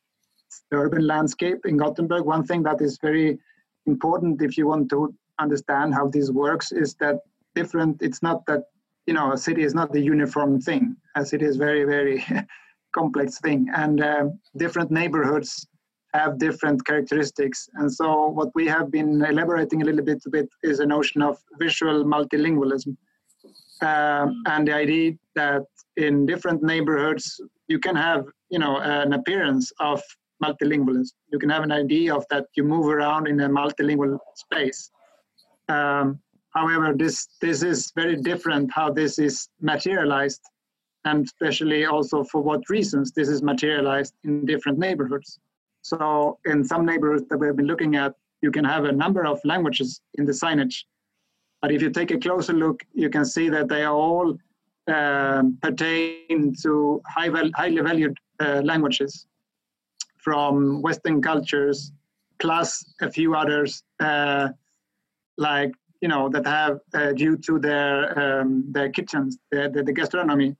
urban 0.71 1.05
landscape 1.05 1.65
in 1.65 1.77
Gothenburg. 1.77 2.25
One 2.25 2.43
thing 2.43 2.63
that 2.63 2.81
is 2.81 2.97
very 3.01 3.39
important 3.85 4.41
if 4.41 4.57
you 4.57 4.67
want 4.67 4.89
to 4.89 5.13
understand 5.39 5.93
how 5.93 6.07
this 6.07 6.29
works 6.29 6.71
is 6.71 6.95
that 6.95 7.17
different. 7.55 8.01
It's 8.01 8.21
not 8.21 8.45
that 8.47 8.63
you 9.07 9.13
know 9.13 9.33
a 9.33 9.37
city 9.37 9.63
is 9.63 9.73
not 9.73 9.91
the 9.91 10.01
uniform 10.01 10.61
thing, 10.61 10.95
as 11.15 11.33
it 11.33 11.41
is 11.41 11.57
very 11.57 11.83
very 11.85 12.23
complex 12.95 13.39
thing, 13.39 13.67
and 13.75 14.01
uh, 14.01 14.25
different 14.57 14.91
neighborhoods 14.91 15.67
have 16.13 16.39
different 16.39 16.83
characteristics. 16.85 17.69
And 17.75 17.91
so 17.91 18.27
what 18.27 18.49
we 18.55 18.65
have 18.67 18.89
been 18.89 19.23
elaborating 19.23 19.83
a 19.83 19.85
little 19.85 20.03
bit, 20.03 20.23
a 20.25 20.29
bit 20.29 20.49
is 20.63 20.79
a 20.79 20.85
notion 20.85 21.21
of 21.21 21.37
visual 21.59 22.03
multilingualism. 22.03 22.97
Um, 23.81 24.41
and 24.47 24.67
the 24.67 24.73
idea 24.73 25.13
that 25.35 25.63
in 25.95 26.25
different 26.25 26.63
neighborhoods 26.63 27.39
you 27.67 27.79
can 27.79 27.95
have 27.95 28.25
you 28.49 28.59
know 28.59 28.77
an 28.79 29.13
appearance 29.13 29.71
of 29.79 30.01
multilingualism 30.43 31.13
you 31.31 31.39
can 31.39 31.49
have 31.49 31.63
an 31.63 31.71
idea 31.71 32.13
of 32.15 32.25
that 32.29 32.45
you 32.55 32.63
move 32.63 32.87
around 32.87 33.27
in 33.27 33.39
a 33.41 33.49
multilingual 33.49 34.17
space. 34.35 34.91
Um, 35.67 36.19
however 36.55 36.93
this 36.95 37.27
this 37.41 37.63
is 37.63 37.91
very 37.95 38.15
different 38.15 38.71
how 38.73 38.91
this 38.91 39.19
is 39.19 39.49
materialized 39.61 40.41
and 41.05 41.25
especially 41.25 41.85
also 41.85 42.23
for 42.23 42.41
what 42.41 42.61
reasons 42.69 43.11
this 43.11 43.29
is 43.29 43.41
materialized 43.41 44.13
in 44.23 44.45
different 44.45 44.77
neighborhoods. 44.79 45.39
So 45.81 46.39
in 46.45 46.63
some 46.63 46.85
neighborhoods 46.85 47.25
that 47.29 47.37
we've 47.37 47.55
been 47.55 47.67
looking 47.67 47.95
at 47.95 48.13
you 48.41 48.51
can 48.51 48.65
have 48.65 48.85
a 48.85 48.91
number 48.91 49.25
of 49.25 49.39
languages 49.43 50.01
in 50.15 50.25
the 50.25 50.31
signage. 50.31 50.83
But 51.61 51.71
if 51.71 51.81
you 51.81 51.89
take 51.89 52.11
a 52.11 52.17
closer 52.17 52.53
look, 52.53 52.81
you 52.93 53.09
can 53.09 53.25
see 53.25 53.49
that 53.49 53.67
they 53.67 53.83
are 53.83 53.93
all 53.93 54.37
um, 54.87 55.57
pertain 55.61 56.55
to 56.63 57.01
high 57.05 57.29
val- 57.29 57.51
highly 57.55 57.81
valued 57.81 58.17
uh, 58.39 58.61
languages 58.63 59.27
from 60.23 60.81
Western 60.81 61.21
cultures, 61.21 61.91
plus 62.39 62.83
a 63.01 63.11
few 63.11 63.35
others, 63.35 63.83
uh, 63.99 64.49
like 65.37 65.71
you 66.01 66.07
know 66.07 66.29
that 66.29 66.45
have 66.45 66.79
uh, 66.93 67.11
due 67.13 67.37
to 67.37 67.59
their 67.59 67.95
um, 68.19 68.65
their 68.71 68.89
kitchens, 68.89 69.37
the, 69.51 69.69
the, 69.73 69.83
the, 69.83 69.93
gastronomy, 69.93 70.55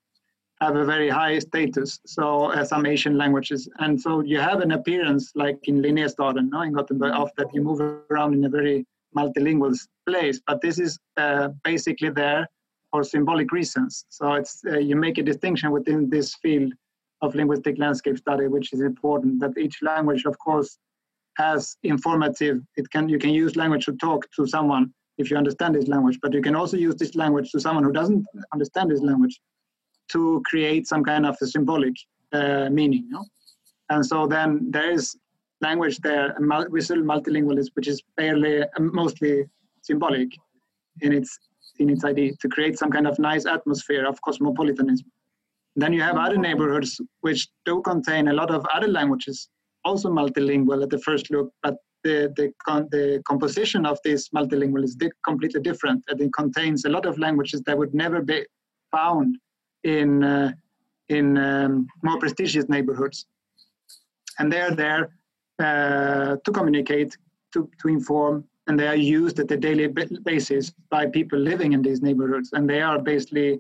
have 0.62 0.76
a 0.76 0.86
very 0.86 1.10
high 1.10 1.40
status. 1.40 2.00
So 2.06 2.52
uh, 2.52 2.64
some 2.66 2.86
Asian 2.86 3.18
languages, 3.18 3.70
and 3.80 4.00
so 4.00 4.22
you 4.22 4.40
have 4.40 4.62
an 4.62 4.72
appearance 4.72 5.32
like 5.36 5.60
in 5.68 5.82
Linnéstaden, 5.82 6.50
no, 6.50 6.62
in 6.62 6.74
Gothenburg, 6.74 7.14
of 7.14 7.32
that 7.38 7.54
you 7.54 7.62
move 7.62 7.82
around 8.10 8.34
in 8.34 8.44
a 8.46 8.50
very 8.50 8.86
multilingual 9.16 9.76
place, 10.08 10.40
but 10.46 10.62
this 10.62 10.80
is 10.80 11.00
uh, 11.18 11.50
basically 11.64 12.10
there 12.10 12.48
for 12.92 13.04
symbolic 13.04 13.52
reasons. 13.52 14.06
So 14.10 14.34
it's 14.34 14.62
uh, 14.66 14.78
you 14.78 14.96
make 14.96 15.18
a 15.18 15.24
distinction 15.24 15.72
within 15.72 16.10
this 16.10 16.36
field 16.36 16.74
of 17.22 17.36
linguistic 17.36 17.78
landscape 17.78 18.18
study, 18.18 18.48
which 18.48 18.74
is 18.74 18.82
important. 18.82 19.40
That 19.40 19.58
each 19.58 19.78
language, 19.82 20.26
of 20.26 20.38
course, 20.40 20.78
has 21.38 21.78
informative. 21.84 22.62
It 22.78 22.90
can 22.90 23.10
you 23.10 23.20
can 23.20 23.32
use 23.32 23.56
language 23.56 23.86
to 23.86 23.94
talk 23.94 24.26
to 24.36 24.48
someone 24.48 24.94
if 25.18 25.30
you 25.30 25.38
understand 25.38 25.76
this 25.76 25.88
language, 25.88 26.18
but 26.22 26.34
you 26.34 26.42
can 26.42 26.56
also 26.56 26.78
use 26.78 26.96
this 26.96 27.14
language 27.16 27.52
to 27.52 27.60
someone 27.60 27.84
who 27.84 27.92
doesn't 27.92 28.26
understand 28.54 28.90
this 28.90 29.02
language 29.02 29.40
to 30.14 30.42
create 30.46 30.88
some 30.88 31.04
kind 31.04 31.26
of 31.26 31.36
a 31.42 31.46
symbolic 31.46 31.94
uh, 32.34 32.70
meaning. 32.70 33.04
You 33.08 33.12
know? 33.12 33.26
And 33.90 34.06
so 34.06 34.28
then 34.28 34.72
there 34.72 34.92
is 34.92 35.16
language 35.62 35.98
there, 36.00 36.36
visual 36.72 37.02
multilingualism, 37.02 37.70
which 37.74 37.88
is 37.88 38.02
fairly 38.16 38.64
um, 38.78 38.92
mostly 38.94 39.46
symbolic 39.82 40.30
in 41.02 41.12
its 41.14 41.38
in 41.80 41.90
its 41.90 42.04
idea 42.04 42.34
to 42.42 42.50
create 42.50 42.78
some 42.78 42.92
kind 42.92 43.08
of 43.08 43.18
nice 43.20 43.46
atmosphere 43.46 44.06
of 44.06 44.22
cosmopolitanism. 44.22 45.10
Then 45.82 45.94
you 45.94 46.02
have 46.02 46.18
other 46.18 46.38
neighborhoods 46.38 47.00
which 47.22 47.48
do 47.66 47.82
contain 47.82 48.28
a 48.28 48.34
lot 48.34 48.52
of 48.52 48.66
other 48.74 48.88
languages, 48.88 49.50
also 49.86 50.10
multilingual 50.10 50.84
at 50.84 50.90
the 50.90 51.00
first 51.00 51.32
look, 51.32 51.52
but 51.64 51.76
the, 52.04 52.34
the, 52.38 52.54
the 52.92 53.22
composition 53.28 53.86
of 53.86 53.98
this 54.04 54.30
multilingual 54.30 54.84
is 54.84 54.98
completely 55.26 55.62
different. 55.62 56.04
And 56.08 56.20
it 56.22 56.34
contains 56.34 56.86
a 56.86 56.90
lot 56.90 57.06
of 57.06 57.18
languages 57.18 57.62
that 57.66 57.78
would 57.78 57.94
never 57.94 58.22
be 58.22 58.46
found 58.92 59.38
in, 59.84 60.24
uh, 60.24 60.52
in 61.10 61.38
um, 61.38 61.88
more 62.04 62.20
prestigious 62.20 62.68
neighborhoods. 62.70 63.26
And 64.40 64.52
they're 64.52 64.72
there 64.72 65.10
uh, 65.60 66.38
to 66.44 66.52
communicate, 66.52 67.18
to, 67.54 67.70
to 67.82 67.88
inform, 67.88 68.46
and 68.68 68.80
they 68.80 68.88
are 68.88 68.96
used 68.96 69.40
at 69.40 69.52
a 69.52 69.58
daily 69.58 69.88
basis 70.24 70.72
by 70.90 71.08
people 71.08 71.40
living 71.40 71.74
in 71.74 71.82
these 71.82 72.02
neighborhoods. 72.02 72.52
And 72.54 72.70
they 72.70 72.82
are 72.82 73.00
basically, 73.00 73.60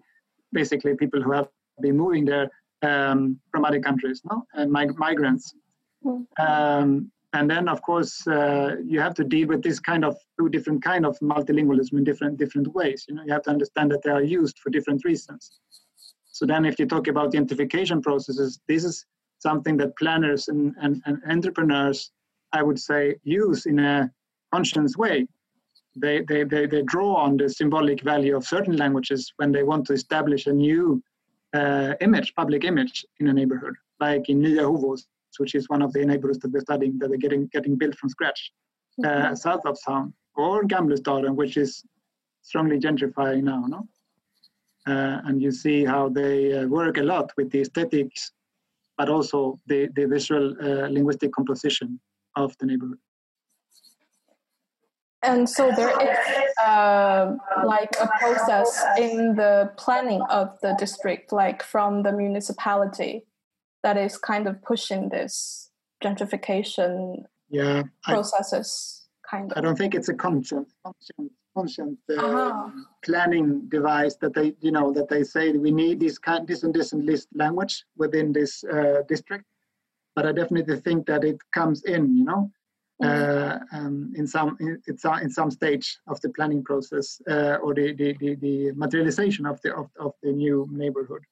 basically 0.53 0.95
people 0.95 1.21
who 1.21 1.31
have 1.31 1.47
been 1.81 1.97
moving 1.97 2.25
there 2.25 2.49
um, 2.81 3.39
from 3.51 3.65
other 3.65 3.79
countries, 3.79 4.21
no, 4.29 4.43
and 4.53 4.71
mig- 4.71 4.97
migrants. 4.97 5.53
Mm. 6.05 6.25
Um, 6.39 7.11
and 7.33 7.49
then, 7.49 7.69
of 7.69 7.81
course, 7.83 8.25
uh, 8.27 8.77
you 8.83 8.99
have 8.99 9.13
to 9.15 9.23
deal 9.23 9.47
with 9.47 9.61
this 9.61 9.79
kind 9.79 10.03
of 10.03 10.17
two 10.39 10.49
different 10.49 10.83
kind 10.83 11.05
of 11.05 11.17
multilingualism 11.19 11.93
in 11.93 12.03
different 12.03 12.37
different 12.37 12.67
ways. 12.73 13.05
You 13.07 13.15
know, 13.15 13.23
you 13.23 13.33
have 13.33 13.43
to 13.43 13.51
understand 13.51 13.91
that 13.91 14.01
they 14.03 14.09
are 14.09 14.23
used 14.23 14.57
for 14.59 14.69
different 14.71 15.05
reasons. 15.05 15.59
So 16.25 16.45
then, 16.45 16.65
if 16.65 16.79
you 16.79 16.87
talk 16.87 17.07
about 17.07 17.27
identification 17.27 18.01
processes, 18.01 18.59
this 18.67 18.83
is 18.83 19.05
something 19.39 19.77
that 19.77 19.97
planners 19.97 20.47
and, 20.47 20.73
and, 20.81 21.01
and 21.05 21.21
entrepreneurs, 21.29 22.11
I 22.53 22.63
would 22.63 22.79
say, 22.79 23.15
use 23.23 23.65
in 23.65 23.79
a 23.79 24.11
conscious 24.53 24.97
way. 24.97 25.27
They, 25.95 26.21
they, 26.27 26.43
they, 26.43 26.65
they 26.65 26.83
draw 26.83 27.15
on 27.15 27.37
the 27.37 27.49
symbolic 27.49 28.03
value 28.03 28.35
of 28.35 28.45
certain 28.45 28.77
languages 28.77 29.33
when 29.37 29.51
they 29.51 29.63
want 29.63 29.85
to 29.87 29.93
establish 29.93 30.47
a 30.47 30.53
new 30.53 31.01
uh, 31.53 31.93
image, 32.01 32.33
public 32.35 32.63
image 32.63 33.05
in 33.19 33.27
a 33.27 33.33
neighborhood, 33.33 33.75
like 33.99 34.29
in 34.29 34.41
Nya 34.41 34.63
Hovås, 34.63 35.05
which 35.37 35.55
is 35.55 35.69
one 35.69 35.81
of 35.81 35.93
the 35.93 36.05
neighborhoods 36.05 36.39
that 36.39 36.51
we're 36.51 36.59
studying 36.61 36.97
that 36.99 37.11
are 37.11 37.17
getting, 37.17 37.47
getting 37.47 37.75
built 37.75 37.95
from 37.95 38.09
scratch, 38.09 38.51
uh, 39.03 39.07
mm-hmm. 39.07 39.35
south 39.35 39.65
of 39.65 39.77
town, 39.85 40.13
or 40.35 40.63
Gamlestaden, 40.63 41.35
which 41.35 41.57
is 41.57 41.83
strongly 42.41 42.79
gentrifying 42.79 43.43
now. 43.43 43.65
No? 43.67 43.87
Uh, 44.87 45.21
and 45.25 45.41
you 45.41 45.51
see 45.51 45.85
how 45.85 46.09
they 46.09 46.57
uh, 46.57 46.67
work 46.67 46.97
a 46.97 47.03
lot 47.03 47.31
with 47.37 47.51
the 47.51 47.61
aesthetics 47.61 48.31
but 48.99 49.07
also 49.07 49.57
the, 49.65 49.87
the 49.95 50.05
visual 50.05 50.53
uh, 50.61 50.89
linguistic 50.89 51.31
composition 51.31 51.97
of 52.35 52.55
the 52.59 52.65
neighborhood. 52.65 52.99
And 55.21 55.49
so 55.49 55.71
there 55.75 55.89
is 56.01 56.17
uh, 56.63 57.35
like 57.65 57.89
a 57.99 58.07
process 58.19 58.85
in 58.97 59.35
the 59.35 59.71
planning 59.77 60.21
of 60.29 60.57
the 60.61 60.75
district, 60.79 61.33
like 61.33 61.61
from 61.61 62.03
the 62.03 62.13
municipality, 62.13 63.25
that 63.83 63.97
is 63.97 64.17
kind 64.17 64.47
of 64.47 64.61
pushing 64.61 65.09
this 65.09 65.71
gentrification 66.03 67.23
yeah, 67.49 67.83
processes. 68.03 69.07
I, 69.25 69.35
kind 69.35 69.51
of. 69.51 69.57
I 69.57 69.61
don't 69.61 69.77
think 69.77 69.93
it's 69.93 70.09
a 70.09 70.13
conscious, 70.13 70.65
conscious 71.55 71.97
uh, 72.09 72.13
uh-huh. 72.13 72.69
planning 73.03 73.67
device 73.69 74.15
that 74.21 74.33
they 74.33 74.53
you 74.61 74.71
know 74.71 74.93
that 74.93 75.09
they 75.09 75.23
say 75.23 75.51
we 75.51 75.71
need 75.71 75.99
this 75.99 76.17
kind 76.17 76.47
this 76.47 76.63
and 76.63 76.73
this 76.73 76.93
and 76.93 77.05
list 77.05 77.27
language 77.33 77.83
within 77.97 78.31
this 78.31 78.63
uh, 78.63 79.01
district 79.07 79.45
but 80.15 80.25
i 80.25 80.31
definitely 80.31 80.79
think 80.79 81.05
that 81.07 81.23
it 81.23 81.37
comes 81.51 81.83
in 81.83 82.15
you 82.15 82.23
know. 82.23 82.51
Uh, 83.03 83.59
um, 83.71 84.13
in 84.15 84.27
some 84.27 84.57
in, 84.59 84.81
in 85.21 85.29
some 85.29 85.51
stage 85.51 85.99
of 86.07 86.19
the 86.21 86.29
planning 86.29 86.63
process 86.63 87.21
uh, 87.29 87.55
or 87.63 87.73
the, 87.73 87.93
the, 87.93 88.13
the, 88.19 88.35
the, 88.35 88.71
materialization 88.73 89.45
of 89.45 89.61
the 89.61 89.73
of, 89.73 89.89
of 89.99 90.13
the 90.23 90.31
new 90.31 90.67
neighborhood 90.71 91.23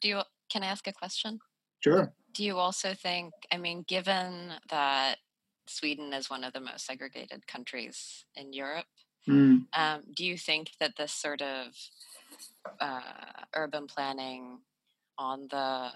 do 0.00 0.08
you 0.08 0.20
can 0.50 0.62
i 0.62 0.66
ask 0.66 0.86
a 0.86 0.92
question 0.92 1.38
sure 1.80 2.12
do 2.34 2.42
you 2.42 2.56
also 2.56 2.94
think 2.94 3.32
i 3.52 3.56
mean 3.56 3.84
given 3.86 4.52
that 4.70 5.16
Sweden 5.68 6.12
is 6.12 6.30
one 6.30 6.44
of 6.44 6.52
the 6.52 6.60
most 6.60 6.86
segregated 6.86 7.46
countries 7.46 8.24
in 8.34 8.52
Europe. 8.52 8.86
Mm. 9.28 9.66
Um, 9.76 10.02
do 10.14 10.24
you 10.24 10.38
think 10.38 10.70
that 10.80 10.94
this 10.96 11.12
sort 11.12 11.42
of 11.42 11.66
uh, 12.80 13.00
urban 13.54 13.86
planning 13.86 14.60
on 15.18 15.48
the 15.50 15.90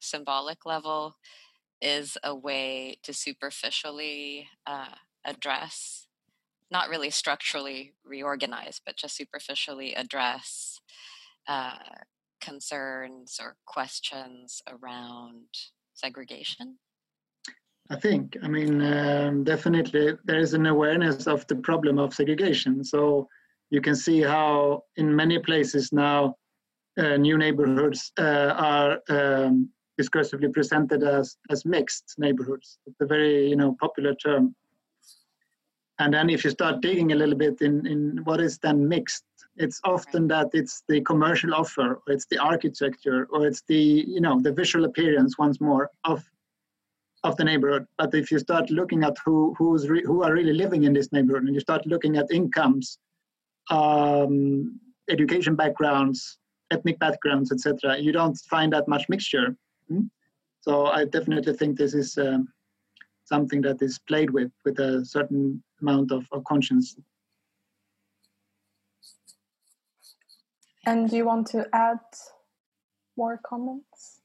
symbolic 0.00 0.64
level 0.64 1.16
is 1.80 2.18
a 2.22 2.34
way 2.34 2.98
to 3.02 3.12
superficially 3.12 4.48
uh, 4.66 4.94
address, 5.24 6.06
not 6.70 6.88
really 6.88 7.10
structurally 7.10 7.94
reorganize, 8.04 8.80
but 8.84 8.96
just 8.96 9.16
superficially 9.16 9.94
address 9.94 10.80
uh, 11.48 11.78
concerns 12.40 13.38
or 13.40 13.56
questions 13.66 14.62
around 14.68 15.46
segregation? 15.94 16.78
I 17.90 17.96
think. 17.96 18.36
I 18.42 18.48
mean, 18.48 18.80
um, 18.82 19.44
definitely 19.44 20.16
there 20.24 20.38
is 20.38 20.54
an 20.54 20.66
awareness 20.66 21.26
of 21.26 21.46
the 21.48 21.56
problem 21.56 21.98
of 21.98 22.14
segregation. 22.14 22.84
So 22.84 23.28
you 23.70 23.80
can 23.80 23.96
see 23.96 24.20
how 24.20 24.84
in 24.96 25.14
many 25.14 25.38
places 25.40 25.92
now 25.92 26.36
uh, 26.98 27.16
new 27.16 27.36
neighborhoods 27.36 28.12
uh, 28.18 28.54
are 28.56 29.00
um, 29.08 29.70
discursively 30.00 30.52
presented 30.52 31.02
as, 31.02 31.36
as 31.50 31.64
mixed 31.64 32.14
neighborhoods. 32.18 32.78
It's 32.86 33.00
a 33.00 33.06
very 33.06 33.48
you 33.48 33.56
know 33.56 33.76
popular 33.80 34.14
term. 34.14 34.54
And 36.00 36.14
then 36.14 36.30
if 36.30 36.44
you 36.44 36.50
start 36.50 36.80
digging 36.80 37.12
a 37.12 37.14
little 37.14 37.34
bit 37.34 37.60
in, 37.60 37.86
in 37.86 38.20
what 38.24 38.40
is 38.40 38.58
then 38.58 38.88
mixed, 38.88 39.24
it's 39.56 39.80
often 39.84 40.26
that 40.28 40.48
it's 40.54 40.82
the 40.88 41.02
commercial 41.02 41.54
offer, 41.54 42.00
or 42.06 42.12
it's 42.14 42.26
the 42.30 42.38
architecture, 42.38 43.28
or 43.30 43.46
it's 43.46 43.62
the 43.68 44.04
you 44.16 44.20
know 44.20 44.40
the 44.40 44.52
visual 44.52 44.84
appearance 44.86 45.38
once 45.38 45.60
more 45.60 45.90
of 46.04 46.24
of 47.22 47.36
the 47.36 47.44
neighborhood. 47.44 47.86
But 47.98 48.14
if 48.14 48.30
you 48.30 48.38
start 48.38 48.70
looking 48.70 49.04
at 49.04 49.16
who 49.24 49.54
who's 49.58 49.88
re, 49.88 50.02
who 50.04 50.22
are 50.22 50.32
really 50.32 50.54
living 50.54 50.84
in 50.84 50.94
this 50.94 51.12
neighborhood, 51.12 51.44
and 51.44 51.54
you 51.54 51.60
start 51.60 51.86
looking 51.86 52.16
at 52.16 52.30
incomes, 52.30 52.98
um, 53.70 54.80
education 55.10 55.54
backgrounds, 55.54 56.38
ethnic 56.70 56.98
backgrounds, 56.98 57.52
etc., 57.52 57.98
you 57.98 58.12
don't 58.12 58.36
find 58.48 58.72
that 58.72 58.88
much 58.88 59.08
mixture. 59.08 59.56
So 60.60 60.86
I 60.86 61.04
definitely 61.04 61.54
think 61.54 61.78
this 61.78 61.94
is 61.94 62.18
um, 62.18 62.48
something 63.24 63.62
that 63.62 63.80
is 63.80 63.98
played 63.98 64.30
with 64.30 64.50
with 64.64 64.78
a 64.78 65.04
certain 65.04 65.62
amount 65.80 66.12
of, 66.12 66.26
of 66.32 66.44
conscience. 66.44 66.96
And 70.86 71.08
do 71.10 71.16
you 71.16 71.24
want 71.24 71.46
to 71.48 71.66
add 71.72 72.00
more 73.16 73.40
comments? 73.44 74.20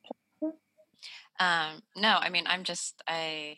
Um, 1.40 1.84
no, 1.98 2.18
I 2.22 2.30
mean, 2.30 2.46
I'm 2.48 2.64
just 2.64 3.02
I 3.08 3.58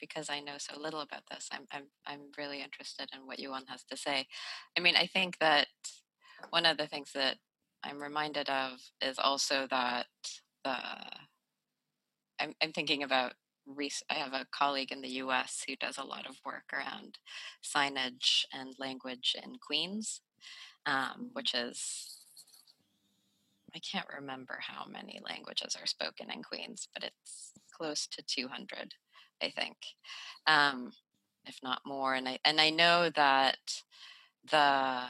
because 0.00 0.28
I 0.28 0.40
know 0.40 0.58
so 0.58 0.78
little 0.78 1.00
about 1.00 1.22
this. 1.30 1.48
I'm 1.52 1.66
I'm 1.72 1.84
I'm 2.06 2.20
really 2.36 2.62
interested 2.62 3.08
in 3.14 3.26
what 3.26 3.38
Johan 3.38 3.66
has 3.68 3.84
to 3.84 3.96
say. 3.96 4.26
I 4.76 4.80
mean, 4.80 4.96
I 4.96 5.06
think 5.06 5.38
that 5.38 5.68
one 6.50 6.66
of 6.66 6.76
the 6.76 6.86
things 6.86 7.12
that 7.14 7.36
I'm 7.84 8.02
reminded 8.02 8.48
of 8.48 8.72
is 9.00 9.18
also 9.18 9.66
that 9.70 10.06
the 10.64 10.76
I'm 12.40 12.54
I'm 12.62 12.72
thinking 12.72 13.02
about 13.02 13.34
I 14.08 14.14
have 14.14 14.32
a 14.32 14.46
colleague 14.52 14.92
in 14.92 15.02
the 15.02 15.08
U.S. 15.08 15.64
who 15.66 15.74
does 15.76 15.98
a 15.98 16.04
lot 16.04 16.28
of 16.28 16.36
work 16.44 16.72
around 16.72 17.18
signage 17.64 18.44
and 18.52 18.74
language 18.78 19.34
in 19.42 19.56
Queens, 19.58 20.20
um, 20.86 21.30
which 21.32 21.52
is 21.52 22.16
I 23.74 23.80
can't 23.80 24.06
remember 24.14 24.58
how 24.60 24.86
many 24.88 25.20
languages 25.28 25.76
are 25.78 25.86
spoken 25.86 26.30
in 26.30 26.42
Queens, 26.42 26.88
but 26.94 27.04
it's 27.04 27.52
close 27.76 28.06
to 28.06 28.22
200, 28.22 28.94
I 29.42 29.50
think, 29.50 29.76
um, 30.46 30.92
if 31.44 31.58
not 31.62 31.82
more. 31.84 32.14
And 32.14 32.28
I 32.28 32.38
and 32.44 32.60
I 32.60 32.70
know 32.70 33.10
that 33.10 33.82
the 34.50 35.02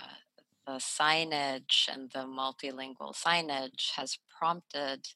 the 0.66 0.78
signage 0.78 1.88
and 1.92 2.10
the 2.10 2.26
multilingual 2.26 3.14
signage 3.14 3.92
has 3.94 4.18
prompted 4.38 5.06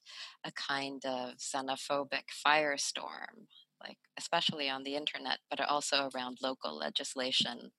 a 0.43 0.51
kind 0.51 1.03
of 1.05 1.35
xenophobic 1.37 2.25
firestorm, 2.45 3.47
like 3.83 3.97
especially 4.17 4.69
on 4.69 4.83
the 4.83 4.95
internet, 4.95 5.39
but 5.49 5.59
also 5.61 6.09
around 6.13 6.37
local 6.41 6.77
legislation, 6.77 7.71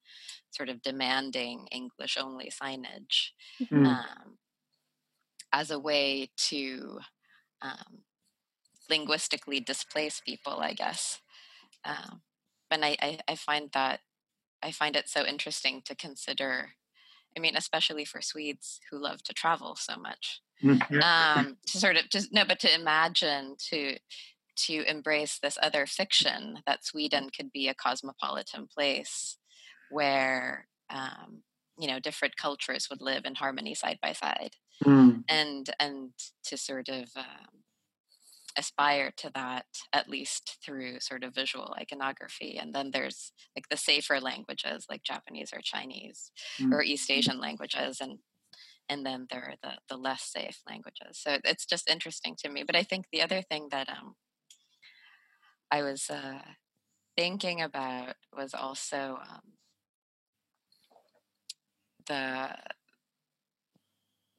sort 0.50 0.68
of 0.68 0.82
demanding 0.82 1.66
English 1.70 2.16
only 2.20 2.50
signage. 2.50 3.30
Mm-hmm. 3.60 3.86
Um, 3.86 4.38
as 5.52 5.70
a 5.70 5.78
way 5.78 6.30
to 6.36 6.98
um, 7.60 8.04
linguistically 8.88 9.60
displace 9.60 10.20
people, 10.20 10.60
I 10.60 10.72
guess. 10.72 11.20
Um, 11.84 12.22
and 12.70 12.84
I, 12.84 12.96
I, 13.00 13.18
I 13.28 13.34
find 13.36 13.70
that 13.74 14.00
I 14.62 14.70
find 14.70 14.96
it 14.96 15.08
so 15.08 15.26
interesting 15.26 15.82
to 15.86 15.94
consider. 15.94 16.70
I 17.36 17.40
mean, 17.40 17.56
especially 17.56 18.04
for 18.04 18.20
Swedes 18.20 18.80
who 18.90 19.02
love 19.02 19.22
to 19.24 19.32
travel 19.32 19.76
so 19.76 19.96
much, 19.96 20.40
mm, 20.62 21.02
um, 21.02 21.56
to 21.66 21.78
sort 21.78 21.96
of 21.96 22.08
just 22.10 22.32
no, 22.32 22.44
but 22.44 22.60
to 22.60 22.74
imagine 22.74 23.56
to 23.70 23.96
to 24.54 24.84
embrace 24.88 25.38
this 25.38 25.58
other 25.62 25.86
fiction 25.86 26.58
that 26.66 26.84
Sweden 26.84 27.30
could 27.34 27.50
be 27.52 27.68
a 27.68 27.74
cosmopolitan 27.74 28.66
place 28.66 29.38
where 29.90 30.66
um, 30.90 31.42
you 31.78 31.88
know 31.88 31.98
different 31.98 32.36
cultures 32.36 32.88
would 32.90 33.00
live 33.00 33.24
in 33.24 33.34
harmony 33.34 33.74
side 33.74 33.98
by 34.02 34.12
side. 34.12 34.52
Mm. 34.84 35.22
and 35.28 35.70
and 35.78 36.10
to 36.44 36.56
sort 36.56 36.88
of 36.88 37.10
um, 37.14 37.62
aspire 38.56 39.12
to 39.16 39.30
that 39.34 39.66
at 39.92 40.08
least 40.08 40.58
through 40.64 41.00
sort 41.00 41.24
of 41.24 41.34
visual 41.34 41.74
iconography 41.78 42.58
and 42.60 42.74
then 42.74 42.90
there's 42.92 43.32
like 43.56 43.68
the 43.70 43.76
safer 43.76 44.20
languages 44.20 44.86
like 44.90 45.02
japanese 45.02 45.52
or 45.54 45.60
chinese 45.62 46.30
mm. 46.60 46.72
or 46.72 46.82
east 46.82 47.10
asian 47.10 47.40
languages 47.40 48.00
and 48.00 48.18
and 48.88 49.06
then 49.06 49.26
there 49.30 49.42
are 49.42 49.54
the 49.62 49.76
the 49.88 49.96
less 49.96 50.22
safe 50.24 50.60
languages 50.68 51.18
so 51.18 51.38
it's 51.44 51.64
just 51.64 51.88
interesting 51.88 52.34
to 52.36 52.48
me 52.48 52.62
but 52.62 52.76
i 52.76 52.82
think 52.82 53.06
the 53.12 53.22
other 53.22 53.42
thing 53.42 53.68
that 53.70 53.88
um 53.88 54.14
i 55.70 55.82
was 55.82 56.10
uh 56.10 56.40
thinking 57.16 57.60
about 57.60 58.14
was 58.36 58.54
also 58.54 59.18
um 59.22 59.52
the 62.06 62.48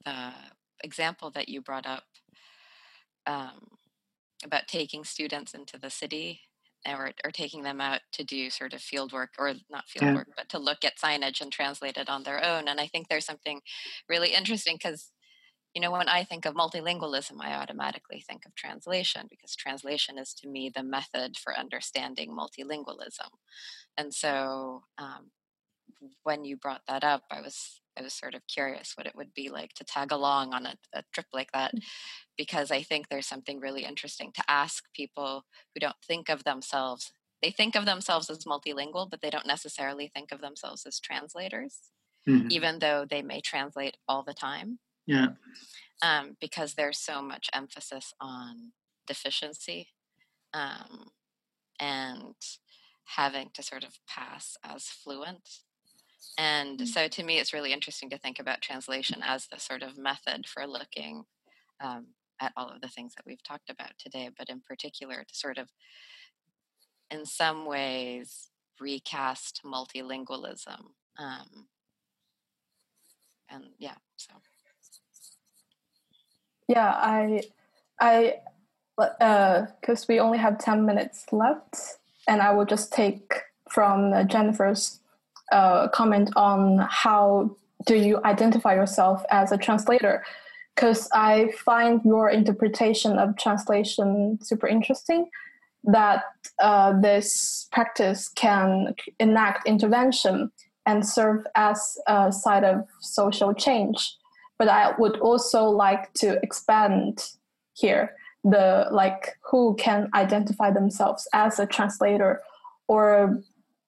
the 0.05 0.31
example 0.83 1.31
that 1.31 1.49
you 1.49 1.61
brought 1.61 1.87
up 1.87 2.03
um, 3.25 3.67
about 4.43 4.67
taking 4.67 5.03
students 5.03 5.53
into 5.53 5.77
the 5.77 5.89
city 5.89 6.41
or, 6.85 7.11
or 7.23 7.31
taking 7.31 7.63
them 7.63 7.79
out 7.79 8.01
to 8.11 8.23
do 8.23 8.49
sort 8.49 8.73
of 8.73 8.81
field 8.81 9.13
work 9.13 9.31
or 9.39 9.53
not 9.69 9.87
field 9.87 10.05
yeah. 10.05 10.15
work 10.15 10.27
but 10.35 10.49
to 10.49 10.59
look 10.59 10.83
at 10.83 10.97
signage 10.97 11.39
and 11.39 11.51
translate 11.51 11.97
it 11.97 12.09
on 12.09 12.23
their 12.23 12.43
own 12.43 12.67
and 12.67 12.79
i 12.79 12.87
think 12.87 13.07
there's 13.07 13.25
something 13.25 13.61
really 14.09 14.33
interesting 14.33 14.75
because 14.75 15.11
you 15.73 15.81
know 15.81 15.91
when 15.91 16.09
i 16.09 16.25
think 16.25 16.45
of 16.45 16.55
multilingualism 16.55 17.39
i 17.39 17.53
automatically 17.53 18.21
think 18.27 18.45
of 18.45 18.53
translation 18.55 19.27
because 19.29 19.55
translation 19.55 20.17
is 20.17 20.33
to 20.33 20.49
me 20.49 20.69
the 20.75 20.83
method 20.83 21.37
for 21.37 21.57
understanding 21.57 22.35
multilingualism 22.35 23.29
and 23.97 24.13
so 24.13 24.83
um, 24.97 25.31
when 26.23 26.43
you 26.43 26.57
brought 26.57 26.81
that 26.87 27.03
up, 27.03 27.23
I 27.31 27.41
was 27.41 27.79
I 27.97 28.01
was 28.01 28.13
sort 28.13 28.35
of 28.35 28.41
curious 28.47 28.93
what 28.95 29.07
it 29.07 29.15
would 29.15 29.33
be 29.33 29.49
like 29.49 29.73
to 29.73 29.83
tag 29.83 30.11
along 30.11 30.53
on 30.53 30.65
a, 30.65 30.75
a, 30.93 31.03
trip 31.13 31.27
like 31.33 31.51
that, 31.51 31.75
mm. 31.75 31.81
because 32.37 32.71
I 32.71 32.81
think 32.81 33.07
there's 33.07 33.27
something 33.27 33.59
really 33.59 33.83
interesting 33.83 34.31
to 34.33 34.43
ask 34.47 34.85
people 34.93 35.45
who 35.73 35.79
don't 35.79 35.95
think 36.05 36.29
of 36.29 36.43
themselves. 36.43 37.11
They 37.41 37.51
think 37.51 37.75
of 37.75 37.85
themselves 37.85 38.29
as 38.29 38.45
multilingual, 38.45 39.09
but 39.09 39.21
they 39.21 39.29
don't 39.29 39.47
necessarily 39.47 40.07
think 40.07 40.31
of 40.31 40.41
themselves 40.41 40.85
as 40.85 40.99
translators, 40.99 41.77
mm-hmm. 42.27 42.47
even 42.49 42.79
though 42.79 43.05
they 43.09 43.21
may 43.21 43.41
translate 43.41 43.97
all 44.07 44.23
the 44.23 44.33
time. 44.33 44.79
Yeah. 45.05 45.29
Um, 46.01 46.37
because 46.39 46.73
there's 46.73 46.97
so 46.97 47.21
much 47.21 47.49
emphasis 47.53 48.13
on 48.19 48.71
deficiency 49.07 49.89
um, 50.53 51.09
and 51.79 52.35
having 53.05 53.49
to 53.53 53.63
sort 53.63 53.83
of 53.83 53.99
pass 54.07 54.55
as 54.63 54.85
fluent 54.85 55.49
and 56.37 56.79
mm. 56.79 56.87
so 56.87 57.07
to 57.07 57.23
me, 57.23 57.39
it's 57.39 57.53
really 57.53 57.73
interesting 57.73 58.09
to 58.09 58.17
think 58.17 58.39
about 58.39 58.61
translation 58.61 59.21
as 59.23 59.47
the 59.47 59.59
sort 59.59 59.83
of 59.83 59.97
method 59.97 60.47
for 60.47 60.65
looking 60.67 61.25
um, 61.83 62.07
at 62.41 62.53
all 62.57 62.69
of 62.69 62.81
the 62.81 62.87
things 62.87 63.13
that 63.15 63.25
we've 63.25 63.43
talked 63.43 63.69
about 63.69 63.91
today, 63.97 64.29
but 64.37 64.49
in 64.49 64.61
particular 64.61 65.23
to 65.27 65.35
sort 65.35 65.57
of, 65.57 65.69
in 67.11 67.25
some 67.25 67.65
ways, 67.65 68.49
recast 68.79 69.61
multilingualism. 69.65 70.79
Um, 71.17 71.67
and 73.49 73.65
yeah, 73.77 73.95
so. 74.17 74.33
Yeah, 76.67 76.91
I, 76.95 77.43
I, 77.99 78.35
because 78.97 80.03
uh, 80.03 80.05
we 80.07 80.19
only 80.19 80.37
have 80.37 80.57
10 80.57 80.85
minutes 80.85 81.25
left, 81.31 81.75
and 82.27 82.41
I 82.41 82.53
will 82.53 82.65
just 82.65 82.91
take 82.91 83.33
from 83.69 84.13
uh, 84.13 84.23
Jennifer's 84.23 84.99
uh, 85.51 85.87
comment 85.89 86.31
on 86.35 86.85
how 86.89 87.55
do 87.85 87.95
you 87.95 88.19
identify 88.23 88.73
yourself 88.73 89.23
as 89.29 89.51
a 89.51 89.57
translator? 89.57 90.23
Because 90.75 91.07
i 91.13 91.51
find 91.65 92.01
your 92.03 92.29
interpretation 92.29 93.19
of 93.19 93.37
translation 93.37 94.39
super 94.41 94.67
interesting 94.67 95.29
that 95.83 96.23
uh, 96.61 96.99
this 97.01 97.67
practice 97.71 98.29
can 98.29 98.95
enact 99.19 99.67
intervention 99.67 100.51
and 100.85 101.05
serve 101.05 101.45
as 101.55 101.97
a 102.07 102.31
side 102.31 102.63
of 102.63 102.85
social 103.01 103.53
change. 103.53 104.15
But 104.57 104.69
i 104.69 104.93
would 104.97 105.19
also 105.19 105.65
like 105.65 106.13
to 106.13 106.39
expand 106.41 107.29
here 107.73 108.15
the 108.43 108.87
like 108.91 109.37
who 109.41 109.75
can 109.75 110.09
identify 110.13 110.69
themselves 110.71 111.27
as 111.33 111.59
a 111.59 111.65
translator 111.65 112.41
or 112.87 113.41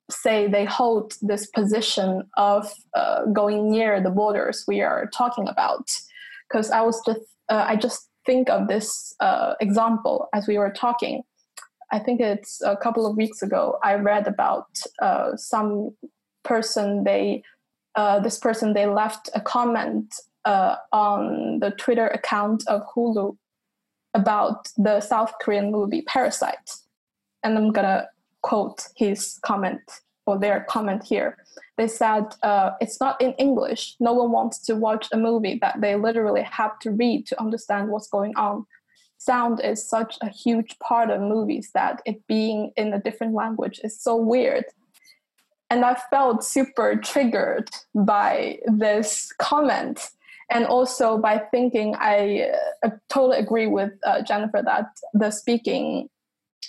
say 0.10 0.48
they 0.48 0.66
hold 0.66 1.14
this 1.22 1.48
position 1.48 2.24
of 2.38 2.72
uh, 2.94 3.26
going 3.26 3.72
near 3.72 4.02
the 4.02 4.10
borders 4.10 4.64
we 4.68 4.82
are 4.82 5.08
talking 5.08 5.48
about. 5.48 5.90
Because 6.48 6.70
i 6.72 6.82
was 6.82 7.02
just 7.06 7.22
uh, 7.50 7.66
i 7.68 7.76
just 7.76 8.10
think 8.26 8.50
of 8.50 8.68
this 8.68 9.16
uh, 9.20 9.54
example 9.60 10.28
as 10.34 10.48
we 10.48 10.58
were 10.58 10.72
talking. 10.72 11.24
I 11.92 12.00
think 12.00 12.20
it's 12.20 12.62
a 12.64 12.76
couple 12.76 13.06
of 13.06 13.16
weeks 13.16 13.42
ago 13.42 13.78
i 13.84 13.94
read 13.96 14.28
about 14.28 14.68
uh, 15.02 15.36
some 15.36 15.92
person 16.44 17.04
they 17.04 17.44
uh, 17.96 18.20
this 18.20 18.38
person 18.38 18.74
they 18.74 18.86
left 18.86 19.30
a 19.34 19.42
comment 19.42 20.16
uh, 20.46 20.76
on 20.92 21.60
the 21.60 21.72
twitter 21.72 22.08
account 22.08 22.64
of 22.68 22.82
hulu 22.94 23.38
about 24.14 24.70
the 24.78 25.00
south 25.02 25.34
korean 25.42 25.72
movie 25.72 26.04
parasite. 26.04 26.70
And 27.44 27.58
i'm 27.58 27.72
gonna 27.72 28.08
quote 28.46 28.88
his 28.96 29.40
comment 29.42 29.82
or 30.28 30.38
their 30.38 30.60
comment 30.70 31.04
here. 31.04 31.38
They 31.78 31.88
said 31.88 32.26
uh, 32.44 32.72
it's 32.80 33.00
not 33.00 33.20
in 33.20 33.34
English. 33.46 33.96
No 34.00 34.14
one 34.14 34.32
wants 34.32 34.60
to 34.68 34.76
watch 34.76 35.08
a 35.12 35.18
movie 35.18 35.58
that 35.64 35.82
they 35.82 35.96
literally 35.96 36.44
have 36.44 36.78
to 36.84 36.92
read 36.92 37.26
to 37.28 37.42
understand 37.42 37.90
what's 37.90 38.08
going 38.18 38.36
on. 38.36 38.66
sound 39.18 39.56
is 39.72 39.90
such 39.98 40.14
a 40.22 40.30
huge 40.44 40.72
part 40.88 41.10
of 41.10 41.20
movies 41.36 41.68
that 41.74 41.96
it 42.06 42.18
being 42.28 42.60
in 42.82 42.88
a 42.94 43.02
different 43.08 43.34
language 43.34 43.78
is 43.84 43.94
so 44.08 44.14
weird. 44.34 44.66
And 45.72 45.80
I 45.92 45.94
felt 46.12 46.44
super 46.44 46.90
triggered 47.12 47.70
by 48.14 48.60
this 48.84 49.10
comment. 49.50 49.98
And 50.56 50.64
also 50.76 51.18
by 51.18 51.36
thinking, 51.54 51.96
I 52.14 52.52
uh, 52.84 52.92
totally 53.10 53.40
agree 53.46 53.70
with 53.78 53.94
uh, 54.10 54.22
Jennifer 54.30 54.62
that 54.72 54.88
the 55.22 55.32
speaking 55.32 56.10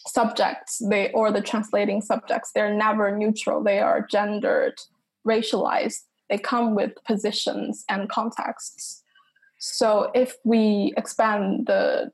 subjects 0.06 0.82
they 0.88 1.10
or 1.12 1.30
the 1.32 1.40
translating 1.40 2.00
subjects 2.00 2.52
they're 2.54 2.74
never 2.74 3.16
neutral 3.16 3.62
they 3.62 3.80
are 3.80 4.06
gendered 4.06 4.74
racialized. 5.26 6.04
They 6.30 6.38
come 6.38 6.74
with 6.74 6.92
positions 7.04 7.84
and 7.88 8.08
contexts. 8.08 9.02
So 9.58 10.10
if 10.14 10.36
we 10.44 10.94
expand 10.96 11.66
the 11.66 12.12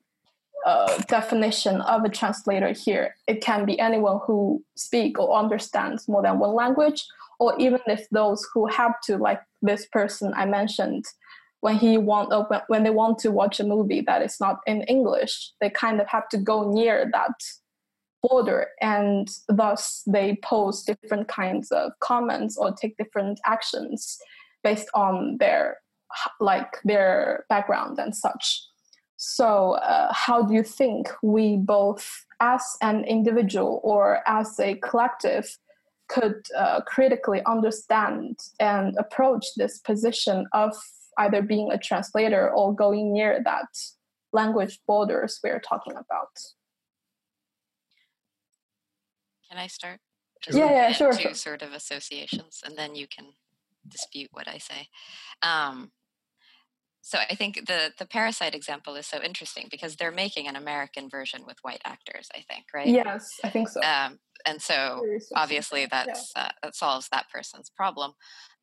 uh, 0.67 0.99
definition 1.09 1.81
of 1.81 2.05
a 2.05 2.09
translator 2.09 2.73
here 2.73 3.17
it 3.27 3.41
can 3.41 3.65
be 3.65 3.77
anyone 3.81 4.21
who 4.25 4.63
speak 4.77 5.19
or 5.19 5.37
understands 5.37 6.07
more 6.07 6.23
than 6.23 6.39
one 6.39 6.55
language 6.55 7.05
or 7.41 7.53
even 7.59 7.81
if 7.89 8.09
those 8.11 8.47
who 8.55 8.69
have 8.69 8.93
to 9.01 9.17
like 9.17 9.41
this 9.61 9.87
person 9.87 10.33
i 10.37 10.47
mentioned 10.47 11.05
when 11.63 11.77
he 11.77 11.99
want 11.99 12.33
uh, 12.33 12.61
when 12.69 12.85
they 12.85 12.91
want 12.91 13.19
to 13.19 13.33
watch 13.33 13.59
a 13.59 13.65
movie 13.65 14.03
that 14.03 14.23
is 14.23 14.39
not 14.39 14.61
in 14.69 14.83
english 14.83 15.51
they 15.61 15.69
kind 15.69 16.01
of 16.01 16.07
have 16.07 16.29
to 16.29 16.39
go 16.39 16.71
near 16.71 17.11
that 17.13 17.35
border 18.23 18.69
and 18.81 19.29
thus 19.49 20.03
they 20.07 20.39
pose 20.43 20.83
different 20.83 21.29
kinds 21.29 21.71
of 21.73 21.93
comments 22.01 22.57
or 22.57 22.73
take 22.73 22.97
different 22.97 23.41
actions 23.45 24.19
based 24.63 24.89
on 24.95 25.37
their 25.39 25.79
like 26.41 26.79
their 26.85 27.45
background 27.49 27.99
and 27.99 28.15
such. 28.15 28.63
So 29.17 29.73
uh, 29.73 30.13
how 30.13 30.43
do 30.43 30.55
you 30.55 30.63
think 30.63 31.09
we 31.23 31.57
both 31.57 32.27
as 32.41 32.77
an 32.83 33.05
individual 33.05 33.81
or 33.83 34.21
as 34.27 34.59
a 34.59 34.75
collective 34.77 35.59
could 36.09 36.45
uh, 36.59 36.81
critically 36.83 37.41
understand 37.47 38.39
and 38.61 38.97
approach 38.99 39.47
this 39.57 39.79
position 39.79 40.47
of 40.53 40.75
either 41.19 41.41
being 41.41 41.71
a 41.73 41.79
translator 41.79 42.51
or 42.51 42.75
going 42.75 43.13
near 43.13 43.41
that 43.45 43.69
language 44.33 44.81
borders 44.87 45.39
we're 45.45 45.61
talking 45.61 45.93
about 45.93 46.31
can 49.53 49.61
I 49.61 49.67
start? 49.67 50.01
Just 50.41 50.57
yeah, 50.57 50.71
yeah, 50.71 50.93
sure. 50.93 51.13
Two 51.13 51.35
sort 51.35 51.63
of 51.63 51.73
associations, 51.73 52.63
and 52.65 52.77
then 52.77 52.95
you 52.95 53.07
can 53.07 53.27
dispute 53.87 54.31
what 54.33 54.49
I 54.49 54.59
say. 54.59 54.89
Um, 55.43 55.93
so 57.03 57.19
I 57.19 57.35
think 57.35 57.67
the 57.67 57.93
the 57.99 58.07
parasite 58.07 58.55
example 58.55 58.97
is 58.97 59.07
so 59.07 59.23
interesting 59.23 59.69
because 59.71 59.97
they're 59.97 60.11
making 60.11 60.49
an 60.49 60.57
American 60.57 61.11
version 61.11 61.43
with 61.47 61.59
white 61.63 61.83
actors. 61.85 62.29
I 62.35 62.41
think, 62.49 62.65
right? 62.75 62.89
Yes, 62.89 63.29
I 63.45 63.51
think 63.51 63.69
so. 63.69 63.81
Um, 63.83 64.19
and 64.47 64.61
so 64.61 65.05
obviously 65.37 65.87
that's 65.87 66.33
yeah. 66.35 66.45
uh, 66.45 66.51
that 66.63 66.75
solves 66.75 67.09
that 67.13 67.27
person's 67.33 67.71
problem. 67.71 68.13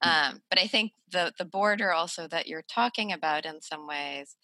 Mm. 0.04 0.32
Um, 0.32 0.42
but 0.50 0.60
I 0.60 0.68
think 0.68 0.94
the 1.12 1.34
the 1.38 1.46
border 1.46 1.94
also 1.94 2.28
that 2.28 2.48
you're 2.48 2.64
talking 2.64 3.12
about 3.14 3.46
in 3.46 3.62
some 3.62 3.88
ways 3.88 4.36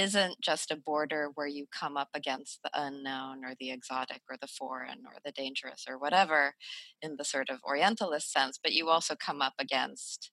isn't 0.00 0.40
just 0.40 0.70
a 0.70 0.76
border 0.76 1.30
where 1.34 1.46
you 1.46 1.66
come 1.78 1.98
up 1.98 2.08
against 2.14 2.60
the 2.64 2.70
unknown 2.74 3.44
or 3.44 3.52
the 3.60 3.70
exotic 3.70 4.22
or 4.30 4.36
the 4.40 4.46
foreign 4.46 5.02
or 5.04 5.12
the 5.24 5.32
dangerous 5.32 5.84
or 5.86 5.98
whatever 5.98 6.54
in 7.02 7.16
the 7.16 7.24
sort 7.24 7.50
of 7.50 7.58
Orientalist 7.62 8.32
sense, 8.32 8.58
but 8.62 8.72
you 8.72 8.88
also 8.88 9.14
come 9.14 9.42
up 9.42 9.52
against 9.58 10.30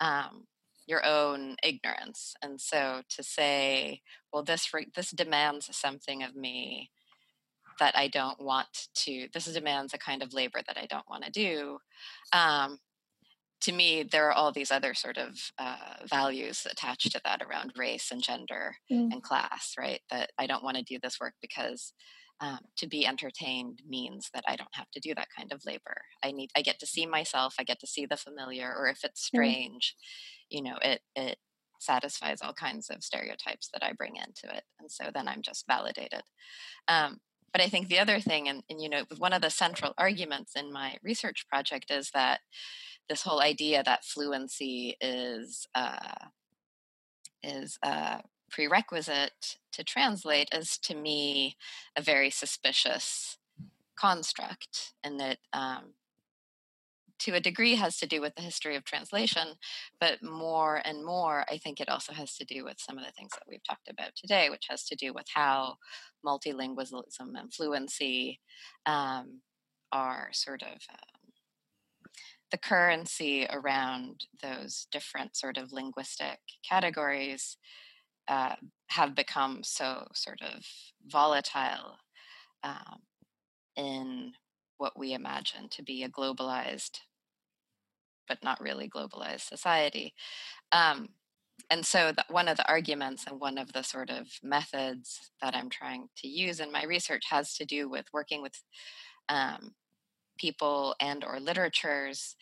um, 0.00 0.44
your 0.86 1.04
own 1.04 1.56
ignorance. 1.64 2.34
And 2.42 2.60
so 2.60 3.02
to 3.08 3.22
say, 3.24 4.02
well, 4.32 4.44
this 4.44 4.70
this 4.94 5.10
demands 5.10 5.68
something 5.76 6.22
of 6.22 6.36
me 6.36 6.90
that 7.80 7.96
I 7.96 8.06
don't 8.06 8.40
want 8.40 8.88
to. 8.94 9.28
This 9.34 9.46
demands 9.46 9.94
a 9.94 9.98
kind 9.98 10.22
of 10.22 10.32
labor 10.32 10.60
that 10.64 10.78
I 10.78 10.86
don't 10.86 11.08
want 11.08 11.24
to 11.24 11.30
do. 11.30 11.78
Um, 12.32 12.78
to 13.60 13.72
me, 13.72 14.04
there 14.04 14.28
are 14.28 14.32
all 14.32 14.52
these 14.52 14.70
other 14.70 14.94
sort 14.94 15.18
of 15.18 15.50
uh, 15.58 16.04
values 16.08 16.66
attached 16.70 17.10
to 17.12 17.20
that 17.24 17.42
around 17.42 17.72
race 17.76 18.10
and 18.12 18.22
gender 18.22 18.76
mm. 18.90 19.12
and 19.12 19.22
class, 19.22 19.74
right? 19.78 20.00
That 20.10 20.30
I 20.38 20.46
don't 20.46 20.62
want 20.62 20.76
to 20.76 20.82
do 20.82 20.98
this 21.02 21.18
work 21.20 21.34
because 21.40 21.92
um, 22.40 22.60
to 22.76 22.86
be 22.86 23.04
entertained 23.04 23.82
means 23.88 24.30
that 24.32 24.44
I 24.46 24.54
don't 24.54 24.74
have 24.74 24.90
to 24.92 25.00
do 25.00 25.12
that 25.16 25.28
kind 25.36 25.52
of 25.52 25.64
labor. 25.66 26.02
I 26.22 26.30
need, 26.30 26.50
I 26.56 26.62
get 26.62 26.78
to 26.80 26.86
see 26.86 27.04
myself, 27.04 27.56
I 27.58 27.64
get 27.64 27.80
to 27.80 27.86
see 27.86 28.06
the 28.06 28.16
familiar, 28.16 28.72
or 28.76 28.86
if 28.86 29.02
it's 29.02 29.22
mm. 29.22 29.26
strange, 29.26 29.96
mm. 29.96 30.56
you 30.56 30.62
know, 30.62 30.78
it 30.80 31.00
it 31.16 31.38
satisfies 31.80 32.40
all 32.42 32.52
kinds 32.52 32.90
of 32.90 33.04
stereotypes 33.04 33.70
that 33.72 33.84
I 33.84 33.92
bring 33.92 34.16
into 34.16 34.54
it, 34.54 34.64
and 34.78 34.90
so 34.90 35.10
then 35.12 35.26
I'm 35.26 35.42
just 35.42 35.66
validated. 35.66 36.22
Um, 36.86 37.18
but 37.52 37.62
I 37.62 37.68
think 37.68 37.88
the 37.88 37.98
other 37.98 38.20
thing, 38.20 38.48
and, 38.48 38.62
and 38.68 38.80
you 38.80 38.88
know, 38.88 39.04
one 39.16 39.32
of 39.32 39.42
the 39.42 39.50
central 39.50 39.94
arguments 39.96 40.52
in 40.54 40.72
my 40.72 40.96
research 41.02 41.46
project 41.48 41.90
is 41.90 42.10
that 42.10 42.40
this 43.08 43.22
whole 43.22 43.40
idea 43.40 43.82
that 43.84 44.04
fluency 44.04 44.96
is 45.00 45.66
uh, 45.74 46.26
is 47.42 47.78
a 47.82 48.20
prerequisite 48.50 49.56
to 49.72 49.84
translate 49.84 50.48
is 50.52 50.78
to 50.78 50.94
me 50.94 51.56
a 51.96 52.02
very 52.02 52.30
suspicious 52.30 53.38
construct, 53.98 54.94
and 55.02 55.18
that 55.20 55.38
um, 55.52 55.94
to 57.18 57.34
a 57.34 57.40
degree 57.40 57.74
has 57.74 57.96
to 57.98 58.06
do 58.06 58.20
with 58.20 58.34
the 58.36 58.42
history 58.42 58.76
of 58.76 58.84
translation, 58.84 59.48
but 60.00 60.22
more 60.22 60.80
and 60.84 61.04
more, 61.04 61.44
I 61.50 61.58
think 61.58 61.80
it 61.80 61.88
also 61.88 62.12
has 62.12 62.36
to 62.36 62.44
do 62.44 62.64
with 62.64 62.76
some 62.78 62.96
of 62.96 63.04
the 63.04 63.12
things 63.12 63.30
that 63.32 63.44
we've 63.48 63.64
talked 63.68 63.88
about 63.88 64.12
today, 64.14 64.50
which 64.50 64.66
has 64.70 64.84
to 64.84 64.96
do 64.96 65.12
with 65.12 65.26
how 65.34 65.76
multilingualism 66.24 67.34
and 67.34 67.52
fluency 67.52 68.40
um, 68.86 69.40
are 69.90 70.28
sort 70.32 70.62
of 70.62 70.78
um, 70.90 71.17
the 72.50 72.58
currency 72.58 73.46
around 73.50 74.26
those 74.42 74.86
different 74.90 75.36
sort 75.36 75.58
of 75.58 75.72
linguistic 75.72 76.38
categories 76.68 77.56
uh, 78.28 78.56
have 78.88 79.14
become 79.14 79.62
so 79.62 80.06
sort 80.14 80.40
of 80.42 80.64
volatile 81.06 81.96
um, 82.62 83.00
in 83.76 84.32
what 84.78 84.98
we 84.98 85.12
imagine 85.12 85.68
to 85.70 85.82
be 85.82 86.02
a 86.02 86.08
globalized 86.08 87.00
but 88.28 88.44
not 88.44 88.60
really 88.60 88.90
globalized 88.90 89.48
society. 89.48 90.12
Um, 90.70 91.08
and 91.70 91.84
so 91.84 92.12
the, 92.12 92.24
one 92.28 92.48
of 92.48 92.56
the 92.56 92.68
arguments 92.68 93.24
and 93.26 93.40
one 93.40 93.58
of 93.58 93.72
the 93.72 93.82
sort 93.82 94.10
of 94.10 94.28
methods 94.42 95.30
that 95.42 95.54
i'm 95.54 95.68
trying 95.68 96.08
to 96.16 96.28
use 96.28 96.60
in 96.60 96.72
my 96.72 96.84
research 96.84 97.24
has 97.30 97.54
to 97.54 97.64
do 97.64 97.88
with 97.88 98.06
working 98.12 98.42
with 98.42 98.62
um, 99.28 99.74
people 100.38 100.94
and 101.00 101.24
or 101.24 101.40
literatures 101.40 102.36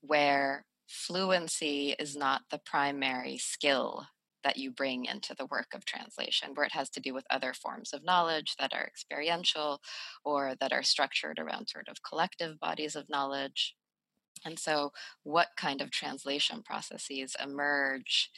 where 0.00 0.64
fluency 0.88 1.94
is 1.98 2.16
not 2.16 2.42
the 2.50 2.60
primary 2.64 3.38
skill 3.38 4.06
that 4.44 4.58
you 4.58 4.70
bring 4.70 5.06
into 5.06 5.34
the 5.34 5.46
work 5.46 5.68
of 5.74 5.86
translation, 5.86 6.50
where 6.54 6.66
it 6.66 6.72
has 6.72 6.90
to 6.90 7.00
do 7.00 7.14
with 7.14 7.24
other 7.30 7.54
forms 7.54 7.92
of 7.92 8.04
knowledge 8.04 8.54
that 8.58 8.74
are 8.74 8.84
experiential 8.84 9.80
or 10.24 10.54
that 10.60 10.72
are 10.72 10.82
structured 10.82 11.38
around 11.38 11.68
sort 11.68 11.88
of 11.88 12.02
collective 12.02 12.60
bodies 12.60 12.94
of 12.94 13.08
knowledge. 13.08 13.74
And 14.44 14.58
so, 14.58 14.92
what 15.22 15.48
kind 15.56 15.80
of 15.80 15.90
translation 15.90 16.62
processes 16.62 17.34
emerge 17.42 18.30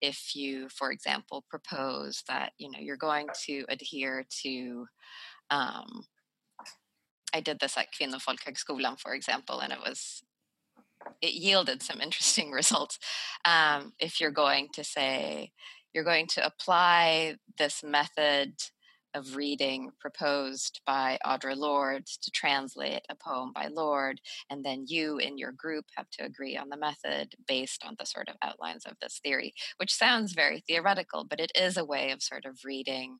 if 0.00 0.34
you, 0.34 0.68
for 0.70 0.90
example, 0.90 1.44
propose 1.50 2.22
that 2.26 2.52
you 2.56 2.70
know 2.70 2.78
you're 2.80 2.96
going 2.96 3.26
to 3.44 3.64
adhere 3.68 4.24
to 4.42 4.86
um, 5.50 6.04
I 7.34 7.40
did 7.40 7.60
this 7.60 7.76
at 7.76 7.88
Kvinnofolkhögskolan, 7.92 8.98
for 8.98 9.14
example, 9.14 9.60
and 9.60 9.72
it 9.72 9.80
was 9.80 10.22
it 11.22 11.34
yielded 11.34 11.82
some 11.82 12.00
interesting 12.00 12.50
results. 12.60 12.98
Um, 13.44 13.92
if 13.98 14.20
you're 14.20 14.30
going 14.30 14.68
to 14.74 14.84
say 14.84 15.52
you're 15.92 16.04
going 16.04 16.26
to 16.28 16.46
apply 16.46 17.36
this 17.58 17.82
method 17.82 18.54
of 19.14 19.34
reading 19.34 19.90
proposed 19.98 20.80
by 20.86 21.18
Audre 21.26 21.56
Lorde 21.56 22.06
to 22.06 22.30
translate 22.30 23.02
a 23.10 23.16
poem 23.16 23.50
by 23.52 23.66
Lorde, 23.66 24.20
and 24.48 24.64
then 24.64 24.84
you 24.86 25.18
and 25.18 25.36
your 25.36 25.50
group 25.50 25.86
have 25.96 26.08
to 26.10 26.24
agree 26.24 26.56
on 26.56 26.68
the 26.68 26.76
method 26.76 27.34
based 27.48 27.84
on 27.84 27.96
the 27.98 28.06
sort 28.06 28.28
of 28.28 28.36
outlines 28.42 28.86
of 28.86 28.94
this 29.00 29.18
theory, 29.22 29.52
which 29.78 29.92
sounds 29.92 30.32
very 30.32 30.62
theoretical, 30.66 31.24
but 31.24 31.40
it 31.40 31.50
is 31.56 31.76
a 31.76 31.84
way 31.84 32.12
of 32.12 32.22
sort 32.22 32.44
of 32.44 32.60
reading 32.64 33.18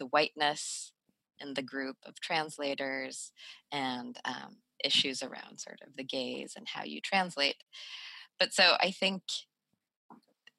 the 0.00 0.06
whiteness 0.06 0.92
in 1.40 1.54
the 1.54 1.62
group 1.62 1.96
of 2.04 2.20
translators 2.20 3.32
and 3.72 4.18
um, 4.24 4.56
issues 4.84 5.22
around 5.22 5.58
sort 5.58 5.80
of 5.86 5.96
the 5.96 6.04
gaze 6.04 6.54
and 6.56 6.68
how 6.68 6.84
you 6.84 7.00
translate. 7.00 7.56
But 8.38 8.52
so 8.52 8.74
I 8.80 8.90
think 8.90 9.22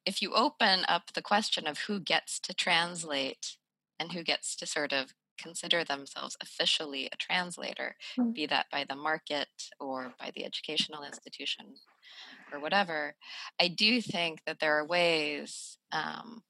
if 0.04 0.22
you 0.22 0.32
open 0.34 0.84
up 0.88 1.12
the 1.14 1.22
question 1.22 1.66
of 1.66 1.80
who 1.80 2.00
gets 2.00 2.40
to 2.40 2.54
translate 2.54 3.56
and 3.98 4.12
who 4.12 4.22
gets 4.22 4.56
to 4.56 4.66
sort 4.66 4.92
of 4.92 5.14
consider 5.38 5.84
themselves 5.84 6.36
officially 6.40 7.08
a 7.12 7.16
translator, 7.16 7.96
mm-hmm. 8.18 8.30
be 8.32 8.46
that 8.46 8.66
by 8.70 8.84
the 8.88 8.96
market 8.96 9.48
or 9.80 10.12
by 10.18 10.30
the 10.34 10.44
educational 10.44 11.02
institution 11.02 11.74
or 12.52 12.60
whatever, 12.60 13.14
I 13.60 13.68
do 13.68 14.00
think 14.00 14.40
that 14.46 14.60
there 14.60 14.78
are 14.78 14.86
ways 14.86 15.78
um, 15.90 16.42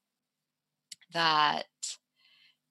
that 1.13 1.67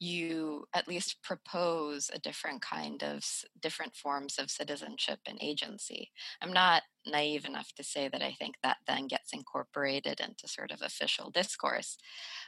you 0.01 0.65
at 0.73 0.87
least 0.87 1.21
propose 1.21 2.09
a 2.11 2.17
different 2.17 2.59
kind 2.59 3.03
of 3.03 3.23
different 3.61 3.95
forms 3.95 4.39
of 4.39 4.49
citizenship 4.49 5.19
and 5.27 5.37
agency. 5.39 6.09
I'm 6.41 6.51
not 6.51 6.81
naive 7.05 7.45
enough 7.45 7.71
to 7.75 7.83
say 7.83 8.09
that 8.09 8.23
I 8.23 8.31
think 8.31 8.55
that 8.63 8.77
then 8.87 9.07
gets 9.07 9.31
incorporated 9.31 10.19
into 10.19 10.47
sort 10.47 10.71
of 10.71 10.81
official 10.81 11.29
discourse, 11.29 11.99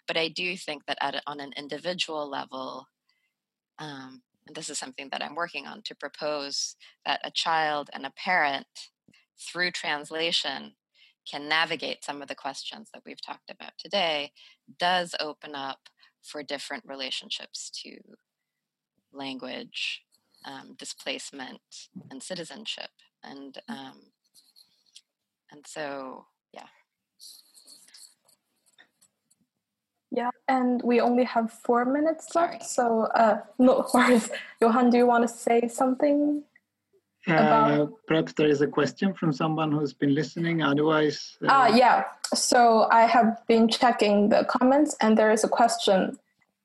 but 0.08 0.18
I 0.18 0.30
do 0.30 0.58
think 0.58 0.88
that 0.88 0.98
at, 1.00 1.22
on 1.28 1.40
an 1.40 1.54
individual 1.56 2.28
level, 2.28 2.88
um, 3.78 4.24
and 4.48 4.56
this 4.56 4.72
is 4.72 4.80
something 4.80 5.10
that 5.12 5.24
I'm 5.24 5.36
working 5.36 5.68
on 5.68 5.84
to 5.84 5.96
propose 5.96 6.76
that 7.06 7.22
a 7.24 7.30
child 7.30 7.92
and 7.94 8.04
a 8.04 8.14
parent 8.18 8.66
through 9.40 9.72
translation 9.72 10.74
can 11.32 11.48
navigate 11.48 12.04
some 12.04 12.24
of 12.24 12.28
the 12.28 12.36
questions 12.36 12.90
that 12.94 13.04
we've 13.06 13.22
talked 13.22 13.52
about 13.52 13.74
today 13.78 14.32
does 14.80 15.14
open 15.20 15.54
up 15.54 15.78
for 16.24 16.44
different 16.44 16.84
relationships 16.86 17.70
to 17.84 17.98
language, 19.12 20.04
um, 20.46 20.76
displacement, 20.78 21.62
and 22.10 22.22
citizenship. 22.22 22.90
And 23.24 23.58
mm. 23.70 23.76
um, 23.76 24.02
and 25.52 25.66
so, 25.68 26.26
yeah. 26.52 26.66
Yeah, 30.12 30.30
and 30.48 30.82
we 30.84 31.00
only 31.00 31.24
have 31.24 31.52
four 31.52 31.86
minutes 31.86 32.32
Sorry. 32.32 32.54
left. 32.54 32.66
So, 32.66 33.04
uh, 33.16 33.42
no 33.60 33.88
worries. 33.94 34.30
Johan, 34.62 34.90
do 34.90 34.98
you 34.98 35.08
want 35.08 35.28
to 35.28 35.28
say 35.28 35.68
something? 35.68 36.44
Uh, 37.28 37.88
perhaps 38.08 38.34
there 38.34 38.48
is 38.48 38.62
a 38.62 38.68
question 38.68 39.14
from 39.14 39.32
someone 39.32 39.72
who's 39.72 39.94
been 39.94 40.14
listening. 40.14 40.62
Otherwise, 40.62 41.38
uh, 41.44 41.52
uh, 41.52 41.72
yeah. 41.74 42.04
So 42.34 42.88
I 42.92 43.02
have 43.02 43.42
been 43.48 43.70
checking 43.70 44.30
the 44.30 44.46
comments, 44.46 44.96
and 45.00 45.18
there 45.18 45.32
is 45.32 45.44
a 45.44 45.48
question. 45.48 46.18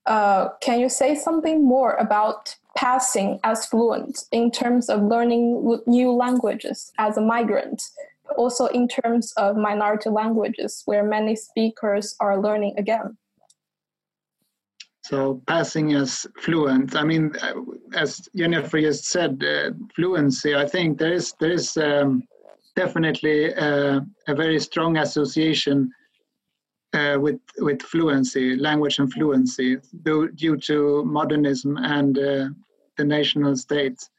Uh, 0.07 0.49
can 0.61 0.81
you 0.81 0.89
say 0.89 1.15
something 1.15 1.65
more 1.65 1.93
about 1.95 2.57
passing 2.77 3.39
as 3.45 3.67
fluent 3.67 4.25
in 4.33 4.51
terms 4.51 4.89
of 4.89 5.03
learning 5.03 5.81
new 5.87 6.11
languages 6.13 6.93
as 6.99 7.17
a 7.17 7.21
migrant? 7.21 7.83
Also, 8.37 8.67
in 8.67 8.89
terms 8.89 9.33
of 9.37 9.57
minority 9.57 10.11
languages, 10.11 10.83
where 10.87 11.05
many 11.05 11.37
speakers 11.37 12.17
are 12.21 12.41
learning 12.41 12.75
again. 12.77 13.17
So 15.09 15.41
passing 15.47 15.95
as 15.95 16.27
fluent. 16.39 16.95
I 16.95 17.03
mean, 17.03 17.33
uh, 17.41 17.55
as 17.95 18.29
Jennifer 18.37 18.79
just 18.79 19.07
said, 19.07 19.43
uh, 19.43 19.71
fluency. 19.97 20.55
I 20.55 20.67
think 20.69 20.99
there 20.99 21.15
is 21.15 21.33
there 21.41 21.53
is 21.53 21.79
um, 21.79 22.25
definitely 22.77 23.55
uh, 23.55 24.01
a 24.27 24.35
very 24.35 24.61
strong 24.61 24.99
association 24.99 25.91
uh, 26.93 27.17
with 27.19 27.41
with 27.57 27.81
fluency, 27.81 28.57
language 28.57 28.99
and 28.99 29.11
fluency, 29.11 29.79
due, 30.03 30.31
due 30.33 30.59
to 30.69 31.03
modernism 31.07 31.79
and 31.79 32.19
uh, 32.19 32.49
the 32.99 33.05
national 33.05 33.57
states 33.57 34.11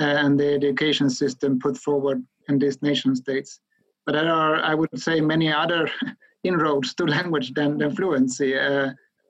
uh, 0.00 0.22
and 0.24 0.38
the 0.38 0.54
education 0.54 1.10
system 1.10 1.58
put 1.58 1.76
forward 1.76 2.22
in 2.48 2.60
these 2.60 2.80
nation 2.80 3.16
states. 3.16 3.58
But 4.06 4.12
there 4.12 4.32
are, 4.32 4.62
I 4.62 4.74
would 4.74 5.00
say, 5.00 5.20
many 5.20 5.52
other 5.52 5.90
inroads 6.44 6.94
to 6.94 7.06
language 7.06 7.54
than, 7.54 7.78
than 7.78 7.96
fluency 7.96 8.54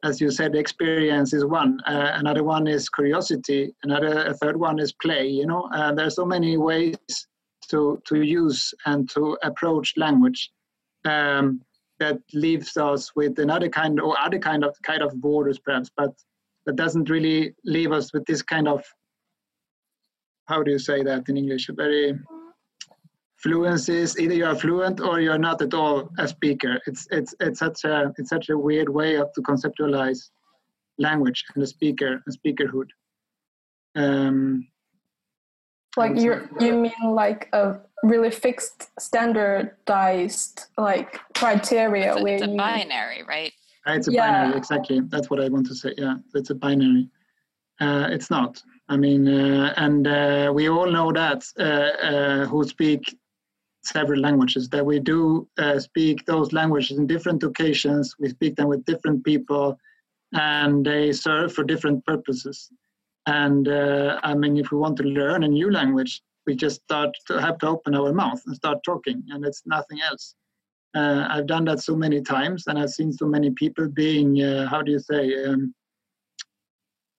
as 0.05 0.21
you 0.21 0.31
said, 0.31 0.55
experience 0.55 1.33
is 1.33 1.45
one. 1.45 1.81
Uh, 1.87 2.13
another 2.15 2.45
one 2.45 2.67
is 2.67 2.89
curiosity. 2.89 3.75
Another, 3.83 4.27
a 4.27 4.35
third 4.35 4.57
one 4.57 4.79
is 4.79 4.93
play. 4.93 5.27
You 5.27 5.47
know, 5.47 5.69
uh, 5.75 5.93
there 5.95 6.07
are 6.07 6.11
so 6.11 6.25
many 6.25 6.57
ways 6.57 6.97
to 7.71 8.01
to 8.07 8.23
use 8.23 8.73
and 8.87 9.09
to 9.11 9.37
approach 9.43 9.95
language 9.97 10.51
um, 11.05 11.61
that 11.99 12.19
leaves 12.33 12.77
us 12.77 13.15
with 13.17 13.39
another 13.39 13.69
kind 13.69 14.01
or 14.01 14.19
other 14.19 14.39
kind 14.39 14.65
of 14.65 14.75
kind 14.83 15.03
of 15.03 15.21
borders, 15.21 15.59
perhaps, 15.59 15.91
but 15.97 16.13
that 16.67 16.77
doesn't 16.77 17.11
really 17.11 17.55
leave 17.65 17.93
us 17.93 18.13
with 18.13 18.25
this 18.27 18.43
kind 18.43 18.69
of 18.69 18.85
how 20.47 20.63
do 20.63 20.71
you 20.71 20.79
say 20.79 21.03
that 21.03 21.29
in 21.29 21.37
English? 21.37 21.69
A 21.69 21.75
very 21.75 22.19
fluencies 23.45 24.19
either 24.19 24.35
you 24.35 24.45
are 24.45 24.57
fluent 24.57 25.01
or 25.01 25.21
you're 25.21 25.39
not 25.39 25.63
at 25.63 25.75
all 25.75 26.11
a 26.19 26.27
speaker. 26.27 26.81
It's 26.87 27.07
it's 27.11 27.35
it's 27.41 27.61
such 27.61 27.85
a 27.85 28.13
it's 28.19 28.31
such 28.31 28.49
a 28.49 28.59
weird 28.59 28.89
way 28.89 29.17
of 29.17 29.33
to 29.35 29.43
conceptualize 29.43 30.31
language 30.99 31.45
and 31.55 31.63
the 31.63 31.67
speaker 31.67 32.21
and 32.25 32.39
speakerhood. 32.39 32.89
Um 33.95 34.67
like 35.97 36.17
you 36.17 36.49
you 36.61 36.75
mean 36.75 36.93
like 37.05 37.49
a 37.53 37.77
really 38.03 38.31
fixed 38.31 38.91
standardized 39.01 40.67
like 40.77 41.21
criteria 41.35 42.15
it's, 42.15 42.23
where 42.23 42.35
it's 42.35 42.45
a 42.45 42.51
you... 42.51 42.57
binary 42.57 43.23
right? 43.23 43.53
It's 43.87 44.09
a 44.09 44.13
yeah. 44.13 44.43
binary 44.43 44.59
exactly. 44.59 45.01
That's 45.01 45.31
what 45.31 45.41
i 45.41 45.49
want 45.49 45.67
to 45.69 45.75
say. 45.75 45.95
Yeah 45.97 46.17
it's 46.35 46.51
a 46.51 46.55
binary. 46.55 47.09
Uh, 47.81 48.09
it's 48.11 48.29
not. 48.29 48.61
I 48.89 48.97
mean, 48.97 49.29
uh, 49.29 49.73
and 49.77 50.09
uh, 50.09 50.51
we 50.53 50.69
all 50.69 50.91
know 50.91 51.13
that 51.13 51.45
uh, 51.61 51.63
uh 51.63 52.47
who 52.47 52.65
speak 52.65 53.17
several 53.89 54.21
languages 54.21 54.69
that 54.71 54.85
we 54.85 54.99
do 55.01 55.49
uh, 55.59 55.79
speak 55.79 56.25
those 56.27 56.53
languages 56.53 56.99
in 56.99 57.07
different 57.07 57.43
occasions. 57.43 58.15
We 58.19 58.29
speak 58.29 58.57
them 58.57 58.69
with 58.69 58.85
different 58.85 59.25
people 59.25 59.79
and 60.33 60.85
they 60.85 61.13
serve 61.13 61.53
for 61.55 61.65
different 61.65 62.05
purposes. 62.05 62.71
And 63.27 63.69
uh, 63.69 64.21
i 64.23 64.35
mean 64.35 64.57
if 64.57 64.71
we 64.73 64.79
want 64.79 64.97
to 64.99 65.03
learn 65.03 65.43
a 65.45 65.49
new 65.49 65.71
language 65.71 66.23
we 66.47 66.57
just 66.57 66.83
start 66.83 67.11
to 67.27 67.35
have 67.39 67.59
to 67.59 67.69
open 67.69 67.95
our 67.95 68.13
mouth 68.13 68.41
and 68.47 68.57
start 68.57 68.79
talking 68.83 69.23
and 69.31 69.45
it's 69.45 69.63
nothing 69.67 70.01
else. 70.11 70.35
Uh, 70.97 71.27
i've 71.33 71.47
done 71.47 71.67
that 71.67 71.81
so 71.81 71.95
many 71.95 72.21
times 72.23 72.67
and 72.67 72.79
i've 72.79 72.95
seen 72.99 73.13
so 73.13 73.27
many 73.27 73.51
people 73.63 73.87
being 73.89 74.43
uh, 74.43 74.67
how 74.67 74.81
do 74.81 74.91
you 74.91 74.99
say 74.99 75.23
um, 75.45 75.75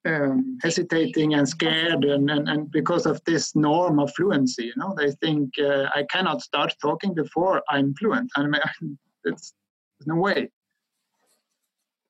um, 0.06 0.58
hesitating 0.64 1.34
and 1.34 1.47
scared 1.47 2.06
and, 2.06 2.30
and, 2.30 2.47
and 2.47 2.72
because 2.72 3.06
of 3.06 3.22
this 3.26 3.56
norm 3.56 4.00
of 4.00 4.14
fluency 4.16 4.66
you 4.66 4.74
know 4.78 4.93
they 4.97 5.12
think 5.24 5.50
uh, 5.60 5.88
i 5.93 6.04
cannot 6.10 6.41
start 6.41 6.74
talking 6.82 7.14
before 7.14 7.62
i'm 7.70 7.93
fluent. 7.95 8.30
I 8.36 8.43
mean, 8.43 8.62
it's 9.26 9.54
there's 10.00 10.08
no 10.08 10.16
way. 10.16 10.50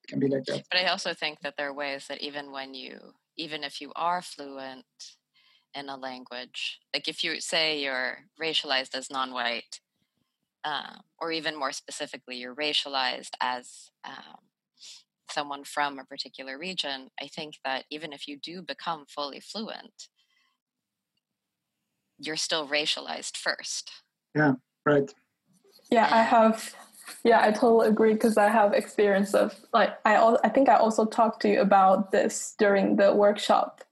It 0.04 0.08
can 0.08 0.20
be 0.20 0.28
like 0.28 0.44
that. 0.46 0.64
But 0.70 0.80
i 0.80 0.86
also 0.86 1.14
think 1.14 1.40
that 1.42 1.56
there 1.58 1.70
are 1.70 1.74
ways 1.74 2.06
that 2.08 2.22
even 2.22 2.52
when 2.52 2.74
you 2.74 3.00
even 3.38 3.64
if 3.64 3.82
you 3.82 3.92
are 3.96 4.22
fluent 4.22 4.86
in 5.74 5.90
a 5.90 5.98
language 5.98 6.80
like 6.94 7.08
if 7.08 7.24
you 7.24 7.40
say 7.40 7.82
you're 7.82 8.20
racialized 8.42 8.96
as 8.96 9.10
non-white 9.12 9.80
um, 10.64 11.02
or 11.20 11.32
even 11.32 11.58
more 11.58 11.72
specifically 11.72 12.38
you're 12.38 12.56
racialized 12.56 13.34
as 13.40 13.92
um, 14.04 14.49
someone 15.32 15.64
from 15.64 16.00
a 16.00 16.06
particular 16.06 16.58
region, 16.58 17.10
I 17.22 17.28
think 17.28 17.56
that 17.64 17.86
even 17.90 18.14
if 18.14 18.28
you 18.28 18.38
do 18.38 18.62
become 18.62 19.06
fully 19.08 19.40
fluent, 19.40 20.10
you're 22.20 22.36
still 22.36 22.68
racialized 22.68 23.38
first. 23.38 23.92
Yeah, 24.36 24.54
right. 24.86 25.12
Yeah, 25.92 26.08
I 26.12 26.22
have. 26.22 26.76
Yeah, 27.24 27.42
I 27.42 27.52
totally 27.52 27.88
agree 27.88 28.14
because 28.14 28.38
I 28.38 28.50
have 28.50 28.74
experience 28.74 29.34
of 29.34 29.60
like 29.74 29.98
I 30.06 30.16
al- 30.16 30.40
I 30.44 30.50
think 30.50 30.70
I 30.70 30.76
also 30.76 31.06
talked 31.06 31.42
to 31.42 31.50
you 31.50 31.62
about 31.62 32.12
this 32.12 32.56
during 32.60 32.98
the 32.98 33.14
workshop. 33.14 33.84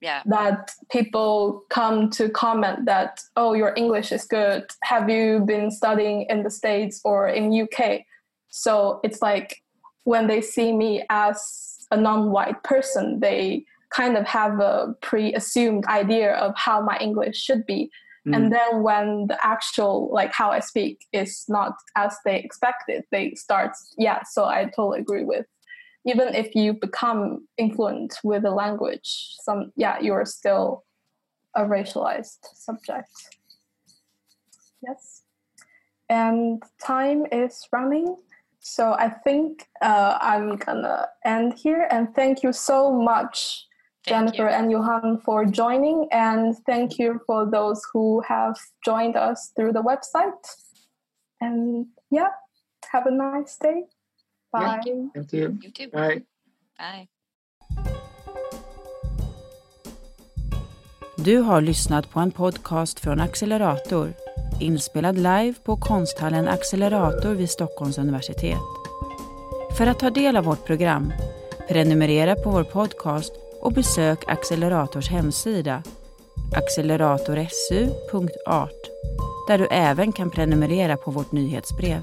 Yeah. 0.00 0.22
That 0.26 0.72
people 0.90 1.64
come 1.68 2.10
to 2.10 2.28
comment 2.28 2.84
that 2.86 3.20
oh 3.36 3.54
your 3.54 3.74
English 3.76 4.12
is 4.12 4.24
good. 4.24 4.64
Have 4.82 5.10
you 5.10 5.40
been 5.40 5.70
studying 5.70 6.26
in 6.30 6.42
the 6.42 6.50
States 6.50 7.00
or 7.04 7.28
in 7.28 7.52
UK? 7.52 8.02
So 8.48 9.00
it's 9.04 9.20
like 9.20 9.62
when 10.06 10.28
they 10.28 10.40
see 10.40 10.72
me 10.72 11.04
as 11.10 11.84
a 11.90 11.96
non-white 11.96 12.62
person, 12.62 13.18
they 13.18 13.64
kind 13.90 14.16
of 14.16 14.24
have 14.24 14.60
a 14.60 14.94
pre-assumed 15.02 15.84
idea 15.86 16.34
of 16.34 16.54
how 16.56 16.80
my 16.80 16.96
English 16.98 17.36
should 17.36 17.66
be. 17.66 17.90
Mm. 18.24 18.36
And 18.36 18.52
then 18.52 18.82
when 18.84 19.26
the 19.26 19.38
actual 19.44 20.08
like 20.12 20.32
how 20.32 20.50
I 20.52 20.60
speak 20.60 21.04
is 21.12 21.44
not 21.48 21.72
as 21.96 22.16
they 22.24 22.38
expected, 22.38 23.02
they 23.10 23.34
start 23.34 23.72
yeah. 23.98 24.22
So 24.30 24.44
I 24.44 24.66
totally 24.76 25.00
agree 25.00 25.24
with. 25.24 25.46
Even 26.04 26.28
if 26.36 26.54
you 26.54 26.74
become 26.74 27.48
influent 27.58 28.14
with 28.22 28.42
the 28.44 28.52
language, 28.52 29.34
some 29.42 29.72
yeah, 29.74 29.98
you're 30.00 30.24
still 30.24 30.84
a 31.56 31.62
racialized 31.62 32.42
subject. 32.54 33.10
Yes. 34.86 35.22
And 36.08 36.62
time 36.80 37.26
is 37.32 37.66
running. 37.72 38.16
So 38.66 38.94
I 38.98 39.08
think 39.08 39.62
uh, 39.80 40.18
I'm 40.20 40.56
gonna 40.56 41.06
end 41.24 41.54
here 41.54 41.86
and 41.88 42.12
thank 42.16 42.42
you 42.42 42.52
so 42.52 42.90
much, 42.90 43.64
thank 44.04 44.34
Jennifer 44.34 44.50
you. 44.50 44.56
and 44.56 44.72
Johan, 44.72 45.20
for 45.24 45.44
joining, 45.44 46.08
and 46.10 46.56
thank 46.66 46.98
you 46.98 47.20
for 47.26 47.48
those 47.48 47.80
who 47.92 48.22
have 48.26 48.56
joined 48.84 49.16
us 49.16 49.52
through 49.54 49.72
the 49.72 49.82
website. 49.82 50.42
And 51.40 51.86
yeah, 52.10 52.30
have 52.90 53.06
a 53.06 53.12
nice 53.12 53.56
day. 53.56 53.84
Bye. 54.52 54.60
Thank 54.60 54.86
you. 54.86 55.10
Thank 55.14 55.32
you. 55.32 55.58
you 55.62 55.70
too. 55.70 55.88
Bye. 55.88 56.22
Bye. 56.76 57.06
Du 61.16 61.40
har 61.40 61.60
lyssnat 61.60 62.10
på 62.10 62.20
en 62.20 62.32
podcast 62.32 63.00
från 63.00 63.20
Accelerator 63.20 64.25
inspelad 64.60 65.16
live 65.16 65.54
på 65.64 65.76
konsthallen 65.76 66.48
Accelerator 66.48 67.34
vid 67.34 67.50
Stockholms 67.50 67.98
universitet. 67.98 68.58
För 69.76 69.86
att 69.86 69.98
ta 69.98 70.10
del 70.10 70.36
av 70.36 70.44
vårt 70.44 70.66
program, 70.66 71.12
Prenumerera 71.68 72.34
på 72.34 72.50
vår 72.50 72.64
podcast 72.64 73.32
och 73.60 73.72
besök 73.72 74.18
Accelerators 74.26 75.10
hemsida 75.10 75.82
acceleratorsu.art 76.52 78.90
där 79.48 79.58
du 79.58 79.66
även 79.66 80.12
kan 80.12 80.30
prenumerera 80.30 80.96
på 80.96 81.10
vårt 81.10 81.32
nyhetsbrev. 81.32 82.02